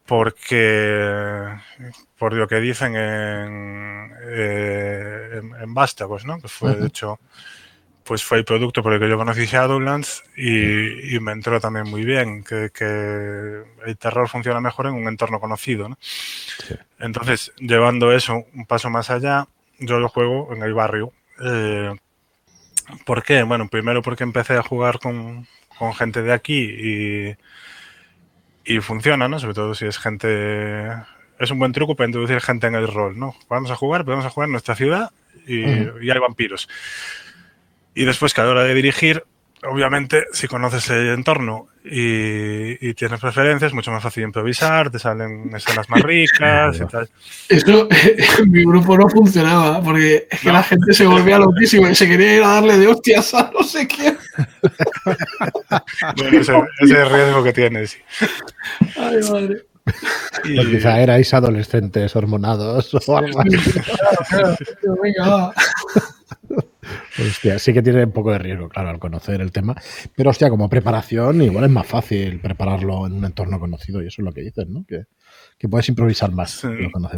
Porque, 0.06 1.54
por 2.16 2.32
lo 2.32 2.48
que 2.48 2.60
dicen 2.60 2.96
en, 2.96 4.10
eh, 4.22 5.42
en, 5.60 5.74
Vástagos, 5.74 6.24
¿no? 6.24 6.40
Que 6.40 6.48
fue, 6.48 6.74
de 6.74 6.86
hecho, 6.86 7.20
pues 8.04 8.24
fue 8.24 8.38
el 8.38 8.46
producto 8.46 8.82
por 8.82 8.94
el 8.94 9.00
que 9.00 9.08
yo 9.08 9.18
conocí 9.18 9.44
Shadowlands 9.44 10.24
y, 10.34 11.14
y 11.14 11.20
me 11.20 11.32
entró 11.32 11.60
también 11.60 11.86
muy 11.90 12.04
bien, 12.06 12.42
que, 12.42 12.70
que, 12.72 13.64
el 13.84 13.98
terror 13.98 14.30
funciona 14.30 14.60
mejor 14.60 14.86
en 14.86 14.94
un 14.94 15.08
entorno 15.08 15.38
conocido. 15.40 15.90
¿no? 15.90 15.98
Entonces, 16.98 17.52
llevando 17.58 18.10
eso 18.12 18.46
un 18.54 18.64
paso 18.64 18.88
más 18.88 19.10
allá, 19.10 19.46
yo 19.78 20.00
lo 20.00 20.08
juego 20.08 20.54
en 20.54 20.62
el 20.62 20.72
barrio. 20.72 21.12
Eh, 21.44 21.94
¿Por 23.04 23.22
qué? 23.22 23.42
Bueno, 23.42 23.68
primero 23.68 24.02
porque 24.02 24.24
empecé 24.24 24.54
a 24.54 24.62
jugar 24.62 24.98
con, 24.98 25.46
con 25.78 25.94
gente 25.94 26.22
de 26.22 26.32
aquí 26.32 26.58
y, 26.58 27.36
y 28.64 28.80
funciona, 28.80 29.28
¿no? 29.28 29.38
Sobre 29.38 29.54
todo 29.54 29.74
si 29.74 29.86
es 29.86 29.98
gente... 29.98 30.92
Es 31.38 31.50
un 31.50 31.58
buen 31.58 31.72
truco 31.72 31.94
para 31.94 32.08
introducir 32.08 32.40
gente 32.40 32.66
en 32.66 32.74
el 32.74 32.88
rol, 32.88 33.18
¿no? 33.18 33.36
Vamos 33.48 33.70
a 33.70 33.76
jugar, 33.76 34.04
pero 34.04 34.16
vamos 34.16 34.26
a 34.26 34.30
jugar 34.30 34.48
en 34.48 34.52
nuestra 34.52 34.74
ciudad 34.74 35.12
y, 35.46 35.60
y 35.60 36.10
hay 36.10 36.18
vampiros. 36.18 36.68
Y 37.94 38.04
después 38.04 38.34
que 38.34 38.40
a 38.40 38.44
la 38.44 38.50
hora 38.50 38.64
de 38.64 38.74
dirigir, 38.74 39.24
obviamente, 39.64 40.24
si 40.32 40.46
conoces 40.46 40.88
el 40.90 41.08
entorno 41.08 41.68
y, 41.84 42.94
tienes 42.94 43.20
preferencias, 43.20 43.70
es 43.70 43.74
mucho 43.74 43.90
más 43.90 44.02
fácil 44.02 44.24
improvisar, 44.24 44.90
te 44.90 44.98
salen 44.98 45.50
escenas 45.54 45.88
más 45.88 46.02
ricas 46.02 46.80
y 46.80 46.86
tal. 46.86 47.08
Eso 47.48 47.88
en 48.38 48.50
mi 48.50 48.64
grupo 48.64 48.96
no 48.96 49.08
funcionaba, 49.08 49.82
porque 49.82 50.26
es 50.30 50.40
que 50.40 50.52
la 50.52 50.62
gente 50.62 50.92
se 50.92 51.06
volvía 51.06 51.38
loquísima 51.38 51.90
y 51.90 51.94
se 51.94 52.06
quería 52.06 52.36
ir 52.36 52.42
a 52.42 52.48
darle 52.54 52.78
de 52.78 52.88
hostias 52.88 53.34
a 53.34 53.50
no 53.52 53.62
sé 53.62 53.86
quién. 53.86 54.18
Bueno, 56.16 56.40
ese, 56.40 56.52
es 56.80 56.90
el 56.90 57.10
riesgo 57.10 57.42
que 57.42 57.52
tienes. 57.52 57.98
Ay, 58.96 59.20
madre. 59.30 59.64
Y... 60.44 60.56
Pues 60.56 60.68
quizá 60.68 61.00
erais 61.00 61.32
adolescentes 61.32 62.14
hormonados 62.14 62.94
o 63.08 63.16
algo 63.16 63.40
así. 63.40 63.56
Claro, 64.28 64.56
claro. 64.82 64.96
Venga, 65.02 65.28
va. 65.28 65.54
Hostia, 67.18 67.58
sí 67.58 67.72
que 67.72 67.82
tiene 67.82 68.04
un 68.04 68.12
poco 68.12 68.32
de 68.32 68.38
riesgo, 68.38 68.68
claro, 68.68 68.90
al 68.90 68.98
conocer 68.98 69.40
el 69.40 69.52
tema. 69.52 69.74
Pero, 70.14 70.30
hostia, 70.30 70.50
como 70.50 70.68
preparación, 70.68 71.42
igual 71.42 71.64
es 71.64 71.70
más 71.70 71.86
fácil 71.86 72.40
prepararlo 72.40 73.06
en 73.06 73.12
un 73.12 73.24
entorno 73.24 73.58
conocido, 73.58 74.02
y 74.02 74.06
eso 74.06 74.22
es 74.22 74.24
lo 74.24 74.32
que 74.32 74.42
dices, 74.42 74.68
¿no? 74.68 74.84
Que, 74.86 75.04
puedes 75.68 75.88
improvisar 75.88 76.32
más. 76.32 76.50
Sí, 76.50 76.68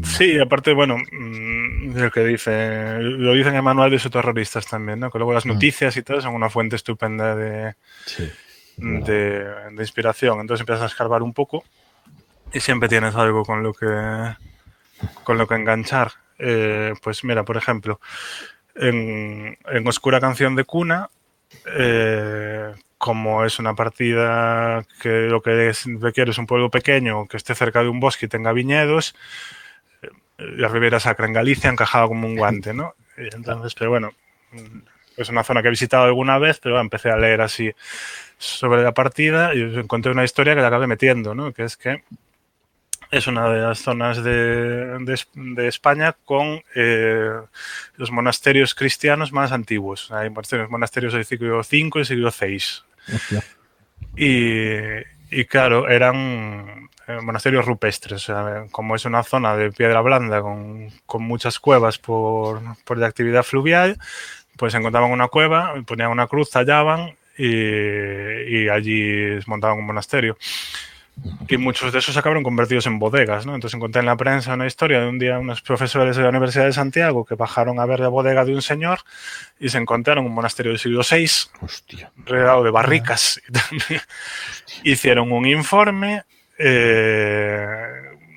sí 0.02 0.38
aparte, 0.38 0.72
bueno, 0.72 0.96
mm, 0.96 1.96
lo 1.96 2.10
que 2.10 2.24
dice, 2.24 2.98
lo 3.00 3.34
dicen 3.34 3.52
en 3.52 3.56
el 3.56 3.62
manual 3.62 3.90
de 3.90 3.98
terroristas 3.98 4.66
también, 4.66 5.00
¿no? 5.00 5.10
Que 5.10 5.18
luego 5.18 5.32
las 5.32 5.46
mm. 5.46 5.50
noticias 5.50 5.96
y 5.96 6.02
todo 6.02 6.20
son 6.20 6.34
una 6.34 6.50
fuente 6.50 6.76
estupenda 6.76 7.36
de, 7.36 7.74
de, 8.76 9.74
inspiración. 9.78 10.40
Entonces 10.40 10.62
empiezas 10.62 10.84
a 10.84 10.86
escarbar 10.86 11.22
un 11.22 11.32
poco 11.32 11.64
y 12.52 12.60
siempre 12.60 12.88
tienes 12.88 13.14
algo 13.14 13.44
con 13.44 13.62
lo 13.62 13.72
que, 13.72 13.86
con 15.24 15.38
lo 15.38 15.46
que 15.46 15.54
enganchar. 15.54 16.12
Eh, 16.38 16.94
pues 17.02 17.22
mira, 17.24 17.44
por 17.44 17.56
ejemplo, 17.56 18.00
en, 18.74 19.56
Oscura 19.86 20.20
Canción 20.20 20.56
de 20.56 20.64
Cuna, 20.64 21.10
eh, 21.76 22.72
como 22.98 23.44
es 23.44 23.58
una 23.58 23.74
partida 23.74 24.84
que 25.00 25.28
lo 25.28 25.40
que 25.40 25.72
requiere 26.00 26.30
es 26.30 26.38
un 26.38 26.46
pueblo 26.46 26.70
pequeño 26.70 27.26
que 27.26 27.36
esté 27.36 27.54
cerca 27.54 27.82
de 27.82 27.88
un 27.88 28.00
bosque 28.00 28.26
y 28.26 28.28
tenga 28.28 28.52
viñedos, 28.52 29.14
eh, 30.02 30.08
la 30.38 30.68
Ribera 30.68 31.00
Sacra 31.00 31.26
en 31.26 31.32
Galicia 31.32 31.70
encajaba 31.70 32.08
como 32.08 32.26
un 32.26 32.36
guante, 32.36 32.74
¿no? 32.74 32.94
Entonces, 33.16 33.74
pero 33.74 33.90
bueno, 33.90 34.12
es 35.16 35.28
una 35.28 35.44
zona 35.44 35.62
que 35.62 35.68
he 35.68 35.70
visitado 35.70 36.04
alguna 36.04 36.38
vez, 36.38 36.60
pero 36.60 36.80
empecé 36.80 37.10
a 37.10 37.16
leer 37.16 37.40
así 37.40 37.72
sobre 38.38 38.82
la 38.82 38.92
partida 38.92 39.54
y 39.54 39.60
encontré 39.60 40.12
una 40.12 40.24
historia 40.24 40.54
que 40.54 40.62
la 40.62 40.68
acabé 40.68 40.86
metiendo, 40.86 41.34
¿no? 41.34 41.52
Que 41.52 41.64
es 41.64 41.76
que 41.76 42.02
es 43.10 43.26
una 43.26 43.48
de 43.48 43.60
las 43.60 43.80
zonas 43.80 44.22
de, 44.22 44.98
de, 45.34 45.68
España 45.68 46.16
con 46.24 46.62
eh, 46.74 47.32
los 47.96 48.10
monasterios 48.12 48.74
cristianos 48.74 49.32
más 49.32 49.50
antiguos. 49.50 50.12
Hay 50.12 50.30
monasterios 50.68 51.12
del 51.12 51.24
siglo 51.24 51.58
V 51.58 52.00
y 52.00 52.04
siglo 52.04 52.30
VI. 52.38 52.62
Y, 54.16 55.40
y, 55.40 55.44
claro, 55.46 55.88
eran 55.88 56.88
eh, 57.08 57.18
monasterios 57.20 57.66
rupestres. 57.66 58.30
como 58.70 58.94
es 58.94 59.04
una 59.04 59.24
zona 59.24 59.56
de 59.56 59.72
piedra 59.72 60.00
blanda 60.02 60.40
con, 60.40 60.88
con 61.06 61.22
muchas 61.22 61.58
cuevas 61.58 61.98
por, 61.98 62.60
por, 62.84 62.98
la 62.98 63.08
actividad 63.08 63.42
fluvial, 63.42 63.98
pues 64.56 64.74
encontraban 64.74 65.10
una 65.10 65.28
cueva, 65.28 65.74
ponían 65.84 66.10
una 66.10 66.28
cruz, 66.28 66.50
tallaban 66.50 67.16
y, 67.36 67.46
y 67.46 68.68
allí 68.68 69.40
montaban 69.46 69.78
un 69.78 69.86
monasterio. 69.86 70.36
Y 71.48 71.56
muchos 71.56 71.92
de 71.92 71.98
esos 71.98 72.16
acabaron 72.16 72.42
convertidos 72.42 72.86
en 72.86 72.98
bodegas, 72.98 73.44
¿no? 73.44 73.54
Entonces 73.54 73.76
encontré 73.76 74.00
en 74.00 74.06
la 74.06 74.16
prensa 74.16 74.54
una 74.54 74.66
historia 74.66 75.00
de 75.00 75.08
un 75.08 75.18
día 75.18 75.38
unos 75.38 75.62
profesores 75.62 76.16
de 76.16 76.22
la 76.22 76.28
Universidad 76.28 76.64
de 76.64 76.72
Santiago 76.72 77.24
que 77.24 77.34
bajaron 77.34 77.80
a 77.80 77.86
ver 77.86 78.00
la 78.00 78.08
bodega 78.08 78.44
de 78.44 78.54
un 78.54 78.62
señor 78.62 79.00
y 79.58 79.68
se 79.68 79.78
encontraron 79.78 80.24
un 80.24 80.32
monasterio 80.32 80.70
del 80.72 80.78
siglo 80.78 81.02
VI 81.08 81.30
Hostia. 81.60 82.12
rodeado 82.24 82.62
de 82.62 82.70
barricas. 82.70 83.40
Hicieron 84.84 85.32
un 85.32 85.46
informe, 85.46 86.22
eh, 86.58 87.66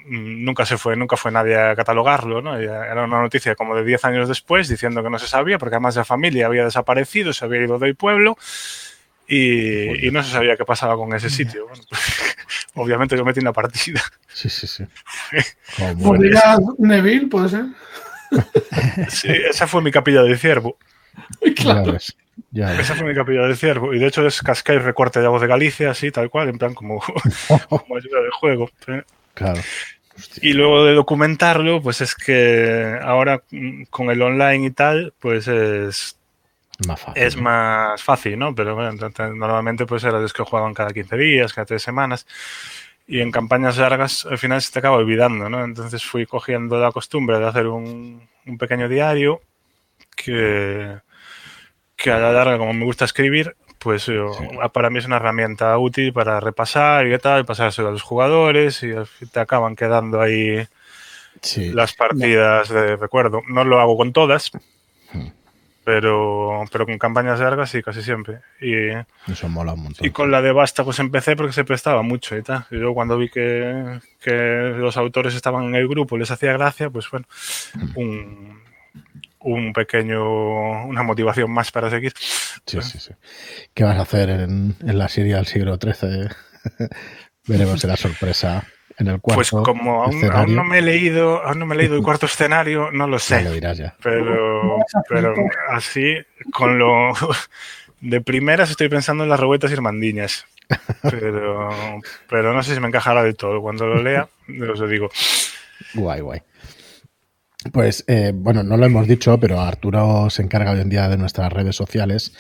nunca 0.07 0.65
se 0.65 0.77
fue, 0.77 0.95
nunca 0.95 1.17
fue 1.17 1.31
nadie 1.31 1.57
a 1.57 1.75
catalogarlo, 1.75 2.41
¿no? 2.41 2.57
Era 2.57 3.03
una 3.03 3.21
noticia 3.21 3.55
como 3.55 3.75
de 3.75 3.83
10 3.83 4.05
años 4.05 4.27
después 4.27 4.67
diciendo 4.67 5.03
que 5.03 5.09
no 5.09 5.19
se 5.19 5.27
sabía 5.27 5.57
porque 5.57 5.75
además 5.75 5.95
la 5.95 6.05
familia 6.05 6.47
había 6.47 6.65
desaparecido, 6.65 7.33
se 7.33 7.45
había 7.45 7.63
ido 7.63 7.79
del 7.79 7.95
pueblo 7.95 8.37
y, 9.27 10.11
no 10.11 10.23
se 10.23 10.31
sabía 10.31 10.57
qué 10.57 10.65
pasaba 10.65 10.95
con 10.95 11.13
ese 11.13 11.29
sitio. 11.29 11.67
Bueno, 11.67 11.83
obviamente 12.75 13.17
yo 13.17 13.25
metí 13.25 13.39
una 13.39 13.53
partida. 13.53 14.01
Sí, 14.35 14.49
sí, 14.49 14.65
sí. 14.65 14.83
¿Podría 16.03 16.57
Neville, 16.79 17.27
puede 17.27 17.49
ser? 17.49 17.65
sí, 19.09 19.27
esa 19.27 19.67
fue 19.67 19.83
mi 19.83 19.91
capilla 19.91 20.23
de 20.23 20.35
ciervo. 20.35 20.79
Claro. 21.55 21.95
Esa 21.95 22.95
fue 22.95 23.07
mi 23.07 23.13
capilla 23.13 23.43
de 23.43 23.55
ciervo. 23.55 23.93
Y 23.93 23.99
de 23.99 24.07
hecho 24.07 24.25
es 24.25 24.41
Cascais 24.41 24.83
recorte 24.83 25.19
de 25.19 25.27
voz 25.27 25.39
de 25.39 25.47
Galicia, 25.47 25.91
así, 25.91 26.09
tal 26.09 26.31
cual, 26.31 26.49
en 26.49 26.57
plan 26.57 26.73
como, 26.73 26.99
como 27.69 27.95
ayuda 27.95 28.21
del 28.21 28.31
juego. 28.31 28.71
Claro. 29.35 29.61
Y 30.41 30.53
luego 30.53 30.85
de 30.85 30.93
documentarlo, 30.93 31.81
pues 31.81 32.01
es 32.01 32.15
que 32.15 32.97
ahora 33.01 33.43
mm, 33.51 33.83
con 33.91 34.09
el 34.09 34.21
online 34.21 34.67
y 34.67 34.71
tal, 34.71 35.13
pues 35.19 35.47
es 35.47 36.17
es 37.15 37.37
más 37.37 38.01
fácil, 38.01 38.37
¿no? 38.37 38.53
Pero 38.55 38.75
bueno, 38.75 38.91
normalmente 39.35 39.85
pues 39.85 40.03
era 40.03 40.19
los 40.19 40.33
que 40.33 40.43
jugaban 40.43 40.73
cada 40.73 40.91
15 40.91 41.17
días, 41.17 41.53
cada 41.53 41.65
3 41.65 41.81
semanas. 41.81 42.25
Y 43.05 43.19
en 43.19 43.31
campañas 43.31 43.77
largas 43.77 44.25
al 44.25 44.37
final 44.37 44.61
se 44.61 44.71
te 44.71 44.79
acaba 44.79 44.97
olvidando, 44.97 45.49
¿no? 45.49 45.63
Entonces 45.63 46.03
fui 46.05 46.25
cogiendo 46.25 46.79
la 46.79 46.91
costumbre 46.91 47.37
de 47.37 47.47
hacer 47.47 47.67
un, 47.67 48.27
un 48.45 48.57
pequeño 48.57 48.87
diario 48.87 49.41
que, 50.15 50.97
que 51.95 52.11
a 52.11 52.19
la 52.19 52.31
larga, 52.31 52.57
como 52.57 52.73
me 52.73 52.85
gusta 52.85 53.05
escribir, 53.05 53.55
pues 53.83 54.09
para 54.71 54.89
mí 54.89 54.99
es 54.99 55.05
una 55.05 55.17
herramienta 55.17 55.77
útil 55.77 56.13
para 56.13 56.39
repasar 56.39 57.05
y 57.05 57.17
tal, 57.17 57.45
pasárselo 57.45 57.89
a 57.89 57.91
los 57.91 58.01
jugadores 58.01 58.81
y 58.81 58.93
te 59.27 59.39
acaban 59.41 59.75
quedando 59.75 60.21
ahí 60.21 60.65
las 61.73 61.93
partidas 61.93 62.69
de 62.69 62.95
recuerdo. 62.95 63.41
No 63.47 63.65
lo 63.65 63.81
hago 63.81 63.97
con 63.97 64.13
todas, 64.13 64.51
pero, 65.83 66.63
pero 66.71 66.85
con 66.85 66.97
campañas 66.97 67.39
largas 67.39 67.69
sí, 67.69 67.81
casi 67.81 68.01
siempre. 68.01 68.39
Y, 68.61 68.73
Eso 69.31 69.49
mola 69.49 69.73
un 69.73 69.83
montón. 69.83 70.05
y 70.05 70.11
con 70.11 70.31
la 70.31 70.41
de 70.41 70.51
Basta 70.51 70.83
pues 70.83 70.99
empecé 70.99 71.35
porque 71.35 71.53
se 71.53 71.63
prestaba 71.63 72.01
mucho 72.01 72.37
y 72.37 72.43
tal. 72.43 72.65
Y 72.71 72.75
luego 72.75 72.95
cuando 72.95 73.17
vi 73.17 73.29
que, 73.29 73.99
que 74.21 74.31
los 74.77 74.97
autores 74.97 75.35
estaban 75.35 75.65
en 75.65 75.75
el 75.75 75.87
grupo, 75.87 76.17
les 76.17 76.31
hacía 76.31 76.53
gracia, 76.53 76.89
pues 76.89 77.09
bueno, 77.11 77.25
un, 77.95 78.61
un 79.39 79.73
pequeño, 79.73 80.85
una 80.85 81.03
motivación 81.03 81.51
más 81.51 81.71
para 81.71 81.89
seguir. 81.89 82.13
Sí, 82.65 82.81
sí, 82.81 82.99
sí. 82.99 83.11
¿Qué 83.73 83.83
vas 83.83 83.97
a 83.97 84.03
hacer 84.03 84.29
en, 84.29 84.75
en 84.79 84.97
la 84.97 85.09
serie 85.09 85.35
del 85.35 85.45
siglo 85.45 85.77
XIII? 85.77 86.29
Veremos 87.47 87.83
la 87.83 87.97
sorpresa 87.97 88.65
en 88.97 89.07
el 89.07 89.19
cuarto 89.19 89.37
Pues 89.37 89.51
como 89.51 90.03
aún, 90.03 90.31
aún 90.31 90.55
no 90.55 90.63
me 90.63 90.79
he 90.79 90.81
leído, 90.81 91.43
aún 91.43 91.59
no 91.59 91.65
me 91.65 91.75
he 91.75 91.77
leído 91.79 91.95
el 91.95 92.03
cuarto 92.03 92.25
escenario, 92.25 92.91
no 92.91 93.07
lo 93.07 93.19
sé. 93.19 93.43
lo 93.43 93.51
dirás 93.51 93.77
ya. 93.77 93.95
Pero, 94.01 94.77
pero 95.09 95.33
así, 95.69 96.17
con 96.51 96.77
lo 96.77 97.13
de 98.01 98.21
primeras 98.21 98.69
estoy 98.69 98.89
pensando 98.89 99.23
en 99.23 99.29
las 99.29 99.39
revueltas 99.39 99.71
irmandiñas. 99.71 100.45
Pero, 101.01 101.69
pero 102.29 102.53
no 102.53 102.63
sé 102.63 102.73
si 102.73 102.79
me 102.79 102.87
encajará 102.87 103.23
del 103.23 103.35
todo. 103.35 103.61
Cuando 103.61 103.85
lo 103.85 104.01
lea, 104.01 104.27
os 104.71 104.79
lo 104.79 104.87
digo. 104.87 105.09
Guay, 105.93 106.21
guay. 106.21 106.41
Pues 107.71 108.03
eh, 108.07 108.33
bueno, 108.35 108.63
no 108.63 108.77
lo 108.77 108.85
hemos 108.85 109.07
dicho, 109.07 109.39
pero 109.39 109.59
Arturo 109.61 110.29
se 110.29 110.41
encarga 110.41 110.71
hoy 110.71 110.81
en 110.81 110.89
día 110.89 111.07
de 111.07 111.17
nuestras 111.17 111.51
redes 111.51 111.75
sociales 111.75 112.33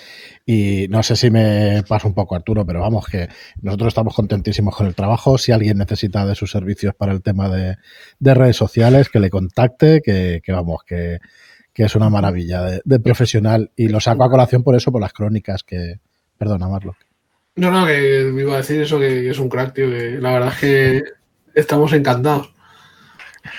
y 0.45 0.87
no 0.89 1.01
sé 1.01 1.15
si 1.15 1.31
me 1.31 1.83
pasa 1.87 2.07
un 2.07 2.13
poco 2.13 2.35
Arturo, 2.35 2.65
pero 2.65 2.81
vamos 2.81 3.05
que 3.07 3.29
nosotros 3.61 3.89
estamos 3.89 4.15
contentísimos 4.15 4.75
con 4.75 4.87
el 4.87 4.95
trabajo. 4.95 5.37
Si 5.37 5.51
alguien 5.51 5.77
necesita 5.77 6.25
de 6.25 6.35
sus 6.35 6.51
servicios 6.51 6.93
para 6.95 7.13
el 7.13 7.21
tema 7.21 7.49
de, 7.49 7.77
de 8.19 8.33
redes 8.33 8.57
sociales, 8.57 9.09
que 9.09 9.19
le 9.19 9.29
contacte, 9.29 10.01
que, 10.01 10.41
vamos, 10.49 10.83
que, 10.85 11.19
que 11.73 11.83
es 11.83 11.95
una 11.95 12.09
maravilla 12.09 12.81
de, 12.83 12.99
profesional 12.99 13.71
y 13.77 13.87
lo 13.87 13.99
saco 13.99 14.23
a 14.23 14.29
colación 14.29 14.63
por 14.63 14.75
eso, 14.75 14.91
por 14.91 15.01
las 15.01 15.13
crónicas 15.13 15.63
que... 15.63 15.99
Perdona, 16.37 16.67
Marlo. 16.67 16.95
No, 17.55 17.71
no, 17.71 17.85
que 17.85 18.33
iba 18.35 18.55
a 18.55 18.57
decir 18.57 18.81
eso, 18.81 18.99
que, 18.99 19.29
es 19.29 19.39
un 19.39 19.47
crack, 19.47 19.73
tío, 19.73 19.87
la 19.87 20.33
verdad 20.33 20.53
es 20.53 20.59
que 20.59 21.03
estamos 21.53 21.93
encantados. 21.93 22.52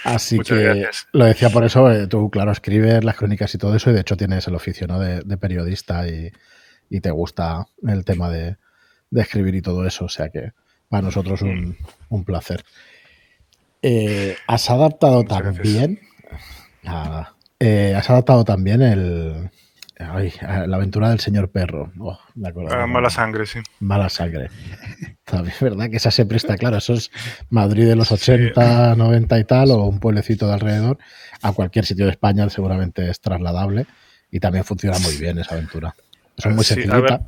Así 0.04 0.36
Muchas 0.36 0.58
que 0.58 0.64
gracias. 0.64 1.08
lo 1.12 1.24
decía 1.26 1.50
por 1.50 1.64
eso, 1.64 1.90
eh, 1.90 2.06
tú, 2.06 2.30
claro, 2.30 2.52
escribes 2.52 3.04
las 3.04 3.16
crónicas 3.16 3.54
y 3.54 3.58
todo 3.58 3.76
eso, 3.76 3.90
y 3.90 3.94
de 3.94 4.00
hecho 4.00 4.16
tienes 4.16 4.46
el 4.48 4.54
oficio 4.54 4.86
¿no? 4.86 4.98
de, 4.98 5.20
de 5.20 5.36
periodista 5.36 6.08
y, 6.08 6.30
y 6.90 7.00
te 7.00 7.10
gusta 7.10 7.66
el 7.86 8.04
tema 8.04 8.30
de, 8.30 8.56
de 9.10 9.20
escribir 9.20 9.54
y 9.54 9.62
todo 9.62 9.86
eso, 9.86 10.06
o 10.06 10.08
sea 10.08 10.28
que 10.30 10.52
para 10.88 11.02
nosotros 11.02 11.42
un, 11.42 11.76
un 12.08 12.24
placer. 12.24 12.64
Eh, 13.82 14.36
has 14.46 14.70
adaptado 14.70 15.22
Muchas 15.22 15.42
también, 15.54 16.00
nada, 16.82 17.34
eh, 17.60 17.94
has 17.96 18.08
adaptado 18.08 18.44
también 18.44 18.80
el, 18.80 19.50
ay, 19.98 20.32
la 20.66 20.76
aventura 20.76 21.10
del 21.10 21.20
señor 21.20 21.50
perro, 21.50 21.92
Oh, 21.98 22.18
me. 22.34 22.52
Ah, 22.70 22.86
mala 22.86 23.10
sangre, 23.10 23.46
sí. 23.46 23.60
Mala 23.80 24.08
sangre. 24.08 24.48
También 25.24 25.54
es 25.54 25.60
verdad 25.60 25.88
que 25.90 25.96
esa 25.96 26.10
se 26.10 26.26
presta, 26.26 26.56
claro, 26.56 26.76
eso 26.76 26.94
es 26.94 27.10
Madrid 27.50 27.86
de 27.86 27.96
los 27.96 28.12
80, 28.12 28.96
90 28.96 29.38
y 29.38 29.44
tal, 29.44 29.70
o 29.70 29.84
un 29.84 30.00
pueblecito 30.00 30.46
de 30.46 30.54
alrededor. 30.54 30.98
A 31.42 31.52
cualquier 31.52 31.84
sitio 31.86 32.04
de 32.06 32.10
España 32.12 32.48
seguramente 32.50 33.08
es 33.10 33.20
trasladable 33.20 33.86
y 34.30 34.40
también 34.40 34.64
funciona 34.64 34.98
muy 34.98 35.16
bien 35.16 35.38
esa 35.38 35.54
aventura. 35.54 35.94
Es 36.36 36.46
muy 36.46 36.64
Sí, 36.64 36.74
sencillita. 36.74 37.20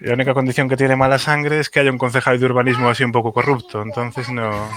La 0.00 0.14
única 0.14 0.32
condición 0.32 0.68
que 0.68 0.76
tiene 0.76 0.94
mala 0.94 1.18
sangre 1.18 1.58
es 1.58 1.70
que 1.70 1.80
haya 1.80 1.90
un 1.90 1.98
concejal 1.98 2.38
de 2.38 2.46
urbanismo 2.46 2.88
así 2.88 3.02
un 3.02 3.10
poco 3.10 3.32
corrupto. 3.32 3.82
Entonces 3.82 4.28
no. 4.30 4.50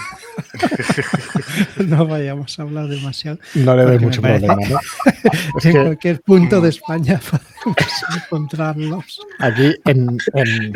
No 1.77 2.07
vayamos 2.07 2.57
a 2.59 2.63
hablar 2.63 2.87
demasiado. 2.87 3.37
No 3.55 3.75
le 3.75 3.83
doy 3.83 3.99
mucho 3.99 4.21
problema, 4.21 4.55
¿no? 4.55 4.79
Es 5.57 5.65
en 5.65 5.73
que 5.73 5.81
cualquier 5.83 6.21
punto 6.21 6.61
de 6.61 6.69
España 6.69 7.19
podemos 7.65 8.03
encontrarlos. 8.25 9.21
aquí 9.39 9.75
en, 9.85 10.17
en- 10.33 10.73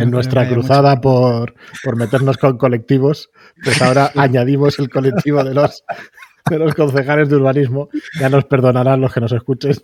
en 0.00 0.10
nuestra 0.10 0.48
cruzada 0.48 0.98
por, 1.00 1.54
por 1.84 1.96
meternos 1.96 2.38
con 2.38 2.56
colectivos, 2.56 3.30
pues 3.62 3.80
ahora 3.82 4.10
añadimos 4.16 4.78
el 4.78 4.88
colectivo 4.88 5.44
de 5.44 5.54
los, 5.54 5.84
de 6.50 6.58
los 6.58 6.74
concejales 6.74 7.28
de 7.28 7.36
urbanismo. 7.36 7.88
Ya 8.20 8.28
nos 8.28 8.44
perdonarán 8.44 9.00
los 9.00 9.12
que 9.12 9.20
nos 9.20 9.32
escuchen. 9.32 9.74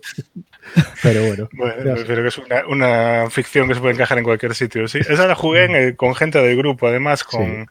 Pero 1.03 1.25
bueno. 1.27 1.49
Bueno, 1.53 1.93
pero 2.07 2.21
que 2.21 2.27
es 2.29 2.37
una, 2.37 2.67
una 2.67 3.29
ficción 3.29 3.67
que 3.67 3.75
se 3.75 3.79
puede 3.81 3.93
encajar 3.93 4.17
en 4.17 4.23
cualquier 4.23 4.55
sitio. 4.55 4.87
Sí, 4.87 4.99
esa 4.99 5.27
la 5.27 5.35
jugué 5.35 5.65
en 5.65 5.75
el- 5.75 5.95
con 5.95 6.15
gente 6.15 6.39
del 6.41 6.57
grupo, 6.57 6.87
además, 6.87 7.23
con, 7.23 7.67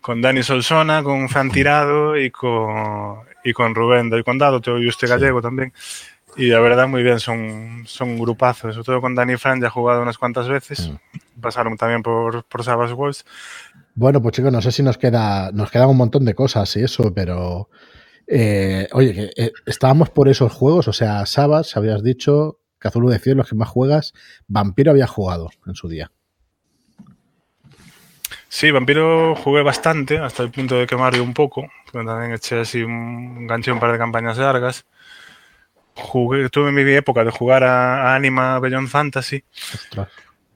con 0.00 0.20
Dani 0.20 0.42
Solsona, 0.42 1.02
con 1.02 1.28
Fran 1.28 1.50
Tirado 1.50 2.16
y 2.18 2.30
con, 2.30 3.20
y 3.44 3.52
con 3.52 3.74
Rubén 3.74 4.10
del 4.10 4.24
Condado, 4.24 4.60
y 4.78 4.86
usted 4.88 5.06
Sí. 5.08 5.12
gallego 5.12 5.40
también. 5.42 5.72
Y 6.36 6.46
la 6.46 6.60
verdad, 6.60 6.86
muy 6.86 7.02
bien, 7.02 7.18
son, 7.18 7.82
son 7.86 8.16
grupazos. 8.18 8.74
Sobre 8.74 8.84
todo 8.84 9.00
con 9.00 9.14
Dani 9.16 9.36
Fran, 9.36 9.60
ya 9.60 9.66
he 9.66 9.70
jugado 9.70 10.00
unas 10.02 10.16
cuantas 10.16 10.48
veces. 10.48 10.88
Mm. 10.90 11.40
Pasaron 11.40 11.76
también 11.76 12.02
por, 12.02 12.44
por 12.44 12.62
Savage 12.62 12.92
Worlds. 12.92 13.24
Bueno, 13.96 14.22
pues 14.22 14.36
chicos, 14.36 14.52
no 14.52 14.62
sé 14.62 14.70
si 14.70 14.82
nos 14.84 14.96
queda, 14.96 15.50
nos 15.52 15.70
quedan 15.70 15.88
un 15.88 15.96
montón 15.96 16.24
de 16.24 16.34
cosas 16.34 16.74
y 16.76 16.84
eso, 16.84 17.12
pero 17.12 17.68
eh, 18.32 18.88
oye, 18.92 19.12
que 19.12 19.30
eh, 19.36 19.52
estábamos 19.66 20.08
por 20.08 20.28
esos 20.28 20.52
juegos, 20.52 20.86
o 20.86 20.92
sea, 20.92 21.26
Sabas, 21.26 21.76
habías 21.76 22.04
dicho, 22.04 22.60
Cazulu 22.78 23.08
decía 23.08 23.34
los 23.34 23.48
que 23.48 23.56
más 23.56 23.68
juegas, 23.68 24.14
Vampiro 24.46 24.92
había 24.92 25.08
jugado 25.08 25.50
en 25.66 25.74
su 25.74 25.88
día. 25.88 26.12
Sí, 28.48 28.70
Vampiro 28.70 29.34
jugué 29.34 29.62
bastante, 29.62 30.18
hasta 30.18 30.44
el 30.44 30.50
punto 30.50 30.76
de 30.76 30.86
quemarlo 30.86 31.24
un 31.24 31.34
poco. 31.34 31.68
pero 31.90 32.04
También 32.04 32.32
eché 32.32 32.60
así 32.60 32.82
un 32.82 33.38
enganché 33.40 33.72
un 33.72 33.80
par 33.80 33.90
de 33.90 33.98
campañas 33.98 34.38
largas. 34.38 34.86
Jugué, 35.94 36.48
tuve 36.50 36.70
mi 36.70 36.82
época 36.92 37.24
de 37.24 37.32
jugar 37.32 37.64
a, 37.64 38.12
a 38.12 38.14
Anima 38.14 38.60
Beyond 38.60 38.88
Fantasy. 38.88 39.44
Ostras. 39.74 40.08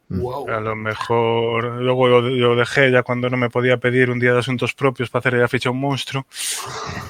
Mm. 0.08 0.20
Wow. 0.20 0.48
A 0.50 0.60
lo 0.60 0.76
mejor 0.76 1.64
luego 1.80 2.08
lo, 2.08 2.20
lo 2.20 2.56
dejé 2.56 2.90
ya 2.90 3.02
cuando 3.02 3.30
no 3.30 3.36
me 3.36 3.48
podía 3.50 3.78
pedir 3.78 4.10
un 4.10 4.18
día 4.20 4.32
de 4.34 4.40
asuntos 4.40 4.74
propios 4.74 5.08
para 5.10 5.20
hacer 5.20 5.34
la 5.34 5.48
ficha 5.48 5.70
a 5.70 5.72
un 5.72 5.80
monstruo. 5.80 6.26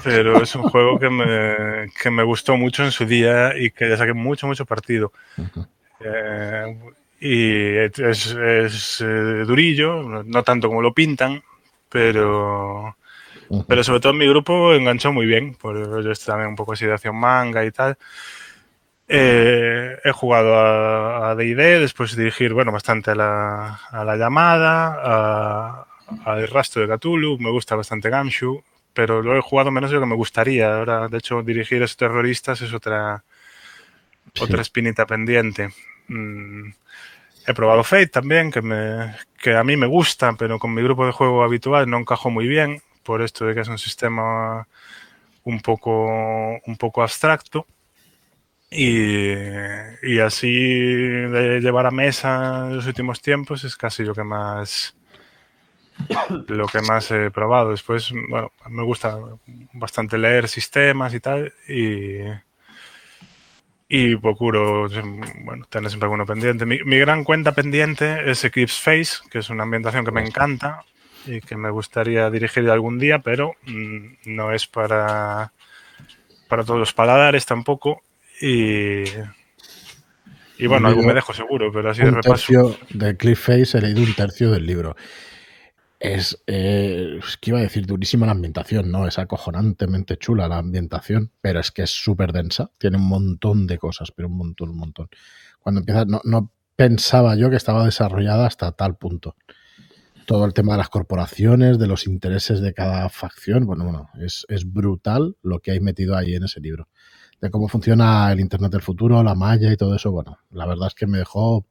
Pero 0.04 0.42
es 0.42 0.54
un 0.54 0.62
juego 0.62 0.98
que 0.98 1.10
me, 1.10 1.90
que 2.00 2.10
me 2.10 2.22
gustó 2.22 2.56
mucho 2.56 2.84
en 2.84 2.92
su 2.92 3.04
día 3.06 3.56
y 3.58 3.70
que 3.70 3.86
le 3.86 3.96
saqué 3.96 4.12
mucho, 4.12 4.46
mucho 4.46 4.64
partido. 4.66 5.12
Eh, 6.00 6.78
y 7.20 7.76
es, 7.76 7.98
es, 8.36 9.00
eh, 9.00 9.44
durillo, 9.46 10.02
no- 10.24 10.42
tanto 10.42 10.68
como 10.68 10.82
lo 10.82 10.92
pintan, 10.92 11.42
pero, 11.88 12.96
pero 13.66 13.82
sobre 13.84 14.00
todo 14.00 14.12
en 14.12 14.18
mi 14.18 14.28
grupo 14.28 14.74
enganchó 14.74 15.12
muy 15.12 15.24
bien, 15.26 15.54
por 15.54 16.02
yo 16.02 16.10
estoy 16.10 16.26
también 16.32 16.50
un 16.50 16.56
poco 16.56 16.72
así 16.74 16.84
de 16.86 16.92
acción 16.92 17.16
manga 17.16 17.64
y 17.64 17.70
tal. 17.70 17.96
Eh, 19.06 19.98
he 20.02 20.12
jugado 20.12 20.56
a 21.24 21.34
D&D, 21.34 21.78
después 21.80 22.16
de 22.16 22.22
dirigir, 22.24 22.54
bueno, 22.54 22.72
bastante 22.72 23.10
a 23.10 23.14
la, 23.14 23.74
a 23.90 24.04
la 24.04 24.16
llamada, 24.16 24.98
a- 25.02 25.86
al 26.24 26.48
rastro 26.48 26.86
de 26.86 26.96
Cthulhu, 26.98 27.38
me 27.38 27.50
gusta 27.50 27.76
bastante 27.76 28.08
Gamshu, 28.10 28.62
pero 28.94 29.20
lo 29.22 29.36
he 29.36 29.40
jugado 29.42 29.70
menos 29.70 29.90
de 29.90 29.96
lo 29.96 30.00
que 30.02 30.06
me 30.06 30.14
gustaría. 30.16 30.74
Ahora, 30.78 31.08
de 31.08 31.18
hecho, 31.18 31.42
dirigir 31.42 31.82
a 31.82 31.84
esos 31.86 31.96
terroristas 31.98 32.60
es 32.62 32.72
otra, 32.72 33.24
Sí. 34.34 34.44
otra 34.44 34.62
espinita 34.62 35.06
pendiente. 35.06 35.68
Mm, 36.08 36.70
he 37.46 37.54
probado 37.54 37.84
Fate 37.84 38.08
también, 38.08 38.50
que, 38.50 38.62
me, 38.62 39.14
que 39.42 39.54
a 39.54 39.64
mí 39.64 39.76
me 39.76 39.86
gusta, 39.86 40.32
pero 40.34 40.58
con 40.58 40.72
mi 40.74 40.82
grupo 40.82 41.06
de 41.06 41.12
juego 41.12 41.42
habitual 41.44 41.88
no 41.88 41.98
encajó 41.98 42.30
muy 42.30 42.46
bien, 42.48 42.82
por 43.02 43.22
esto 43.22 43.44
de 43.44 43.54
que 43.54 43.60
es 43.60 43.68
un 43.68 43.78
sistema 43.78 44.66
un 45.44 45.60
poco, 45.60 46.08
un 46.66 46.76
poco 46.78 47.02
abstracto. 47.02 47.66
Y, 48.76 49.32
y 50.02 50.18
así 50.18 50.52
de 50.52 51.60
llevar 51.60 51.86
a 51.86 51.90
mesa 51.92 52.66
en 52.68 52.76
los 52.76 52.86
últimos 52.86 53.20
tiempos 53.22 53.62
es 53.62 53.76
casi 53.76 54.02
lo 54.02 54.14
que 54.14 54.24
más 54.24 54.96
lo 56.48 56.66
que 56.66 56.80
más 56.82 57.10
he 57.10 57.30
probado. 57.30 57.70
Después, 57.70 58.12
bueno, 58.28 58.52
me 58.68 58.82
gusta 58.82 59.18
bastante 59.72 60.18
leer 60.18 60.48
sistemas 60.48 61.14
y 61.14 61.20
tal. 61.20 61.52
Y, 61.68 62.18
y 63.88 64.16
procuro 64.16 64.88
bueno, 65.44 65.66
tener 65.66 65.90
siempre 65.90 66.06
alguno 66.06 66.26
pendiente. 66.26 66.66
Mi, 66.66 66.82
mi 66.84 66.98
gran 66.98 67.24
cuenta 67.24 67.52
pendiente 67.52 68.30
es 68.30 68.44
Eclipse 68.44 68.80
Face, 68.80 69.28
que 69.30 69.38
es 69.38 69.50
una 69.50 69.64
ambientación 69.64 70.04
que 70.04 70.10
me 70.10 70.24
encanta 70.24 70.84
y 71.26 71.40
que 71.40 71.56
me 71.56 71.70
gustaría 71.70 72.30
dirigir 72.30 72.68
algún 72.70 72.98
día, 72.98 73.20
pero 73.20 73.54
mm, 73.66 74.06
no 74.26 74.52
es 74.52 74.66
para, 74.66 75.52
para 76.48 76.64
todos 76.64 76.80
los 76.80 76.92
paladares 76.92 77.46
tampoco. 77.46 78.02
Y, 78.40 79.04
y 80.58 80.66
bueno, 80.66 80.88
algo 80.88 81.02
me 81.02 81.14
dejo 81.14 81.32
seguro, 81.32 81.70
pero 81.72 81.90
así 81.90 82.02
de 82.02 82.08
un 82.08 82.14
repaso. 82.16 82.52
tercio 82.52 82.76
de 82.90 83.16
Cliffface 83.16 83.78
he 83.78 83.80
leído 83.80 84.02
un 84.02 84.14
tercio 84.14 84.50
del 84.50 84.66
libro. 84.66 84.96
Es, 86.00 86.42
eh, 86.46 87.18
es 87.26 87.36
que 87.38 87.50
iba 87.50 87.60
a 87.60 87.62
decir 87.62 87.86
durísima 87.86 88.26
la 88.26 88.32
ambientación, 88.32 88.90
¿no? 88.90 89.06
Es 89.06 89.18
acojonantemente 89.18 90.18
chula 90.18 90.48
la 90.48 90.58
ambientación, 90.58 91.30
pero 91.40 91.60
es 91.60 91.70
que 91.70 91.82
es 91.82 91.90
súper 91.90 92.32
densa. 92.32 92.70
Tiene 92.78 92.98
un 92.98 93.08
montón 93.08 93.66
de 93.66 93.78
cosas, 93.78 94.10
pero 94.12 94.28
un 94.28 94.36
montón, 94.36 94.70
un 94.70 94.76
montón. 94.76 95.08
Cuando 95.60 95.80
empieza, 95.80 96.04
no, 96.04 96.20
no 96.24 96.52
pensaba 96.76 97.36
yo 97.36 97.48
que 97.48 97.56
estaba 97.56 97.84
desarrollada 97.84 98.46
hasta 98.46 98.72
tal 98.72 98.96
punto. 98.96 99.36
Todo 100.26 100.44
el 100.44 100.52
tema 100.52 100.72
de 100.72 100.78
las 100.78 100.88
corporaciones, 100.88 101.78
de 101.78 101.86
los 101.86 102.06
intereses 102.06 102.60
de 102.60 102.74
cada 102.74 103.08
facción, 103.08 103.66
bueno, 103.66 103.84
bueno, 103.84 104.10
es, 104.20 104.44
es 104.48 104.70
brutal 104.70 105.36
lo 105.42 105.60
que 105.60 105.70
hay 105.70 105.80
metido 105.80 106.16
ahí 106.16 106.34
en 106.34 106.44
ese 106.44 106.60
libro. 106.60 106.88
De 107.44 107.50
cómo 107.50 107.68
funciona 107.68 108.32
el 108.32 108.40
Internet 108.40 108.72
del 108.72 108.80
futuro, 108.80 109.22
la 109.22 109.34
malla 109.34 109.70
y 109.70 109.76
todo 109.76 109.94
eso, 109.94 110.10
bueno, 110.10 110.38
la 110.52 110.64
verdad 110.64 110.88
es 110.88 110.94
que 110.94 111.06
me 111.06 111.18
dejó 111.18 111.66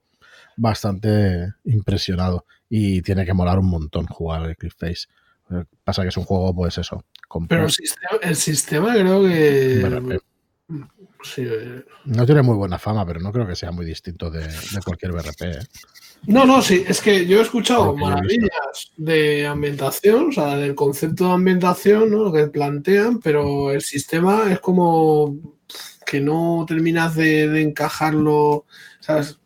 bastante 0.56 1.52
impresionado 1.66 2.46
y 2.70 3.02
tiene 3.02 3.26
que 3.26 3.34
molar 3.34 3.58
un 3.58 3.72
montón 3.72 4.06
jugar 4.06 4.48
el 4.48 4.56
Clickface. 4.56 5.08
Pasa 5.84 6.04
que 6.04 6.10
es 6.10 6.18
un 6.18 6.26
juego, 6.26 6.54
pues 6.54 6.78
eso. 6.78 7.04
Pero 7.48 7.64
el 7.64 7.72
sistema, 7.72 8.20
el 8.22 8.36
sistema 8.36 8.94
creo 8.94 9.24
que... 9.24 10.20
Eh. 11.38 11.84
No 12.06 12.26
tiene 12.26 12.42
muy 12.44 12.56
buena 12.56 12.78
fama, 12.78 13.06
pero 13.06 13.20
no 13.20 13.32
creo 13.32 13.48
que 13.48 13.56
sea 13.56 13.72
muy 13.72 13.86
distinto 13.86 14.30
de, 14.30 14.48
cualquier 14.84 15.14
BRP. 15.14 15.42
¿eh? 15.42 15.60
No, 16.28 16.46
no, 16.46 16.62
sí, 16.62 16.84
es 16.88 17.02
que 17.02 17.26
yo 17.26 17.40
he 17.40 17.42
escuchado 17.42 17.96
maravillas 17.96 18.92
de 18.98 19.48
ambientación, 19.48 20.30
o 20.30 20.32
sea, 20.32 20.56
del 20.58 20.76
concepto 20.76 21.26
de 21.26 21.32
ambientación, 21.32 22.12
¿no? 22.12 22.26
Lo 22.26 22.32
que 22.32 22.48
plantean, 22.48 23.20
pero 23.20 23.72
el 23.72 23.82
sistema 23.82 24.52
es 24.52 24.60
como 24.60 25.53
que 26.06 26.22
no 26.22 26.66
terminas 26.68 27.16
de, 27.16 27.62
encajarlo, 27.62 28.66
¿sabes? 29.00 29.40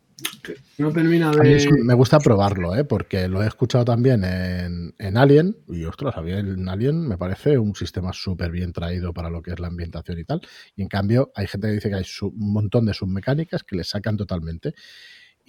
no 0.78 0.90
termina 0.92 1.30
de... 1.30 1.68
me 1.84 1.94
gusta 1.94 2.18
probarlo, 2.18 2.74
¿eh? 2.74 2.84
porque 2.84 3.28
lo 3.28 3.42
he 3.42 3.46
escuchado 3.46 3.84
también 3.84 4.24
en, 4.24 4.94
en 4.98 5.16
Alien, 5.16 5.56
y 5.68 5.84
ostras, 5.84 6.16
había 6.16 6.40
en 6.40 6.68
Alien 6.68 7.06
me 7.06 7.16
parece 7.16 7.56
un 7.58 7.74
sistema 7.76 8.12
súper 8.12 8.50
bien 8.50 8.72
traído 8.72 9.12
para 9.12 9.30
lo 9.30 9.42
que 9.42 9.52
es 9.52 9.60
la 9.60 9.68
ambientación 9.68 10.18
y 10.18 10.24
tal, 10.24 10.40
y 10.74 10.82
en 10.82 10.88
cambio 10.88 11.30
hay 11.34 11.46
gente 11.46 11.68
que 11.68 11.74
dice 11.74 11.88
que 11.88 11.96
hay 11.96 12.06
un 12.22 12.52
montón 12.52 12.86
de 12.86 12.94
submecánicas 12.94 13.62
que 13.62 13.76
le 13.76 13.84
sacan 13.84 14.16
totalmente. 14.16 14.74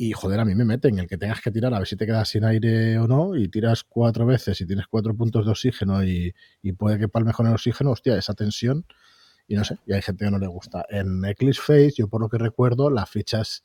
Y 0.02 0.14
joder, 0.14 0.40
a 0.40 0.46
mí 0.46 0.56
me 0.56 0.64
meten 0.64 0.98
el 0.98 1.08
que 1.08 1.18
tengas 1.18 1.42
que 1.42 1.52
tirar 1.52 1.74
a 1.74 1.80
ver 1.80 1.86
si 1.86 1.98
te 1.98 2.06
quedas 2.06 2.30
sin 2.30 2.46
aire 2.46 2.98
o 3.00 3.06
no, 3.06 3.36
y 3.36 3.50
tiras 3.50 3.84
cuatro 3.84 4.26
veces 4.26 4.62
y 4.62 4.66
tienes 4.66 4.88
cuatro 4.88 5.14
puntos 5.14 5.44
de 5.44 5.52
oxígeno 5.52 6.06
y, 6.06 6.34
y 6.62 6.72
puede 6.72 6.98
que 6.98 7.10
palme 7.10 7.28
mejor 7.28 7.48
el 7.48 7.52
oxígeno, 7.52 7.92
hostia, 7.92 8.18
esa 8.18 8.34
tensión, 8.34 8.86
y 9.50 9.56
no 9.56 9.66
sé, 9.66 9.78
y 9.88 9.94
hay 9.94 10.02
gente 10.02 10.26
que 10.26 10.32
no 10.32 10.38
le 10.38 10.48
gusta. 10.48 10.86
En 10.90 11.26
Eclipse 11.26 11.60
Face, 11.60 11.94
yo 11.98 12.08
por 12.08 12.22
lo 12.22 12.30
que 12.30 12.38
recuerdo, 12.38 12.92
la 12.92 13.08
ficha 13.08 13.42
es 13.42 13.64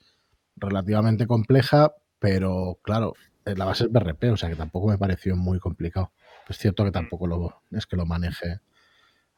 relativamente 0.57 1.27
compleja, 1.27 1.95
pero 2.19 2.79
claro, 2.83 3.13
la 3.45 3.67
base 3.67 3.85
es 3.85 3.93
BRP, 3.93 4.33
o 4.33 4.37
sea 4.37 4.49
que 4.49 4.57
tampoco 4.57 4.89
me 4.89 4.97
pareció 4.97 5.37
muy 5.37 5.59
complicado. 5.59 6.13
Es 6.49 6.57
cierto 6.57 6.85
que 6.85 6.91
tampoco 6.91 7.27
lo, 7.27 7.63
es 7.71 7.87
que 7.87 7.97
lo 7.97 8.07
maneje 8.07 8.61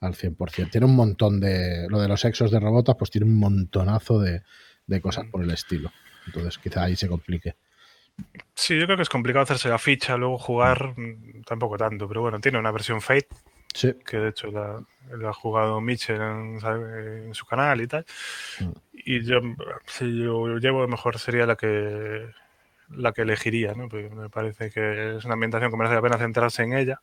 al 0.00 0.14
100%. 0.14 0.70
Tiene 0.70 0.86
un 0.86 0.94
montón 0.94 1.40
de... 1.40 1.88
Lo 1.88 2.00
de 2.00 2.06
los 2.06 2.24
exos 2.24 2.52
de 2.52 2.60
robotas, 2.60 2.94
pues 2.96 3.10
tiene 3.10 3.26
un 3.26 3.38
montonazo 3.38 4.20
de, 4.20 4.42
de 4.86 5.00
cosas 5.00 5.26
por 5.26 5.42
el 5.42 5.50
estilo. 5.50 5.90
Entonces 6.26 6.58
quizá 6.58 6.84
ahí 6.84 6.94
se 6.94 7.08
complique. 7.08 7.56
Sí, 8.54 8.78
yo 8.78 8.86
creo 8.86 8.96
que 8.96 9.02
es 9.02 9.08
complicado 9.08 9.42
hacerse 9.42 9.68
la 9.68 9.78
ficha, 9.78 10.16
luego 10.16 10.38
jugar 10.38 10.94
mm, 10.96 11.42
tampoco 11.42 11.76
tanto, 11.76 12.08
pero 12.08 12.22
bueno, 12.22 12.40
tiene 12.40 12.58
una 12.58 12.70
versión 12.70 13.00
Fate, 13.00 13.28
sí. 13.74 13.94
que 14.06 14.18
de 14.18 14.28
hecho 14.30 14.50
la, 14.50 14.80
ha 15.28 15.32
jugado 15.32 15.80
Mitchell 15.80 16.20
en, 16.20 17.34
su 17.34 17.46
canal 17.46 17.80
y 17.80 17.86
tal. 17.86 18.04
Mm. 18.60 18.70
Y 18.92 19.24
yo, 19.24 19.40
si 19.86 20.22
yo 20.22 20.58
llevo, 20.58 20.86
mejor 20.88 21.18
sería 21.18 21.46
la 21.46 21.56
que 21.56 22.28
la 22.90 23.12
que 23.12 23.22
elegiría, 23.22 23.74
¿no? 23.74 23.88
Porque 23.88 24.08
me 24.10 24.28
parece 24.28 24.70
que 24.70 25.16
es 25.16 25.24
una 25.24 25.34
ambientación 25.34 25.70
que 25.70 25.76
merece 25.76 25.96
la 25.96 26.02
pena 26.02 26.18
centrarse 26.18 26.62
en 26.62 26.72
ella. 26.72 27.00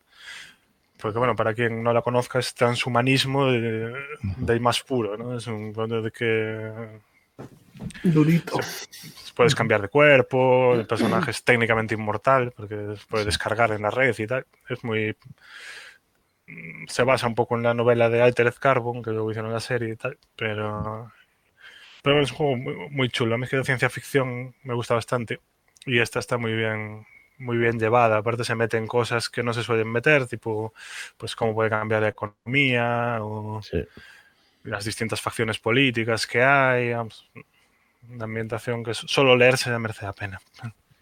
Porque, 1.01 1.19
bueno, 1.19 1.35
para 1.35 1.53
quien 1.53 1.83
no 1.83 1.91
la 1.91 2.01
conozca, 2.01 2.39
es 2.39 2.53
transhumanismo 2.53 3.47
de, 3.47 3.93
de 4.37 4.59
más 4.61 4.81
puro, 4.81 5.17
¿no? 5.17 5.35
Es 5.35 5.47
un 5.47 5.73
de 5.73 6.11
que 6.11 7.01
Durito. 8.03 8.59
Puedes 9.35 9.55
cambiar 9.55 9.81
de 9.81 9.87
cuerpo, 9.87 10.75
el 10.75 10.85
personaje 10.85 11.31
es 11.31 11.43
técnicamente 11.43 11.95
inmortal 11.95 12.51
porque 12.55 12.95
puede 13.09 13.25
descargar 13.25 13.71
en 13.71 13.81
la 13.81 13.89
red 13.89 14.15
y 14.17 14.27
tal. 14.27 14.45
Es 14.69 14.83
muy. 14.83 15.15
Se 16.87 17.03
basa 17.03 17.27
un 17.27 17.35
poco 17.35 17.55
en 17.55 17.63
la 17.63 17.73
novela 17.73 18.09
de 18.09 18.21
Altered 18.21 18.55
Carbon, 18.59 19.01
que 19.01 19.11
luego 19.11 19.31
hicieron 19.31 19.53
la 19.53 19.59
serie 19.59 19.93
y 19.93 19.95
tal, 19.95 20.17
pero. 20.35 21.11
Pero 22.01 22.21
es 22.21 22.31
un 22.31 22.37
juego 22.37 22.57
muy, 22.91 23.09
chulo. 23.09 23.35
A 23.35 23.37
mí 23.37 23.45
es 23.45 23.49
que 23.49 23.57
de 23.57 23.63
ciencia 23.63 23.89
ficción 23.89 24.53
me 24.63 24.73
gusta 24.73 24.93
bastante 24.93 25.39
y 25.85 25.99
esta 25.99 26.19
está 26.19 26.37
muy 26.37 26.53
bien 26.53 27.05
muy 27.37 27.57
bien 27.57 27.79
llevada. 27.79 28.17
Aparte 28.17 28.43
se 28.43 28.55
meten 28.55 28.87
cosas 28.87 29.29
que 29.29 29.43
no 29.43 29.53
se 29.53 29.63
suelen 29.63 29.91
meter, 29.91 30.27
tipo, 30.27 30.73
pues 31.17 31.35
cómo 31.35 31.53
puede 31.53 31.69
cambiar 31.69 32.01
la 32.01 32.09
economía 32.09 33.19
o 33.21 33.61
las 34.63 34.85
distintas 34.85 35.21
facciones 35.21 35.59
políticas 35.59 36.27
que 36.27 36.41
hay 36.43 36.93
una 36.93 38.25
ambientación 38.25 38.83
que 38.83 38.93
solo 38.93 39.35
leerse 39.35 39.69
ya 39.69 39.79
merece 39.79 40.05
la 40.05 40.13
pena. 40.13 40.41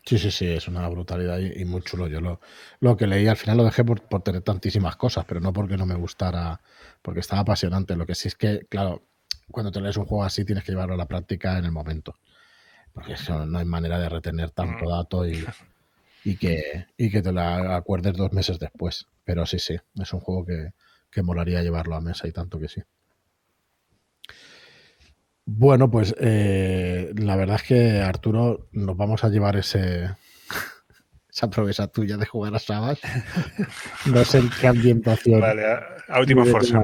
Sí, 0.06 0.18
sí, 0.18 0.32
sí, 0.32 0.48
es 0.48 0.68
una 0.68 0.88
brutalidad 0.90 1.40
y, 1.40 1.64
muy 1.66 1.82
chulo. 1.82 2.08
Yo 2.08 2.22
lo, 2.22 2.40
lo, 2.80 2.98
que 2.98 3.08
leí 3.08 3.28
al 3.28 3.38
final 3.38 3.58
lo 3.58 3.64
dejé 3.64 3.84
por, 3.84 4.00
tener 4.24 4.42
tantísimas 4.42 4.96
cosas, 4.96 5.26
pero 5.26 5.40
no 5.40 5.54
porque 5.54 5.78
no 5.78 5.86
me 5.86 5.96
gustara, 5.96 6.60
porque 7.02 7.20
estaba 7.20 7.42
apasionante. 7.42 7.96
Lo 7.96 8.06
que 8.06 8.16
sí 8.16 8.28
es 8.28 8.36
que, 8.36 8.66
claro, 8.68 9.04
cuando 9.52 9.72
te 9.72 9.80
lees 9.80 9.98
un 9.98 10.06
juego 10.06 10.24
así 10.24 10.44
tienes 10.44 10.64
que 10.64 10.72
llevarlo 10.72 10.96
a 10.96 10.98
la 10.98 11.08
práctica 11.08 11.58
en 11.58 11.66
el 11.66 11.72
momento. 11.72 12.16
Porque 12.94 13.14
eso, 13.14 13.46
no 13.46 13.60
hay 13.60 13.66
manera 13.66 14.00
de 14.00 14.10
retener 14.10 14.52
tanto 14.52 14.86
mm. 14.86 14.90
dato 14.90 15.28
y, 15.28 15.46
y, 16.26 16.36
que, 16.36 16.88
y 16.98 17.10
que 17.10 17.22
te 17.22 17.32
lo 17.32 17.42
acuerdes 17.42 18.18
dos 18.18 18.34
meses 18.34 18.60
después. 18.60 19.08
Pero 19.24 19.46
sí, 19.46 19.60
sí, 19.60 19.78
es 19.96 20.14
un 20.14 20.20
juego 20.20 20.46
que, 20.46 20.74
que 21.12 21.22
molaría 21.22 21.62
llevarlo 21.62 21.96
a 21.96 22.02
mesa 22.02 22.28
y 22.28 22.32
tanto 22.32 22.60
que 22.60 22.68
sí. 22.68 22.82
Bueno, 25.54 25.92
pues 25.92 26.16
eh, 26.18 27.12
la 27.16 27.36
verdad 27.36 27.58
es 27.58 27.64
que 27.64 28.00
Arturo 28.00 28.70
nos 28.72 28.96
vamos 28.96 29.24
a 29.26 29.30
llevar 29.30 29.58
ese 29.58 30.10
esa 31.30 31.50
promesa 31.50 31.88
tuya 31.88 32.16
de 32.16 32.26
jugar 32.26 32.56
a 32.56 32.60
Sabas. 32.60 33.00
No 34.06 34.24
sé 34.24 34.38
en 34.40 34.50
qué 34.50 34.68
ambientación. 34.68 35.42
Vale, 35.42 35.66
a, 36.08 36.20
última 36.20 36.46
fuerza. 36.46 36.82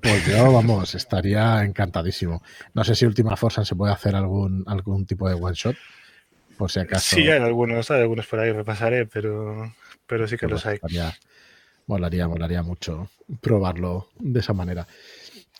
Pues 0.00 0.26
yo, 0.26 0.52
vamos, 0.52 0.94
estaría 0.94 1.62
encantadísimo. 1.64 2.42
No 2.72 2.82
sé 2.82 2.94
si 2.94 3.04
última 3.04 3.36
fuerza 3.36 3.64
se 3.64 3.76
puede 3.76 3.92
hacer 3.92 4.16
algún, 4.16 4.64
algún 4.66 5.04
tipo 5.04 5.28
de 5.28 5.34
one 5.34 5.54
shot, 5.54 5.76
por 6.56 6.70
si 6.70 6.80
acaso. 6.80 7.16
Sí, 7.16 7.28
hay 7.28 7.42
algunos, 7.42 7.90
hay 7.90 8.00
algunos 8.00 8.26
por 8.26 8.40
ahí, 8.40 8.52
repasaré, 8.52 9.04
pero, 9.04 9.74
pero 10.06 10.26
sí 10.26 10.38
que 10.38 10.46
los 10.46 10.64
hay. 10.64 10.78
molaría, 11.86 12.26
molaría 12.26 12.62
mucho 12.62 13.10
probarlo 13.42 14.08
de 14.18 14.40
esa 14.40 14.54
manera. 14.54 14.86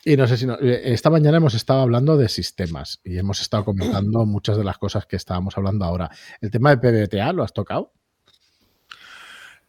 Y 0.07 0.15
no 0.15 0.25
sé 0.25 0.37
si 0.37 0.47
eh, 0.49 0.81
esta 0.85 1.09
mañana 1.09 1.35
hemos 1.35 1.53
estado 1.53 1.81
hablando 1.81 2.15
de 2.15 2.29
sistemas 2.29 3.01
y 3.03 3.17
hemos 3.17 3.41
estado 3.41 3.65
comentando 3.65 4.25
muchas 4.25 4.55
de 4.55 4.63
las 4.63 4.77
cosas 4.77 5.05
que 5.05 5.17
estábamos 5.17 5.57
hablando 5.57 5.83
ahora. 5.83 6.09
¿El 6.39 6.49
tema 6.49 6.73
de 6.73 6.77
PBTA 6.77 7.33
lo 7.33 7.43
has 7.43 7.51
tocado? 7.51 7.91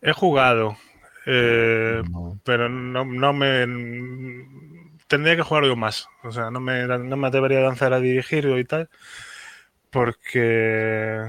He 0.00 0.12
jugado, 0.12 0.76
eh, 1.26 2.04
pero 2.44 2.68
no, 2.68 3.32
me... 3.32 3.66
Tendría 5.08 5.34
que 5.34 5.42
jugar 5.42 5.64
algo 5.64 5.74
más. 5.74 6.06
O 6.22 6.30
sea, 6.30 6.52
no 6.52 6.60
me, 6.60 6.86
no 6.86 7.16
me 7.16 7.26
atrevería 7.26 7.58
a 7.58 7.62
lanzar 7.62 7.92
a 7.92 7.98
dirigirlo 7.98 8.60
y 8.60 8.64
tal, 8.64 8.88
porque... 9.90 11.26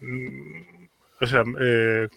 Mm, 0.00 0.86
o 1.20 1.26
sea, 1.28 1.44
eh, 1.60 2.08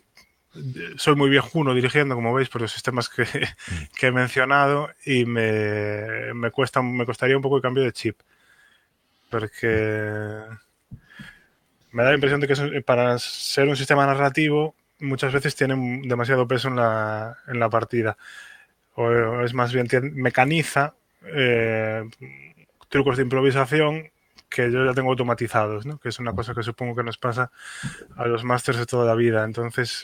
soy 0.97 1.15
muy 1.15 1.29
viejuno 1.29 1.73
dirigiendo, 1.73 2.15
como 2.15 2.33
veis, 2.33 2.49
por 2.49 2.61
los 2.61 2.71
sistemas 2.71 3.09
que, 3.09 3.23
mm. 3.23 4.05
he 4.05 4.11
mencionado 4.11 4.89
y 5.05 5.25
me, 5.25 6.33
me, 6.33 6.51
cuesta, 6.51 6.81
me 6.81 7.05
costaría 7.05 7.35
un 7.35 7.41
poco 7.41 7.57
el 7.57 7.61
cambio 7.61 7.83
de 7.83 7.91
chip. 7.91 8.19
Porque 9.29 10.41
me 11.91 12.03
da 12.03 12.09
la 12.09 12.15
impresión 12.15 12.41
de 12.41 12.47
que 12.47 12.81
para 12.81 13.17
ser 13.19 13.67
un 13.67 13.75
sistema 13.75 14.05
narrativo 14.05 14.75
muchas 14.99 15.33
veces 15.33 15.55
tiene 15.55 16.01
demasiado 16.05 16.47
peso 16.47 16.67
en 16.67 16.75
la, 16.75 17.37
en 17.47 17.59
la 17.59 17.69
partida. 17.69 18.17
O 18.95 19.41
es 19.41 19.53
más 19.53 19.73
bien, 19.73 19.87
mecaniza 20.13 20.93
eh, 21.25 22.03
trucos 22.89 23.17
de 23.17 23.23
improvisación 23.23 24.11
que 24.49 24.71
yo 24.71 24.85
ya 24.85 24.93
tengo 24.93 25.11
automatizados, 25.11 25.85
¿no? 25.85 25.99
que 25.99 26.09
es 26.09 26.19
una 26.19 26.33
cosa 26.33 26.53
que 26.53 26.63
supongo 26.63 26.95
que 26.95 27.03
nos 27.03 27.17
pasa 27.17 27.51
a 28.15 28.25
los 28.25 28.43
másters 28.43 28.77
de 28.79 28.85
toda 28.85 29.05
la 29.05 29.15
vida. 29.15 29.43
Entonces 29.43 30.03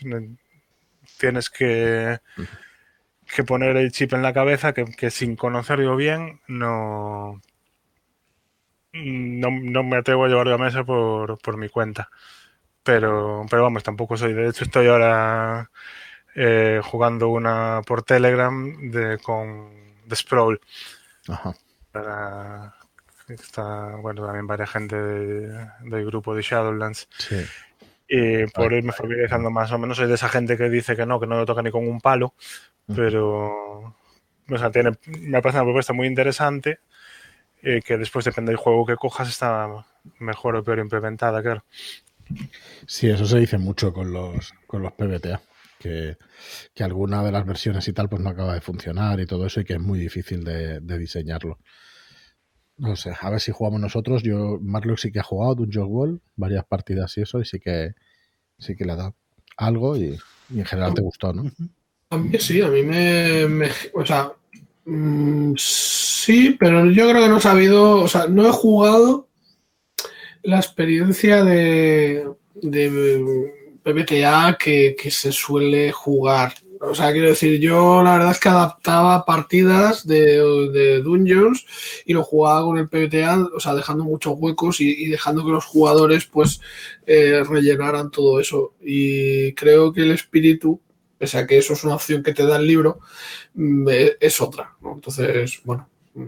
tienes 1.18 1.50
que, 1.50 2.20
que 3.34 3.44
poner 3.44 3.78
el 3.78 3.92
chip 3.92 4.14
en 4.14 4.22
la 4.22 4.34
cabeza 4.34 4.74
que, 4.74 5.12
sin 5.12 5.36
conocerlo 5.36 5.96
bien 5.96 6.42
no, 6.48 7.42
no, 8.94 9.84
me 9.84 9.98
atrevo 9.98 10.26
a 10.26 10.28
llevarlo 10.28 10.56
a 10.56 10.58
mesa 10.58 10.84
por, 10.84 11.38
por 11.40 11.58
mi 11.58 11.70
cuenta. 11.70 12.10
Pero, 12.84 13.46
pero 13.50 13.64
vamos, 13.64 13.84
tampoco 13.84 14.18
soy. 14.18 14.34
De 14.34 14.50
hecho, 14.50 14.64
estoy 14.64 14.88
ahora 14.88 15.70
eh, 16.36 16.82
jugando 16.84 17.30
una 17.30 17.82
por 17.86 18.04
Telegram 18.04 18.90
de, 18.90 19.20
con 19.20 19.70
The 20.08 20.16
Sprawl. 20.16 20.60
Ajá. 21.28 21.54
Para, 21.92 22.74
Está, 23.34 23.96
bueno, 23.98 24.26
también 24.26 24.48
varias 24.48 24.70
gente 24.70 24.96
del 24.96 26.06
grupo 26.06 26.36
de 26.36 26.42
Shadowlands. 26.42 27.08
Y 28.08 28.46
por 28.48 28.74
irme 28.74 28.92
familiarizando 28.92 29.50
más 29.50 29.72
o 29.72 29.78
menos, 29.78 29.98
soy 29.98 30.08
de 30.08 30.16
esa 30.16 30.28
gente 30.28 30.58
que 30.58 30.70
dice 30.70 30.96
que 30.96 31.06
no, 31.06 31.20
que 31.20 31.28
no 31.28 31.38
lo 31.38 31.46
toca 31.46 31.62
ni 31.62 31.72
con 31.72 31.88
un 31.88 32.02
palo, 32.02 32.34
pero 32.94 33.96
o 34.50 34.58
sea, 34.58 34.70
tiene, 34.70 34.92
me 35.06 35.42
parece 35.42 35.60
una 35.60 35.66
propuesta 35.66 35.94
muy 35.94 36.08
interesante 36.08 36.80
y 37.64 37.80
que 37.82 37.98
después 37.98 38.26
depende 38.26 38.52
del 38.52 38.58
juego 38.58 38.86
que 38.86 38.96
cojas 38.96 39.30
está 39.30 39.68
mejor 40.20 40.56
o 40.58 40.64
peor 40.64 40.80
implementada, 40.80 41.42
claro. 41.42 41.64
Sí, 42.86 43.10
eso 43.10 43.26
se 43.26 43.40
dice 43.40 43.58
mucho 43.58 43.94
con 43.94 44.12
los, 44.12 44.54
con 44.68 44.82
los 44.82 44.92
PBTA, 44.94 45.42
que, 45.80 46.18
que, 46.74 46.84
alguna 46.84 47.24
de 47.24 47.32
las 47.32 47.46
versiones 47.46 47.88
y 47.88 47.94
tal 47.94 48.10
pues 48.10 48.22
no 48.22 48.30
acaba 48.30 48.56
de 48.56 48.62
funcionar 48.62 49.20
y 49.20 49.26
todo 49.26 49.46
eso 49.46 49.62
y 49.62 49.66
que 49.66 49.74
es 49.74 49.80
muy 49.80 50.00
difícil 50.00 50.44
de 50.44 50.98
diseñarlo. 50.98 51.60
No 52.82 52.96
sé, 52.96 53.12
a 53.22 53.30
ver 53.30 53.40
si 53.40 53.52
jugamos 53.52 53.80
nosotros. 53.80 54.24
Yo, 54.24 54.58
Marlock 54.60 54.98
sí 54.98 55.12
que 55.12 55.20
ha 55.20 55.24
jugado 55.24 55.54
Dungeon 55.54 55.86
Wall, 55.88 56.22
varias 56.36 56.66
partidas 56.66 57.16
y 57.16 57.22
eso, 57.22 57.40
y 57.40 57.46
sí 57.46 57.60
que 57.60 57.92
sí 58.58 58.76
que 58.76 58.86
le 58.86 58.94
ha 58.94 58.96
dado 58.96 59.16
algo 59.56 59.96
y, 59.96 60.18
en 60.50 60.66
general 60.66 60.96
te 60.96 61.04
gustó, 61.04 61.32
¿no? 61.32 61.44
A 62.10 62.18
mí 62.18 62.36
sí, 62.40 62.60
a 62.60 62.70
mí 62.70 62.82
me. 62.82 63.70
o 63.94 64.04
sea, 64.04 64.32
mm, 64.86 65.54
sí, 65.58 66.58
pero 66.60 66.90
yo 66.90 67.08
creo 67.08 67.22
que 67.22 67.30
no 67.30 67.38
he 67.38 67.42
sabido. 67.42 68.00
O 68.00 68.08
sea, 68.08 68.26
no 68.26 68.48
he 68.48 68.52
jugado 68.52 69.28
la 70.42 70.58
experiencia 70.58 71.44
de, 71.44 72.28
de 72.56 73.78
PBTA 73.84 74.58
que, 74.60 74.96
que 75.00 75.12
se 75.12 75.32
suele 75.32 75.92
jugar. 75.92 76.56
O 76.84 76.96
sea, 76.96 77.12
quiero 77.12 77.30
decir, 77.30 77.60
yo 77.60 78.02
la 78.02 78.14
verdad 78.14 78.32
es 78.32 78.40
que 78.40 78.50
adaptaba 78.50 79.24
partidas 79.24 80.08
de, 80.08 80.42
de 80.72 81.02
Dungeons 81.02 81.66
y 82.06 82.14
lo 82.14 82.24
jugaba 82.24 82.64
con 82.64 82.80
el 82.80 82.90
PBTA, 82.90 83.50
o 83.56 83.60
sea, 83.60 83.76
dejando 83.76 84.04
muchos 84.04 84.34
huecos 84.36 84.82
y, 84.82 85.06
dejando 85.06 85.46
que 85.46 85.52
los 85.52 85.66
jugadores 85.66 86.26
pues 86.26 86.60
eh, 87.06 87.44
rellenaran 87.48 88.10
todo 88.10 88.40
eso. 88.40 88.74
Y 88.82 89.54
creo 89.54 89.94
que 89.94 90.02
el 90.02 90.12
espíritu 90.12 90.82
pese 91.20 91.38
a 91.38 91.46
que 91.46 91.60
eso 91.60 91.74
es 91.74 91.84
una 91.84 91.94
opción 91.96 92.24
que 92.24 92.34
te 92.34 92.48
da 92.48 92.58
el 92.58 92.66
libro, 92.66 93.00
mm, 93.54 93.88
eh, 93.90 94.18
es 94.20 94.42
otra. 94.42 94.76
¿no? 94.82 94.94
Entonces, 94.96 95.62
bueno, 95.64 95.88
mm, 96.16 96.24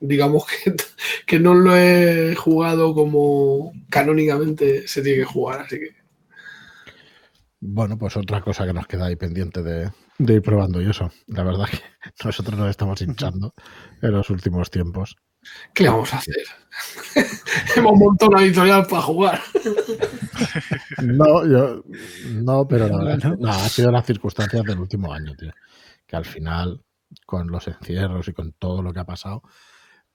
digamos 0.00 0.46
que, 0.46 0.74
que 1.26 1.38
no 1.38 1.54
lo 1.54 1.76
he 1.76 2.34
jugado 2.34 2.94
como 2.94 3.74
canónicamente 3.90 4.88
se 4.88 5.02
tiene 5.02 5.18
que 5.18 5.24
jugar, 5.26 5.60
así 5.60 5.78
que 5.78 6.03
Bueno, 7.66 7.96
pues 7.96 8.14
otra 8.18 8.42
cosa 8.42 8.66
que 8.66 8.74
nos 8.74 8.86
queda 8.86 9.06
ahí 9.06 9.16
pendiente 9.16 9.62
de, 9.62 9.90
de 10.18 10.34
ir 10.34 10.42
probando 10.42 10.82
y 10.82 10.90
eso. 10.90 11.10
La 11.28 11.42
verdad 11.44 11.64
que 11.70 11.78
nosotros 12.24 12.58
nos 12.58 12.68
estamos 12.68 13.00
hinchando 13.00 13.54
en 14.02 14.12
los 14.12 14.28
últimos 14.28 14.70
tiempos. 14.70 15.16
¿qué 15.72 15.88
vamos 15.88 16.12
a 16.12 16.18
hacer? 16.18 16.36
Hemos 17.76 17.98
montado 17.98 18.32
una 18.32 18.42
editorial 18.42 18.86
para 18.86 19.02
jugar. 19.02 19.40
No, 21.00 21.46
yo 21.46 21.84
no, 22.42 22.66
pero 22.66 22.88
la 22.88 22.96
verdad 22.96 23.34
es 23.34 23.38
no, 23.38 23.48
ha 23.48 23.68
sido 23.68 23.92
las 23.92 24.04
circunstancias 24.04 24.64
del 24.64 24.80
último 24.80 25.12
año, 25.12 25.32
tío. 25.36 25.52
Que 26.06 26.16
al 26.16 26.24
final, 26.24 26.82
con 27.24 27.46
los 27.48 27.68
encierros 27.68 28.26
y 28.26 28.32
con 28.32 28.52
todo 28.52 28.82
lo 28.82 28.92
que 28.92 28.98
ha 28.98 29.04
pasado, 29.04 29.42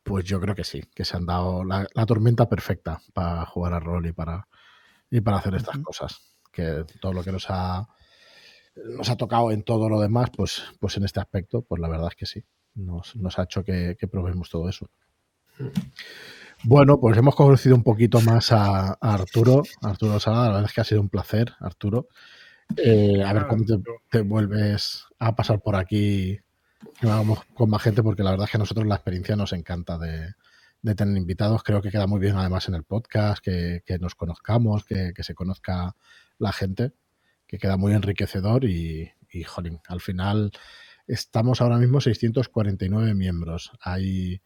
pues 0.03 0.25
yo 0.25 0.41
creo 0.41 0.55
que 0.55 0.65
sí, 0.65 0.81
que 0.93 1.05
se 1.05 1.15
han 1.15 1.25
dado 1.25 1.63
la, 1.63 1.87
la 1.93 2.05
tormenta 2.05 2.49
perfecta 2.49 2.99
para 3.13 3.45
jugar 3.45 3.73
a 3.73 3.79
rol 3.79 4.07
y 4.07 4.11
para, 4.11 4.45
y 5.09 5.21
para 5.21 5.37
hacer 5.37 5.55
estas 5.55 5.77
cosas. 5.77 6.28
Que 6.51 6.85
todo 6.99 7.13
lo 7.13 7.23
que 7.23 7.31
nos 7.31 7.45
ha 7.49 7.87
nos 8.75 9.09
ha 9.09 9.17
tocado 9.17 9.51
en 9.51 9.63
todo 9.63 9.89
lo 9.89 9.99
demás, 9.99 10.29
pues, 10.35 10.63
pues 10.79 10.95
en 10.97 11.03
este 11.03 11.19
aspecto, 11.19 11.61
pues 11.61 11.81
la 11.81 11.89
verdad 11.89 12.07
es 12.09 12.15
que 12.15 12.25
sí. 12.25 12.43
Nos, 12.75 13.15
nos 13.15 13.37
ha 13.37 13.43
hecho 13.43 13.63
que, 13.63 13.97
que 13.99 14.07
probemos 14.07 14.49
todo 14.49 14.69
eso. 14.69 14.89
Bueno, 16.63 16.99
pues 16.99 17.17
hemos 17.17 17.35
conocido 17.35 17.75
un 17.75 17.83
poquito 17.83 18.21
más 18.21 18.51
a, 18.51 18.93
Arturo, 18.93 19.63
Arturo 19.81 20.19
Sala, 20.19 20.43
la 20.43 20.47
verdad 20.47 20.65
es 20.65 20.73
que 20.73 20.81
ha 20.81 20.85
sido 20.85 21.01
un 21.01 21.09
placer, 21.09 21.53
Arturo. 21.59 22.07
Eh, 22.77 23.23
a 23.23 23.33
ver 23.33 23.47
cuándo 23.47 23.79
te, 23.79 23.83
te 24.09 24.21
vuelves 24.21 25.05
a 25.17 25.35
pasar 25.35 25.59
por 25.59 25.75
aquí 25.75 26.39
vamos 27.01 27.39
con 27.53 27.69
más 27.69 27.81
gente, 27.81 28.03
porque 28.03 28.23
la 28.23 28.31
verdad 28.31 28.45
es 28.45 28.51
que 28.51 28.57
a 28.57 28.59
nosotros 28.59 28.87
la 28.87 28.95
experiencia 28.95 29.35
nos 29.35 29.53
encanta 29.53 29.97
de, 29.97 30.33
de 30.81 30.95
tener 30.95 31.17
invitados. 31.17 31.63
Creo 31.63 31.81
que 31.81 31.91
queda 31.91 32.07
muy 32.07 32.19
bien 32.19 32.35
además 32.37 32.67
en 32.67 32.75
el 32.75 32.83
podcast, 32.83 33.43
que, 33.43 33.83
que 33.85 33.99
nos 33.99 34.15
conozcamos, 34.15 34.85
que, 34.85 35.13
que 35.13 35.23
se 35.23 35.33
conozca 35.33 35.95
la 36.39 36.51
gente, 36.51 36.93
que 37.45 37.57
queda 37.59 37.77
muy 37.77 37.93
enriquecedor 37.93 38.65
y, 38.65 39.11
y, 39.31 39.43
jolín, 39.43 39.79
al 39.87 40.01
final 40.01 40.51
estamos 41.07 41.61
ahora 41.61 41.77
mismo 41.77 42.01
649 42.01 43.13
miembros. 43.13 43.71
Hay 43.81 44.41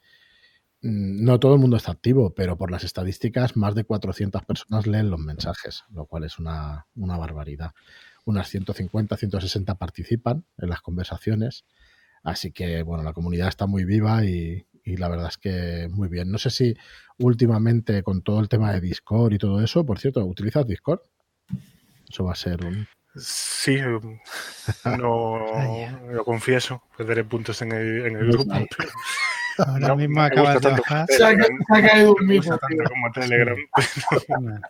mm, 0.82 1.24
no 1.24 1.40
todo 1.40 1.56
el 1.56 1.62
mundo 1.62 1.78
está 1.78 1.92
activo, 1.92 2.34
pero 2.34 2.58
por 2.58 2.72
las 2.72 2.84
estadísticas, 2.84 3.56
más 3.56 3.76
de 3.76 3.84
400 3.84 4.44
personas 4.46 4.88
leen 4.88 5.10
los 5.10 5.20
mensajes, 5.20 5.84
lo 5.92 6.06
cual 6.06 6.24
es 6.24 6.40
una, 6.40 6.88
una 6.96 7.18
barbaridad. 7.18 7.72
Unas 8.26 8.50
150, 8.50 9.18
160 9.18 9.76
participan 9.76 10.46
en 10.58 10.70
las 10.70 10.82
conversaciones. 10.82 11.66
Así 12.24 12.52
que, 12.52 12.84
bueno, 12.84 13.04
la 13.04 13.14
comunidad 13.14 13.50
está 13.50 13.68
muy 13.68 13.84
viva 13.84 14.24
y, 14.24 14.66
y 14.84 14.98
la 14.98 15.10
verdad 15.10 15.28
es 15.28 15.38
que 15.38 15.90
muy 15.92 16.08
bien. 16.08 16.32
No 16.32 16.38
sé 16.38 16.50
si 16.50 16.76
últimamente 17.18 18.04
con 18.04 18.22
todo 18.22 18.40
el 18.40 18.50
tema 18.50 18.72
de 18.72 18.82
Discord 18.82 19.34
y 19.34 19.38
todo 19.38 19.62
eso, 19.62 19.86
por 19.86 20.00
cierto, 20.00 20.26
¿utilizas 20.26 20.66
Discord? 20.66 21.02
Eso 22.14 22.24
va 22.26 22.34
a 22.34 22.36
ser 22.36 22.64
un... 22.64 22.88
Sí, 23.16 23.78
um, 23.78 24.20
no 25.00 25.40
Vaya. 25.54 26.00
lo 26.12 26.24
confieso, 26.24 26.82
perderé 26.98 27.24
puntos 27.24 27.62
en 27.64 27.72
el, 27.72 28.06
en 28.08 28.16
el 28.18 28.28
grupo. 28.32 28.54
Ay. 28.54 28.68
pero 28.78 28.90
Ahora 29.60 29.88
no 29.90 29.96
mismo 29.98 30.16
me 30.16 30.22
acabas 30.26 30.54
gusta 30.56 30.70
de 30.70 30.76
tanto 30.76 30.82
bajar. 30.90 31.08
Se 31.10 31.24
ha, 31.24 31.30
Telegram, 31.30 31.58
se 31.68 31.78
ha 31.78 31.82
caído 31.92 32.16
un 32.16 32.26
me 32.28 32.36
gusta 32.38 32.52
mismo. 32.54 32.58
tanto 32.78 32.84
como 32.90 33.12
Telegram, 33.12 33.58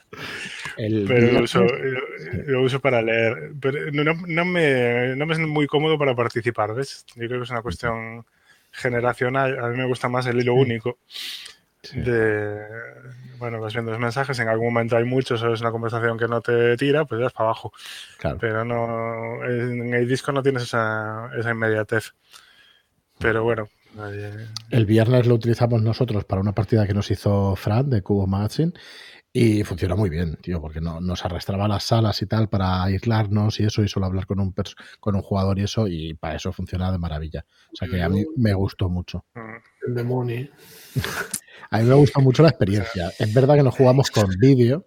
El 0.78 1.06
pero 1.08 1.32
lo 1.32 1.44
uso, 1.44 1.64
lo- 1.64 2.44
lo 2.48 2.62
uso 2.64 2.80
para 2.82 3.02
leer. 3.02 3.52
Pero 3.62 3.92
no, 3.92 4.04
no- 4.04 4.28
no 4.28 4.46
me, 4.46 5.16
no 5.16 5.26
me 5.26 5.34
es 5.34 5.40
muy 5.40 5.68
cómodo 5.68 5.98
para 5.98 6.16
participar, 6.16 6.74
¿ves? 6.76 7.06
Yo 7.16 7.28
creo 7.28 7.40
que 7.40 7.46
es 7.46 7.50
una 7.52 7.62
cuestión 7.62 8.26
generacional. 8.72 9.58
A 9.64 9.70
mí 9.70 9.78
me 9.78 9.86
gusta 9.88 10.10
más 10.10 10.26
el 10.26 10.40
hilo 10.42 10.54
único. 10.56 10.98
Sí. 11.08 11.53
De 11.92 12.60
bueno, 13.44 13.60
vas 13.60 13.74
viendo 13.74 13.92
los 13.92 14.00
mensajes, 14.00 14.40
en 14.40 14.48
algún 14.48 14.68
momento 14.68 14.96
hay 14.96 15.04
muchos, 15.04 15.44
o 15.44 15.54
es 15.54 15.60
una 15.60 15.72
conversación 15.72 16.18
que 16.18 16.30
no 16.30 16.40
te 16.40 16.78
tira, 16.78 17.04
pues 17.04 17.20
ya 17.20 17.28
es 17.28 17.34
para 17.34 17.50
abajo. 17.50 17.74
Claro. 18.18 18.38
Pero 18.40 18.64
no, 18.64 19.44
en 19.44 19.94
el 19.94 20.08
disco 20.08 20.32
no 20.32 20.42
tienes 20.42 20.64
esa, 20.64 21.30
esa 21.38 21.52
inmediatez. 21.52 22.14
Pero 23.20 23.44
bueno, 23.44 23.68
El 24.70 24.86
viernes 24.86 25.28
lo 25.28 25.36
utilizamos 25.36 25.82
nosotros 25.82 26.24
para 26.24 26.42
una 26.42 26.54
partida 26.54 26.88
que 26.88 26.94
nos 26.94 27.12
hizo 27.12 27.56
Fran 27.58 27.90
de 27.90 28.02
Cubo 28.02 28.28
Magazine 28.28 28.72
y 29.36 29.64
funciona 29.64 29.96
muy 29.96 30.10
bien, 30.12 30.36
tío, 30.38 30.62
porque 30.62 30.80
no, 30.80 31.02
nos 31.02 31.26
arrastraba 31.26 31.66
a 31.66 31.68
las 31.68 31.84
salas 31.84 32.22
y 32.22 32.28
tal 32.28 32.50
para 32.50 32.84
aislarnos 32.84 33.60
y 33.60 33.64
eso 33.64 33.82
y 33.84 33.88
solo 33.88 34.06
hablar 34.06 34.28
con 34.28 34.40
un, 34.40 34.54
pers- 34.54 34.76
con 35.00 35.16
un 35.16 35.24
jugador 35.24 35.58
y 35.58 35.64
eso 35.64 35.88
y 35.88 36.14
para 36.14 36.36
eso 36.36 36.54
funciona 36.54 36.92
de 36.92 37.00
maravilla. 37.00 37.44
O 37.72 37.76
sea 37.76 37.88
que 37.88 38.02
a 38.02 38.10
mí 38.10 38.24
me 38.38 38.54
gustó 38.54 38.90
mucho. 38.90 39.26
mm, 39.36 39.88
El 39.88 39.96
demonio. 39.96 40.50
A 41.72 41.80
mí 41.80 41.86
me 41.86 41.96
gustó 41.96 42.22
mucho 42.22 42.44
la 42.44 42.50
experiencia. 42.56 43.12
Es 43.18 43.34
verdad 43.34 43.56
que 43.56 43.64
nos 43.64 43.76
jugamos 43.76 44.12
con 44.12 44.28
vídeo. 44.40 44.86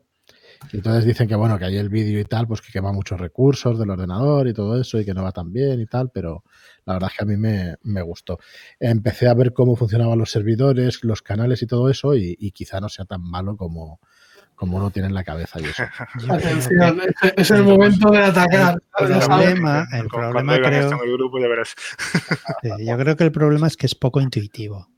Y 0.73 0.77
entonces 0.79 1.05
dicen 1.05 1.29
que 1.29 1.35
bueno, 1.35 1.59
que 1.59 1.67
hay 1.67 1.77
el 1.77 1.89
vídeo 1.91 2.19
y 2.21 2.25
tal, 2.25 2.47
pues 2.47 2.61
que 2.63 2.73
quema 2.73 2.93
muchos 2.93 3.21
recursos 3.21 3.79
del 3.79 3.91
ordenador 3.91 4.49
y 4.49 4.55
todo 4.55 4.81
eso, 4.81 4.99
y 4.99 5.05
que 5.05 5.13
no 5.13 5.23
va 5.23 5.33
tan 5.33 5.53
bien 5.53 5.81
y 5.81 5.87
tal, 5.87 6.11
pero 6.11 6.45
la 6.87 6.95
verdad 6.95 7.11
es 7.13 7.19
que 7.19 7.25
a 7.25 7.27
mí 7.27 7.37
me, 7.37 7.77
me 7.83 8.01
gustó. 8.03 8.39
Empecé 8.81 9.29
a 9.29 9.35
ver 9.35 9.53
cómo 9.53 9.77
funcionaban 9.77 10.19
los 10.19 10.31
servidores, 10.31 11.05
los 11.05 11.21
canales 11.23 11.61
y 11.63 11.67
todo 11.67 11.91
eso, 11.91 12.15
y, 12.17 12.37
y 12.39 12.53
quizá 12.53 12.81
no 12.81 12.89
sea 12.89 13.05
tan 13.05 13.23
malo 13.23 13.57
como, 13.57 14.01
como 14.57 14.79
uno 14.79 14.91
tiene 14.91 15.09
en 15.09 15.15
la 15.15 15.23
cabeza 15.23 15.61
y 15.61 15.65
eso. 15.67 15.85
Atención, 16.31 17.01
es, 17.23 17.33
es 17.37 17.51
el 17.51 17.63
momento 17.63 18.11
de 18.11 18.25
atacar. 18.25 18.83
El 18.99 19.19
problema, 19.19 19.87
el 19.93 20.09
creo, 20.09 20.81
esto 20.81 20.95
en 20.95 21.09
el 21.09 21.17
grupo 21.17 21.39
ya 21.39 21.49
verás. 21.49 21.75
sí, 22.63 22.71
yo 22.85 22.99
creo 22.99 23.17
que 23.17 23.25
el 23.25 23.33
problema 23.33 23.67
es 23.67 23.77
que 23.77 23.87
es 23.87 23.95
poco 23.95 24.21
intuitivo. 24.21 24.89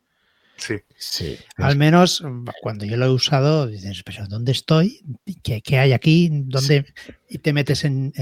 Sí, 0.57 0.77
Sí. 0.97 1.39
Al 1.57 1.77
menos 1.77 2.23
cuando 2.61 2.85
yo 2.85 2.97
lo 2.97 3.07
he 3.07 3.11
usado, 3.11 3.69
dices, 3.69 4.03
pero 4.03 4.27
¿dónde 4.27 4.51
estoy? 4.51 5.01
¿Qué, 5.43 5.63
qué 5.63 5.79
hay 5.79 5.93
aquí? 5.93 6.31
¿Dónde? 6.33 6.85
Y 7.29 7.39
te 7.39 7.53
metes 7.53 7.85
en, 7.85 8.13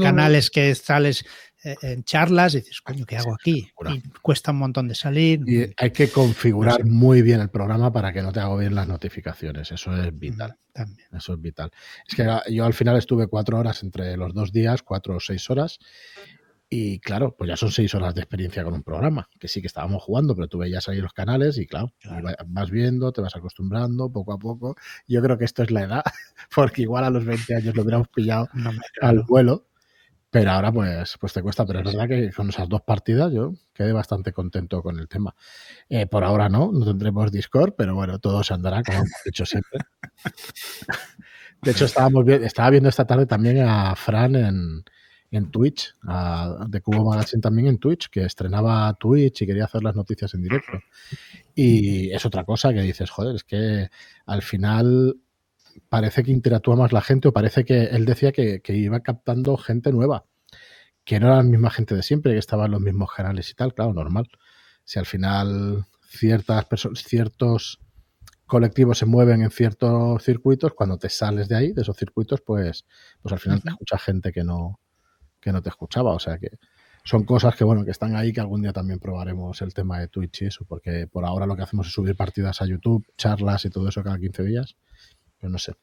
canales 0.00 0.50
que 0.50 0.72
sales 0.76 1.24
en 1.62 2.04
charlas 2.04 2.54
y 2.54 2.58
dices, 2.58 2.80
coño, 2.80 3.06
¿qué 3.06 3.16
hago 3.16 3.34
aquí? 3.34 3.70
Y 3.88 4.02
cuesta 4.20 4.50
un 4.50 4.58
montón 4.58 4.88
de 4.88 4.94
salir. 4.94 5.40
Y 5.46 5.72
hay 5.76 5.90
que 5.90 6.08
configurar 6.08 6.84
muy 6.84 7.22
bien 7.22 7.40
el 7.40 7.50
programa 7.50 7.92
para 7.92 8.12
que 8.12 8.22
no 8.22 8.32
te 8.32 8.40
haga 8.40 8.56
bien 8.56 8.74
las 8.74 8.88
notificaciones. 8.88 9.70
Eso 9.70 9.94
es 9.96 10.18
vital. 10.18 10.56
También. 10.72 11.08
Eso 11.12 11.34
es 11.34 11.40
vital. 11.40 11.70
Es 12.08 12.16
que 12.16 12.52
yo 12.52 12.64
al 12.64 12.74
final 12.74 12.96
estuve 12.96 13.26
cuatro 13.26 13.58
horas 13.58 13.82
entre 13.82 14.16
los 14.16 14.34
dos 14.34 14.52
días, 14.52 14.82
cuatro 14.82 15.16
o 15.16 15.20
seis 15.20 15.48
horas. 15.50 15.78
Y 16.74 17.00
claro, 17.00 17.36
pues 17.36 17.48
ya 17.48 17.56
son 17.58 17.70
seis 17.70 17.94
horas 17.94 18.14
de 18.14 18.22
experiencia 18.22 18.64
con 18.64 18.72
un 18.72 18.82
programa, 18.82 19.28
que 19.38 19.46
sí 19.46 19.60
que 19.60 19.66
estábamos 19.66 20.02
jugando, 20.02 20.34
pero 20.34 20.48
tú 20.48 20.56
veías 20.56 20.88
ahí 20.88 21.02
los 21.02 21.12
canales 21.12 21.58
y 21.58 21.66
claro, 21.66 21.92
vas 22.46 22.70
viendo, 22.70 23.12
te 23.12 23.20
vas 23.20 23.36
acostumbrando 23.36 24.10
poco 24.10 24.32
a 24.32 24.38
poco. 24.38 24.74
Yo 25.06 25.20
creo 25.20 25.36
que 25.36 25.44
esto 25.44 25.62
es 25.62 25.70
la 25.70 25.82
edad, 25.82 26.02
porque 26.54 26.80
igual 26.80 27.04
a 27.04 27.10
los 27.10 27.26
20 27.26 27.56
años 27.56 27.76
lo 27.76 27.82
hubiéramos 27.82 28.08
pillado 28.08 28.48
No 28.54 28.70
al 29.02 29.22
vuelo, 29.24 29.66
pero 30.32 30.50
ahora 30.50 30.72
pues, 30.72 31.16
pues 31.20 31.34
te 31.34 31.42
cuesta. 31.42 31.66
Pero 31.66 31.80
es 31.80 31.84
verdad 31.84 32.08
que 32.08 32.32
con 32.32 32.48
esas 32.48 32.66
dos 32.66 32.80
partidas 32.80 33.30
yo 33.32 33.52
quedé 33.74 33.92
bastante 33.92 34.32
contento 34.32 34.82
con 34.82 34.98
el 34.98 35.06
tema. 35.06 35.34
Eh, 35.90 36.06
por 36.06 36.24
ahora 36.24 36.48
no, 36.48 36.72
no 36.72 36.86
tendremos 36.86 37.30
Discord, 37.30 37.74
pero 37.76 37.94
bueno, 37.94 38.18
todo 38.18 38.42
se 38.42 38.54
andará 38.54 38.82
como 38.82 38.98
hemos 38.98 39.10
hecho 39.26 39.44
siempre. 39.44 39.80
De 41.60 41.70
hecho, 41.70 41.84
estábamos 41.84 42.26
estaba 42.28 42.70
viendo 42.70 42.88
esta 42.88 43.06
tarde 43.06 43.26
también 43.26 43.58
a 43.60 43.94
Fran 43.94 44.34
en, 44.34 44.84
en 45.30 45.50
Twitch, 45.50 45.94
a- 46.08 46.64
de 46.66 46.80
Cubo 46.80 47.10
Magazine 47.10 47.42
también 47.42 47.68
en 47.68 47.78
Twitch, 47.78 48.08
que 48.08 48.24
estrenaba 48.24 48.92
Twitch 48.94 49.42
y 49.42 49.46
quería 49.46 49.66
hacer 49.66 49.82
las 49.82 49.94
noticias 49.94 50.32
en 50.32 50.42
directo. 50.42 50.72
Y 51.54 52.10
es 52.10 52.24
otra 52.24 52.44
cosa 52.44 52.72
que 52.72 52.80
dices, 52.80 53.10
joder, 53.10 53.36
es 53.36 53.44
que 53.44 53.90
al 54.26 54.40
final 54.42 55.14
parece 55.88 56.22
que 56.22 56.30
interactúa 56.30 56.76
más 56.76 56.92
la 56.92 57.00
gente 57.00 57.28
o 57.28 57.32
parece 57.32 57.64
que 57.64 57.84
él 57.84 58.04
decía 58.04 58.32
que, 58.32 58.60
que 58.60 58.74
iba 58.74 59.00
captando 59.00 59.56
gente 59.56 59.92
nueva, 59.92 60.24
que 61.04 61.20
no 61.20 61.26
era 61.26 61.36
la 61.36 61.42
misma 61.42 61.70
gente 61.70 61.94
de 61.94 62.02
siempre, 62.02 62.32
que 62.32 62.38
estaba 62.38 62.66
en 62.66 62.72
los 62.72 62.80
mismos 62.80 63.10
canales 63.12 63.50
y 63.50 63.54
tal, 63.54 63.74
claro, 63.74 63.92
normal. 63.92 64.28
Si 64.84 64.98
al 64.98 65.06
final 65.06 65.86
ciertas 66.02 66.64
personas, 66.66 67.02
ciertos 67.02 67.80
colectivos 68.46 68.98
se 68.98 69.06
mueven 69.06 69.42
en 69.42 69.50
ciertos 69.50 70.22
circuitos, 70.22 70.74
cuando 70.74 70.98
te 70.98 71.08
sales 71.08 71.48
de 71.48 71.56
ahí, 71.56 71.72
de 71.72 71.82
esos 71.82 71.96
circuitos, 71.96 72.42
pues, 72.42 72.84
pues 73.22 73.32
al 73.32 73.38
final 73.38 73.62
te 73.62 73.70
escucha 73.70 73.98
gente 73.98 74.30
que 74.30 74.44
no, 74.44 74.78
que 75.40 75.52
no 75.52 75.62
te 75.62 75.70
escuchaba. 75.70 76.12
O 76.12 76.18
sea 76.18 76.38
que 76.38 76.58
son 77.04 77.24
cosas 77.24 77.56
que, 77.56 77.64
bueno, 77.64 77.84
que 77.84 77.90
están 77.90 78.14
ahí, 78.14 78.32
que 78.32 78.40
algún 78.40 78.62
día 78.62 78.72
también 78.72 78.98
probaremos 78.98 79.60
el 79.62 79.74
tema 79.74 79.98
de 80.00 80.08
Twitch 80.08 80.42
y 80.42 80.46
eso, 80.46 80.64
porque 80.66 81.06
por 81.06 81.24
ahora 81.24 81.46
lo 81.46 81.56
que 81.56 81.62
hacemos 81.62 81.86
es 81.86 81.92
subir 81.92 82.14
partidas 82.14 82.62
a 82.62 82.66
YouTube, 82.66 83.06
charlas 83.16 83.64
y 83.64 83.70
todo 83.70 83.88
eso 83.88 84.02
cada 84.02 84.18
15 84.18 84.44
días. 84.44 84.76
Pero 85.42 85.50
no 85.50 85.58
sé. 85.58 85.74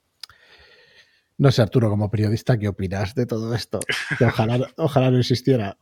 No 1.38 1.52
sé, 1.52 1.62
Arturo, 1.62 1.90
como 1.90 2.10
periodista, 2.10 2.58
¿qué 2.58 2.70
opinas 2.70 3.14
de 3.14 3.26
todo 3.26 3.54
esto? 3.54 3.82
Que 4.18 4.24
ojalá, 4.26 4.58
ojalá 4.78 5.12
no 5.12 5.20
existiera. 5.20 5.78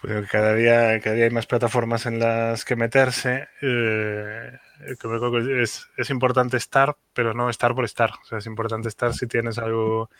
Pues 0.00 0.28
cada 0.28 0.54
día, 0.54 0.98
cada 1.00 1.14
día 1.14 1.26
hay 1.26 1.30
más 1.30 1.46
plataformas 1.46 2.06
en 2.06 2.18
las 2.18 2.64
que 2.64 2.74
meterse. 2.74 3.48
Eh, 3.62 4.50
que 4.98 5.62
es, 5.62 5.86
es, 5.96 6.10
importante 6.10 6.56
estar, 6.56 6.96
pero 7.12 7.34
no 7.34 7.50
estar 7.50 7.72
por 7.74 7.84
estar. 7.84 8.10
O 8.10 8.24
sea, 8.24 8.38
es 8.38 8.46
importante 8.46 8.88
estar 8.88 9.14
si 9.14 9.28
tienes 9.28 9.58
algo, 9.58 10.10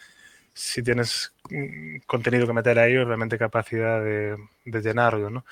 si 0.53 0.85
tienes 0.85 1.35
contenido 2.07 2.47
que 2.47 2.53
meter 2.53 2.79
ahí, 2.79 2.95
realmente 2.97 3.39
capacidad 3.39 4.05
de, 4.05 4.37
de 4.67 4.83
llenarlo, 4.83 5.31
¿no? 5.31 5.45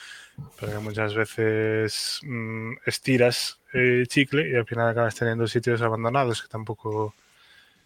Porque 0.61 0.78
muchas 0.78 1.14
veces 1.14 2.20
mmm, 2.22 2.74
estiras 2.86 3.57
el 3.73 4.09
chicle 4.09 4.51
y 4.51 4.55
al 4.57 4.66
final 4.66 4.89
acabas 4.89 5.14
teniendo 5.14 5.47
sitios 5.47 5.83
abandonados 5.83 6.43
que 6.43 6.49
tampoco, 6.49 7.14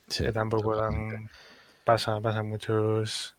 sí, 0.09 0.24
que 0.24 0.33
tampoco 0.33 0.76
dan, 0.76 1.30
pasa, 1.85 2.20
pasa 2.20 2.43
muchos 2.43 3.37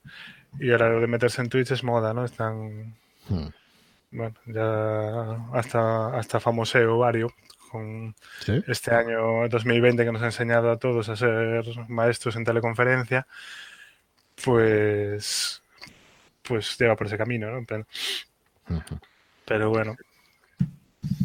y 0.60 0.72
ahora 0.72 0.90
lo 0.90 1.02
de 1.02 1.08
meterse 1.08 1.42
en 1.42 1.50
Twitch 1.50 1.72
es 1.72 1.84
moda, 1.84 2.14
¿no? 2.14 2.26
Están. 2.26 2.96
Hmm. 3.28 3.48
Bueno, 4.12 4.36
ya 4.46 5.58
hasta, 5.58 6.16
hasta 6.18 6.40
famoseo 6.40 7.00
varios 7.00 7.32
con 7.72 8.16
¿Sí? 8.42 8.64
este 8.68 8.94
año 8.94 9.50
2020 9.50 10.06
que 10.06 10.12
nos 10.12 10.22
ha 10.22 10.26
enseñado 10.26 10.70
a 10.70 10.78
todos 10.78 11.10
a 11.10 11.16
ser 11.16 11.66
maestros 11.88 12.36
en 12.36 12.44
teleconferencia, 12.44 13.26
pues 14.44 15.64
pues 16.44 16.78
lleva 16.78 16.96
por 16.96 17.08
ese 17.08 17.18
camino, 17.18 17.50
¿no? 17.50 17.66
Pero, 17.66 17.88
uh 18.70 18.74
-huh. 18.74 19.00
pero 19.46 19.70
bueno. 19.70 19.96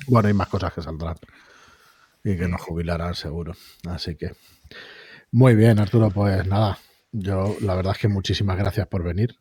Bueno, 0.09 0.28
hay 0.28 0.34
más 0.34 0.48
cosas 0.48 0.72
que 0.72 0.82
saldrán 0.82 1.16
y 2.24 2.36
que 2.36 2.48
nos 2.48 2.61
jubilarán 2.61 3.14
seguro. 3.14 3.52
Así 3.86 4.16
que 4.16 4.32
muy 5.30 5.54
bien, 5.54 5.78
Arturo, 5.78 6.11
pues 6.11 6.46
nada, 6.46 6.78
yo, 7.12 7.56
la 7.61 7.74
verdad 7.74 7.92
es 7.94 7.98
que 7.98 8.09
muchísimas 8.09 8.56
gracias 8.56 8.86
por 8.86 9.02
venir. 9.02 9.36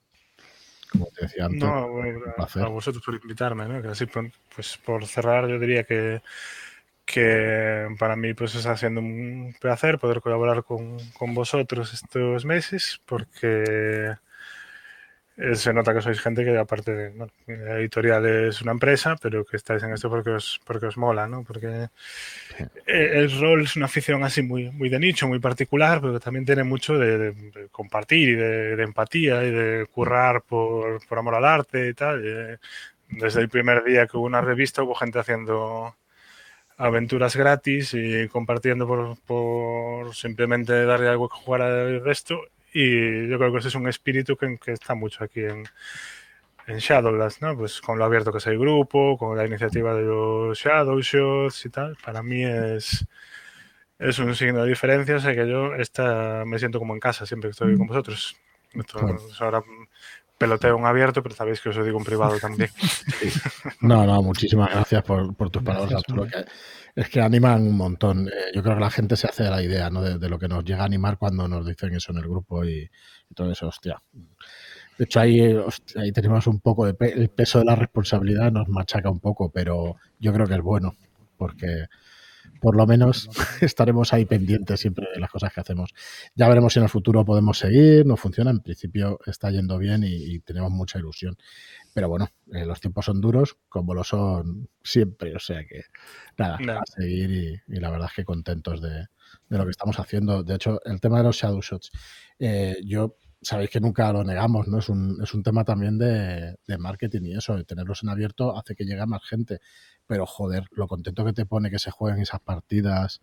Como 0.91 1.07
te 1.07 1.25
decía 1.25 1.45
antes. 1.45 1.63
No, 1.63 1.89
bueno, 1.89 2.19
a, 2.37 2.63
a, 2.63 2.67
vosotros 2.67 3.03
por 3.03 3.15
invitarme, 3.15 3.67
¿no? 3.67 3.81
Que 3.81 3.89
así, 3.89 4.05
pues 4.05 4.77
por 4.77 5.05
cerrar, 5.05 5.47
yo 5.47 5.59
diría 5.59 5.83
que, 5.83 6.21
que 7.05 7.87
para 7.99 8.15
mí 8.15 8.33
pues 8.33 8.55
está 8.55 8.75
siendo 8.77 9.01
un 9.01 9.55
placer 9.59 9.97
poder 9.97 10.21
colaborar 10.21 10.63
con, 10.63 10.97
con 11.13 11.33
vosotros 11.33 11.93
estos 11.93 12.45
meses, 12.45 13.01
porque 13.05 14.15
se 15.53 15.71
nota 15.71 15.93
que 15.93 16.01
sois 16.01 16.19
gente 16.19 16.43
que 16.43 16.57
aparte 16.57 16.95
de 16.95 17.09
bueno, 17.09 17.31
la 17.45 17.77
editorial 17.77 18.25
es 18.25 18.61
una 18.61 18.71
empresa, 18.71 19.15
pero 19.21 19.45
que 19.45 19.57
estáis 19.57 19.83
en 19.83 19.93
esto 19.93 20.09
porque 20.09 20.31
os, 20.31 20.59
porque 20.65 20.87
os 20.87 20.97
mola, 20.97 21.27
¿no? 21.27 21.43
Porque 21.43 21.89
el 22.87 23.39
rol 23.39 23.61
es 23.61 23.75
una 23.75 23.85
afición 23.85 24.23
así 24.23 24.41
muy, 24.41 24.71
muy 24.71 24.89
de 24.89 24.99
nicho, 24.99 25.27
muy 25.27 25.39
particular, 25.39 26.01
pero 26.01 26.13
que 26.13 26.19
también 26.19 26.45
tiene 26.45 26.63
mucho 26.63 26.97
de, 26.97 27.17
de, 27.19 27.31
de 27.33 27.67
compartir 27.69 28.29
y 28.29 28.35
de, 28.35 28.75
de, 28.75 28.83
empatía 28.83 29.43
y 29.43 29.51
de 29.51 29.85
currar 29.91 30.41
por, 30.41 31.05
por 31.07 31.19
amor 31.19 31.35
al 31.35 31.45
arte 31.45 31.89
y 31.89 31.93
tal. 31.93 32.25
Y 32.25 33.17
desde 33.19 33.41
el 33.41 33.49
primer 33.49 33.83
día 33.83 34.07
que 34.07 34.17
hubo 34.17 34.25
una 34.25 34.41
revista 34.41 34.81
hubo 34.81 34.95
gente 34.95 35.19
haciendo 35.19 35.95
aventuras 36.77 37.35
gratis 37.35 37.93
y 37.93 38.27
compartiendo 38.27 38.87
por, 38.87 39.17
por 39.21 40.15
simplemente 40.15 40.85
darle 40.85 41.09
algo 41.09 41.29
que 41.29 41.37
jugar 41.37 41.61
al 41.61 42.03
resto 42.03 42.41
y 42.73 43.27
yo 43.27 43.37
creo 43.37 43.51
que 43.51 43.59
ese 43.59 43.69
es 43.69 43.75
un 43.75 43.87
espíritu 43.87 44.35
que, 44.35 44.57
que 44.57 44.71
está 44.73 44.95
mucho 44.95 45.23
aquí 45.23 45.41
en, 45.41 45.63
en 46.67 46.77
Shadowlands, 46.77 47.41
¿no? 47.41 47.57
Pues 47.57 47.81
con 47.81 47.97
lo 47.97 48.05
abierto 48.05 48.31
que 48.31 48.39
es 48.39 48.47
el 48.47 48.59
grupo, 48.59 49.17
con 49.17 49.37
la 49.37 49.45
iniciativa 49.45 49.93
de 49.95 50.03
los 50.03 50.59
Shadow 50.59 50.99
Shots 50.99 51.65
y 51.65 51.69
tal, 51.69 51.97
para 52.03 52.21
mí 52.21 52.43
es, 52.43 53.05
es 53.99 54.19
un 54.19 54.35
signo 54.35 54.63
de 54.63 54.69
diferencia, 54.69 55.15
o 55.15 55.19
sea 55.19 55.33
que 55.33 55.47
yo 55.47 55.73
esta, 55.75 56.43
me 56.45 56.59
siento 56.59 56.79
como 56.79 56.93
en 56.93 56.99
casa 56.99 57.25
siempre 57.25 57.49
que 57.49 57.51
estoy 57.51 57.77
con 57.77 57.87
vosotros. 57.87 58.35
Esto, 58.73 58.99
claro. 58.99 59.17
Ahora 59.39 59.63
peloteo 60.37 60.77
un 60.77 60.85
abierto, 60.85 61.23
pero 61.23 61.33
sabéis 61.33 61.61
que 61.61 61.69
os 61.69 61.75
lo 61.77 61.83
digo 61.83 61.97
en 61.97 62.05
privado 62.05 62.37
también. 62.39 62.69
Sí. 63.17 63.31
No, 63.81 64.05
no, 64.05 64.21
muchísimas 64.21 64.69
gracias 64.69 65.01
por, 65.03 65.33
por 65.35 65.49
tus 65.49 65.63
palabras, 65.63 65.93
Arturo. 65.93 66.27
Que, 66.27 66.45
es 66.97 67.09
que 67.09 67.21
animan 67.21 67.61
un 67.61 67.77
montón. 67.77 68.27
Eh, 68.27 68.51
yo 68.55 68.63
creo 68.63 68.75
que 68.75 68.81
la 68.81 68.89
gente 68.89 69.15
se 69.15 69.27
hace 69.27 69.43
la 69.43 69.61
idea 69.61 69.89
¿no? 69.91 70.01
de, 70.01 70.17
de, 70.17 70.29
lo 70.29 70.39
que 70.39 70.47
nos 70.47 70.65
llega 70.65 70.81
a 70.81 70.85
animar 70.85 71.19
cuando 71.19 71.47
nos 71.47 71.65
dicen 71.65 71.93
eso 71.93 72.11
en 72.11 72.17
el 72.17 72.23
grupo 72.23 72.65
y, 72.65 72.89
y 73.29 73.33
todo 73.35 73.51
eso, 73.51 73.67
hostia. 73.67 74.01
De 74.97 75.05
hecho, 75.05 75.19
ahí, 75.19 75.39
hostia, 75.53 76.01
ahí 76.01 76.11
tenemos 76.11 76.47
un 76.47 76.59
poco 76.59 76.87
de 76.87 76.95
pe 76.95 77.13
el 77.13 77.29
peso 77.29 77.59
de 77.59 77.65
la 77.65 77.75
responsabilidad, 77.75 78.51
nos 78.51 78.67
machaca 78.67 79.11
un 79.11 79.19
poco, 79.19 79.51
pero 79.51 79.97
yo 80.19 80.33
creo 80.33 80.47
que 80.47 80.55
es 80.55 80.61
bueno, 80.61 80.95
porque 81.37 81.85
por 82.61 82.75
lo 82.75 82.85
menos 82.85 83.29
estaremos 83.61 84.13
ahí 84.13 84.25
pendientes 84.25 84.79
siempre 84.79 85.07
de 85.13 85.19
las 85.19 85.29
cosas 85.29 85.53
que 85.53 85.61
hacemos. 85.61 85.93
Ya 86.35 86.47
veremos 86.47 86.73
si 86.73 86.79
en 86.79 86.83
el 86.83 86.89
futuro 86.89 87.23
podemos 87.25 87.57
seguir, 87.57 88.05
no 88.05 88.17
funciona, 88.17 88.51
en 88.51 88.59
principio 88.59 89.19
está 89.25 89.51
yendo 89.51 89.77
bien 89.77 90.03
y, 90.03 90.35
y 90.35 90.39
tenemos 90.39 90.71
mucha 90.71 90.99
ilusión. 90.99 91.37
Pero 91.93 92.09
bueno, 92.09 92.29
eh, 92.53 92.65
los 92.65 92.79
tiempos 92.79 93.05
son 93.05 93.21
duros, 93.21 93.57
como 93.69 93.93
lo 93.93 94.03
son 94.03 94.69
siempre, 94.83 95.35
o 95.35 95.39
sea 95.39 95.65
que 95.65 95.83
nada, 96.37 96.57
no. 96.59 96.73
a 96.73 96.83
seguir 96.85 97.31
y, 97.31 97.75
y, 97.75 97.79
la 97.79 97.89
verdad 97.89 98.07
es 98.09 98.15
que 98.15 98.25
contentos 98.25 98.81
de, 98.81 99.07
de, 99.49 99.57
lo 99.57 99.65
que 99.65 99.71
estamos 99.71 99.99
haciendo. 99.99 100.43
De 100.43 100.55
hecho, 100.55 100.79
el 100.85 101.01
tema 101.01 101.17
de 101.17 101.23
los 101.23 101.37
shadow 101.37 101.61
shots, 101.61 101.91
eh, 102.39 102.77
yo 102.85 103.15
sabéis 103.41 103.69
que 103.69 103.79
nunca 103.79 104.11
lo 104.11 104.23
negamos, 104.23 104.67
¿no? 104.67 104.79
Es 104.79 104.89
un, 104.89 105.19
es 105.21 105.33
un 105.33 105.43
tema 105.43 105.63
también 105.63 105.97
de, 105.97 106.57
de, 106.67 106.77
marketing 106.77 107.21
y 107.23 107.37
eso, 107.37 107.55
de 107.55 107.63
tenerlos 107.63 108.03
en 108.03 108.09
abierto 108.09 108.57
hace 108.57 108.75
que 108.75 108.85
llegue 108.85 109.05
más 109.05 109.23
gente. 109.23 109.59
Pero 110.05 110.25
joder, 110.25 110.65
lo 110.71 110.87
contento 110.87 111.25
que 111.25 111.33
te 111.33 111.45
pone 111.45 111.69
que 111.69 111.79
se 111.79 111.91
jueguen 111.91 112.21
esas 112.21 112.41
partidas. 112.41 113.21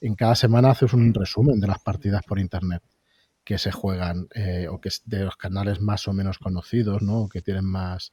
En 0.00 0.14
cada 0.14 0.34
semana 0.34 0.70
haces 0.70 0.92
un 0.92 1.14
resumen 1.14 1.60
de 1.60 1.66
las 1.68 1.80
partidas 1.80 2.22
por 2.24 2.38
internet 2.38 2.82
que 3.44 3.58
se 3.58 3.72
juegan 3.72 4.28
eh, 4.34 4.68
o 4.68 4.80
que 4.80 4.88
es 4.88 5.02
de 5.04 5.24
los 5.24 5.36
canales 5.36 5.80
más 5.80 6.06
o 6.08 6.12
menos 6.12 6.38
conocidos, 6.38 7.02
¿no? 7.02 7.28
Que 7.28 7.42
tienen 7.42 7.64
más 7.64 8.12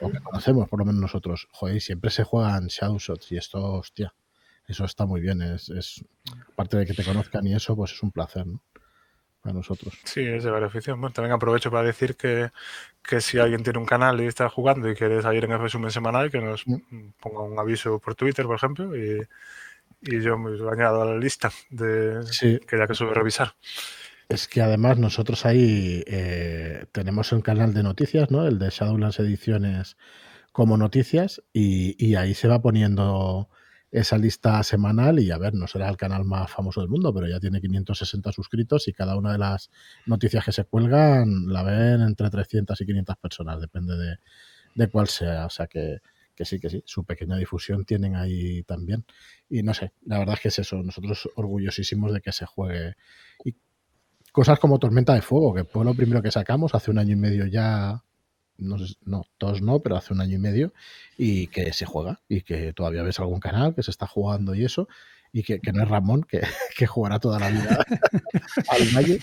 o 0.00 0.10
que 0.10 0.20
conocemos 0.20 0.68
por 0.68 0.78
lo 0.78 0.84
menos 0.84 1.00
nosotros. 1.00 1.48
Joder, 1.52 1.80
siempre 1.80 2.10
se 2.10 2.24
juegan 2.24 2.66
shadow 2.68 2.98
shots 2.98 3.32
y 3.32 3.36
esto, 3.36 3.60
hostia, 3.60 4.14
eso 4.66 4.84
está 4.84 5.06
muy 5.06 5.20
bien. 5.20 5.42
Es, 5.42 5.68
es 5.70 6.04
aparte 6.52 6.76
de 6.76 6.86
que 6.86 6.94
te 6.94 7.04
conozcan 7.04 7.46
y 7.46 7.54
eso, 7.54 7.76
pues 7.76 7.92
es 7.92 8.02
un 8.02 8.12
placer, 8.12 8.46
¿no? 8.46 8.62
Para 9.42 9.54
nosotros. 9.54 9.98
Sí, 10.04 10.20
es 10.20 10.44
de 10.44 10.50
beneficio. 10.52 10.96
Bueno, 10.96 11.12
también 11.12 11.32
aprovecho 11.32 11.70
para 11.70 11.84
decir 11.84 12.14
que, 12.14 12.50
que, 13.02 13.20
si 13.20 13.38
alguien 13.38 13.64
tiene 13.64 13.80
un 13.80 13.84
canal 13.84 14.20
y 14.20 14.26
está 14.26 14.48
jugando 14.48 14.88
y 14.88 14.94
quiere 14.94 15.20
salir 15.20 15.44
en 15.44 15.52
el 15.52 15.58
resumen 15.58 15.90
semanal, 15.90 16.30
que 16.30 16.40
nos 16.40 16.66
mm. 16.66 17.08
ponga 17.20 17.42
un 17.42 17.58
aviso 17.58 17.98
por 17.98 18.14
Twitter, 18.14 18.46
por 18.46 18.54
ejemplo, 18.54 18.96
y, 18.96 19.20
y 20.00 20.20
yo 20.20 20.38
me 20.38 20.50
lo 20.50 20.70
añado 20.70 21.02
a 21.02 21.06
la 21.06 21.18
lista 21.18 21.50
de 21.70 22.22
sí. 22.24 22.60
que 22.68 22.78
ya 22.78 22.86
que 22.86 22.94
sube 22.94 23.14
revisar. 23.14 23.54
Es 24.28 24.48
que 24.48 24.62
además 24.62 24.98
nosotros 24.98 25.44
ahí 25.44 26.02
eh, 26.06 26.86
tenemos 26.92 27.32
un 27.32 27.42
canal 27.42 27.74
de 27.74 27.82
noticias, 27.82 28.30
¿no? 28.30 28.46
El 28.46 28.58
de 28.58 28.70
Shadowlands 28.70 29.18
Ediciones 29.18 29.96
como 30.52 30.76
noticias 30.76 31.42
y, 31.52 31.96
y, 31.98 32.14
ahí 32.14 32.34
se 32.34 32.46
va 32.46 32.62
poniendo 32.62 33.48
esa 33.92 34.16
lista 34.16 34.62
semanal 34.62 35.20
y 35.20 35.30
a 35.30 35.38
ver, 35.38 35.54
no 35.54 35.66
será 35.66 35.88
el 35.90 35.98
canal 35.98 36.24
más 36.24 36.50
famoso 36.50 36.80
del 36.80 36.88
mundo, 36.88 37.12
pero 37.12 37.28
ya 37.28 37.38
tiene 37.38 37.60
560 37.60 38.32
suscritos 38.32 38.88
y 38.88 38.94
cada 38.94 39.16
una 39.16 39.32
de 39.32 39.38
las 39.38 39.70
noticias 40.06 40.44
que 40.44 40.52
se 40.52 40.64
cuelgan 40.64 41.46
la 41.46 41.62
ven 41.62 42.00
entre 42.00 42.30
300 42.30 42.80
y 42.80 42.86
500 42.86 43.16
personas, 43.18 43.60
depende 43.60 43.94
de, 43.96 44.16
de 44.74 44.88
cuál 44.88 45.08
sea. 45.08 45.44
O 45.44 45.50
sea 45.50 45.66
que, 45.66 45.98
que 46.34 46.46
sí, 46.46 46.58
que 46.58 46.70
sí, 46.70 46.82
su 46.86 47.04
pequeña 47.04 47.36
difusión 47.36 47.84
tienen 47.84 48.16
ahí 48.16 48.62
también. 48.62 49.04
Y 49.50 49.62
no 49.62 49.74
sé, 49.74 49.92
la 50.06 50.18
verdad 50.18 50.36
es 50.36 50.40
que 50.40 50.48
es 50.48 50.58
eso, 50.58 50.82
nosotros 50.82 51.28
orgullosísimos 51.36 52.14
de 52.14 52.22
que 52.22 52.32
se 52.32 52.46
juegue. 52.46 52.94
Y 53.44 53.54
cosas 54.32 54.58
como 54.58 54.78
Tormenta 54.78 55.14
de 55.14 55.20
Fuego, 55.20 55.54
que 55.54 55.64
fue 55.64 55.84
lo 55.84 55.94
primero 55.94 56.22
que 56.22 56.30
sacamos 56.30 56.74
hace 56.74 56.90
un 56.90 56.98
año 56.98 57.12
y 57.12 57.16
medio 57.16 57.46
ya, 57.46 58.02
no, 58.58 58.78
sé, 58.78 58.94
no, 59.04 59.24
todos 59.38 59.62
no, 59.62 59.80
pero 59.80 59.96
hace 59.96 60.12
un 60.12 60.20
año 60.20 60.36
y 60.36 60.40
medio, 60.40 60.72
y 61.16 61.48
que 61.48 61.72
se 61.72 61.86
juega, 61.86 62.20
y 62.28 62.42
que 62.42 62.72
todavía 62.72 63.02
ves 63.02 63.20
algún 63.20 63.40
canal 63.40 63.74
que 63.74 63.82
se 63.82 63.90
está 63.90 64.06
jugando 64.06 64.54
y 64.54 64.64
eso, 64.64 64.88
y 65.32 65.42
que, 65.42 65.60
que 65.60 65.72
no 65.72 65.82
es 65.82 65.88
Ramón, 65.88 66.24
que, 66.24 66.42
que, 66.76 66.86
jugará 66.86 67.18
toda 67.18 67.38
la 67.38 67.48
vida 67.48 67.84
al 68.68 68.88
Valle. 68.94 69.20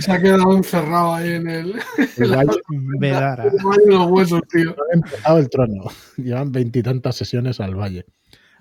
Se 0.00 0.12
ha 0.12 0.20
quedado 0.20 0.56
encerrado 0.56 1.14
ahí 1.14 1.32
en 1.32 1.48
el, 1.48 1.74
el 2.16 2.30
Valle. 2.30 2.60
Vedara. 2.98 3.44
El 3.44 3.64
valle 3.64 3.84
de 3.86 3.92
los 3.92 4.10
huesos, 4.10 4.42
tío. 4.50 4.70
Ha 4.70 4.94
empezado 4.94 5.38
el 5.38 5.48
trono. 5.48 5.84
Llevan 6.16 6.50
veintitantas 6.50 7.16
sesiones 7.16 7.60
al 7.60 7.76
Valle. 7.76 8.06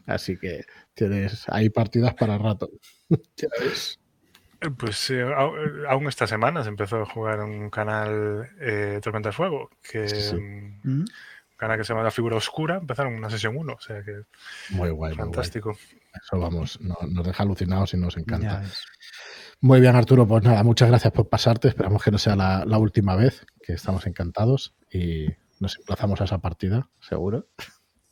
Así 0.06 0.38
que 0.38 0.66
tienes 0.94 1.44
ahí 1.48 1.70
partidas 1.70 2.14
para 2.14 2.38
rato. 2.38 2.70
Ya 3.10 3.48
ves. 3.60 4.00
Pues 4.78 4.98
sí, 4.98 5.16
aún 5.88 6.08
esta 6.08 6.28
semana 6.28 6.64
se 6.64 6.70
empezó 6.70 7.02
a 7.02 7.06
jugar 7.06 7.40
en 7.40 7.64
un 7.64 7.70
canal 7.70 8.50
eh, 8.60 9.00
Tormenta 9.02 9.30
de 9.30 9.34
Fuego, 9.34 9.70
que 9.82 10.08
sí, 10.08 10.22
sí. 10.22 10.36
Mm, 10.36 11.06
Gana 11.60 11.78
que 11.78 11.84
se 11.84 11.94
llama 11.94 12.04
la 12.04 12.12
figura 12.12 12.36
oscura, 12.36 12.78
empezaron 12.78 13.14
una 13.14 13.30
sesión 13.30 13.56
1. 13.56 13.74
O 13.74 13.80
sea 13.80 14.04
que. 14.04 14.24
Muy 14.72 14.90
guay, 14.90 15.16
fantástico. 15.16 15.70
Muy 15.70 15.78
guay. 15.78 16.02
Eso 16.22 16.40
vamos, 16.40 16.80
no, 16.82 16.96
nos 17.10 17.26
deja 17.26 17.44
alucinados 17.44 17.94
y 17.94 17.98
nos 17.98 18.18
encanta. 18.18 18.64
Muy 19.62 19.80
bien, 19.80 19.96
Arturo. 19.96 20.28
Pues 20.28 20.44
nada, 20.44 20.64
muchas 20.64 20.90
gracias 20.90 21.14
por 21.14 21.30
pasarte. 21.30 21.70
Esperamos 21.70 22.04
que 22.04 22.12
no 22.12 22.18
sea 22.18 22.36
la, 22.36 22.66
la 22.66 22.78
última 22.78 23.16
vez, 23.16 23.46
que 23.62 23.74
estamos 23.74 24.06
encantados 24.08 24.76
y 24.92 25.28
nos 25.60 25.78
emplazamos 25.78 26.22
a 26.22 26.26
esa 26.26 26.40
partida, 26.40 26.90
seguro. 27.00 27.48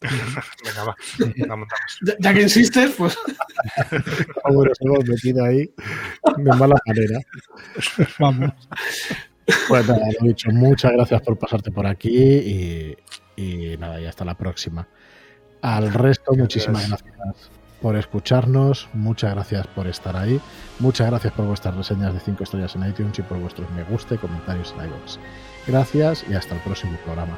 Venga, 0.02 0.84
va. 0.84 0.95
La 1.20 1.56
montamos. 1.56 1.99
Ya, 2.02 2.14
ya 2.20 2.34
que 2.34 2.41
insistes, 2.41 2.91
pues 2.97 3.18
Como 4.43 4.66
nos 4.66 4.82
hemos 4.82 5.06
metido 5.06 5.45
ahí 5.45 5.72
de 6.38 6.54
mala 6.56 6.76
manera. 6.86 7.20
Vamos. 8.20 8.52
Pues 9.68 9.88
nada, 9.88 10.08
lo 10.20 10.28
dicho, 10.28 10.49
muchas 10.52 10.91
gracias 10.93 11.22
por 11.22 11.38
pasarte 11.38 11.72
por 11.72 11.86
aquí 11.86 12.10
y, 12.16 12.97
y 13.36 13.78
nada, 13.78 13.99
y 13.99 14.06
hasta 14.06 14.24
la 14.26 14.36
próxima. 14.36 14.88
Al 15.62 15.93
resto, 15.93 16.34
muchísimas 16.34 16.88
gracias 16.88 17.52
por 17.82 17.95
escucharnos, 17.95 18.89
muchas 18.93 19.34
gracias 19.34 19.68
por 19.68 19.88
estar 19.88 20.16
ahí, 20.16 20.39
muchas 20.80 21.08
gracias 21.08 21.34
por 21.34 21.45
vuestras 21.47 21.76
reseñas 21.76 22.14
de 22.14 22.20
5 22.20 22.43
estrellas 22.43 22.76
en 22.76 22.88
iTunes 22.88 23.18
y 23.18 23.24
por 23.24 23.39
vuestros 23.39 23.70
me 23.72 23.84
gusta 23.84 24.16
y 24.16 24.18
comentarios 24.20 24.74
en 24.78 24.86
iVoox. 24.86 25.18
Gracias 25.68 26.24
y 26.30 26.34
hasta 26.34 26.56
el 26.56 26.62
próximo 26.62 26.97
programa. 27.04 27.38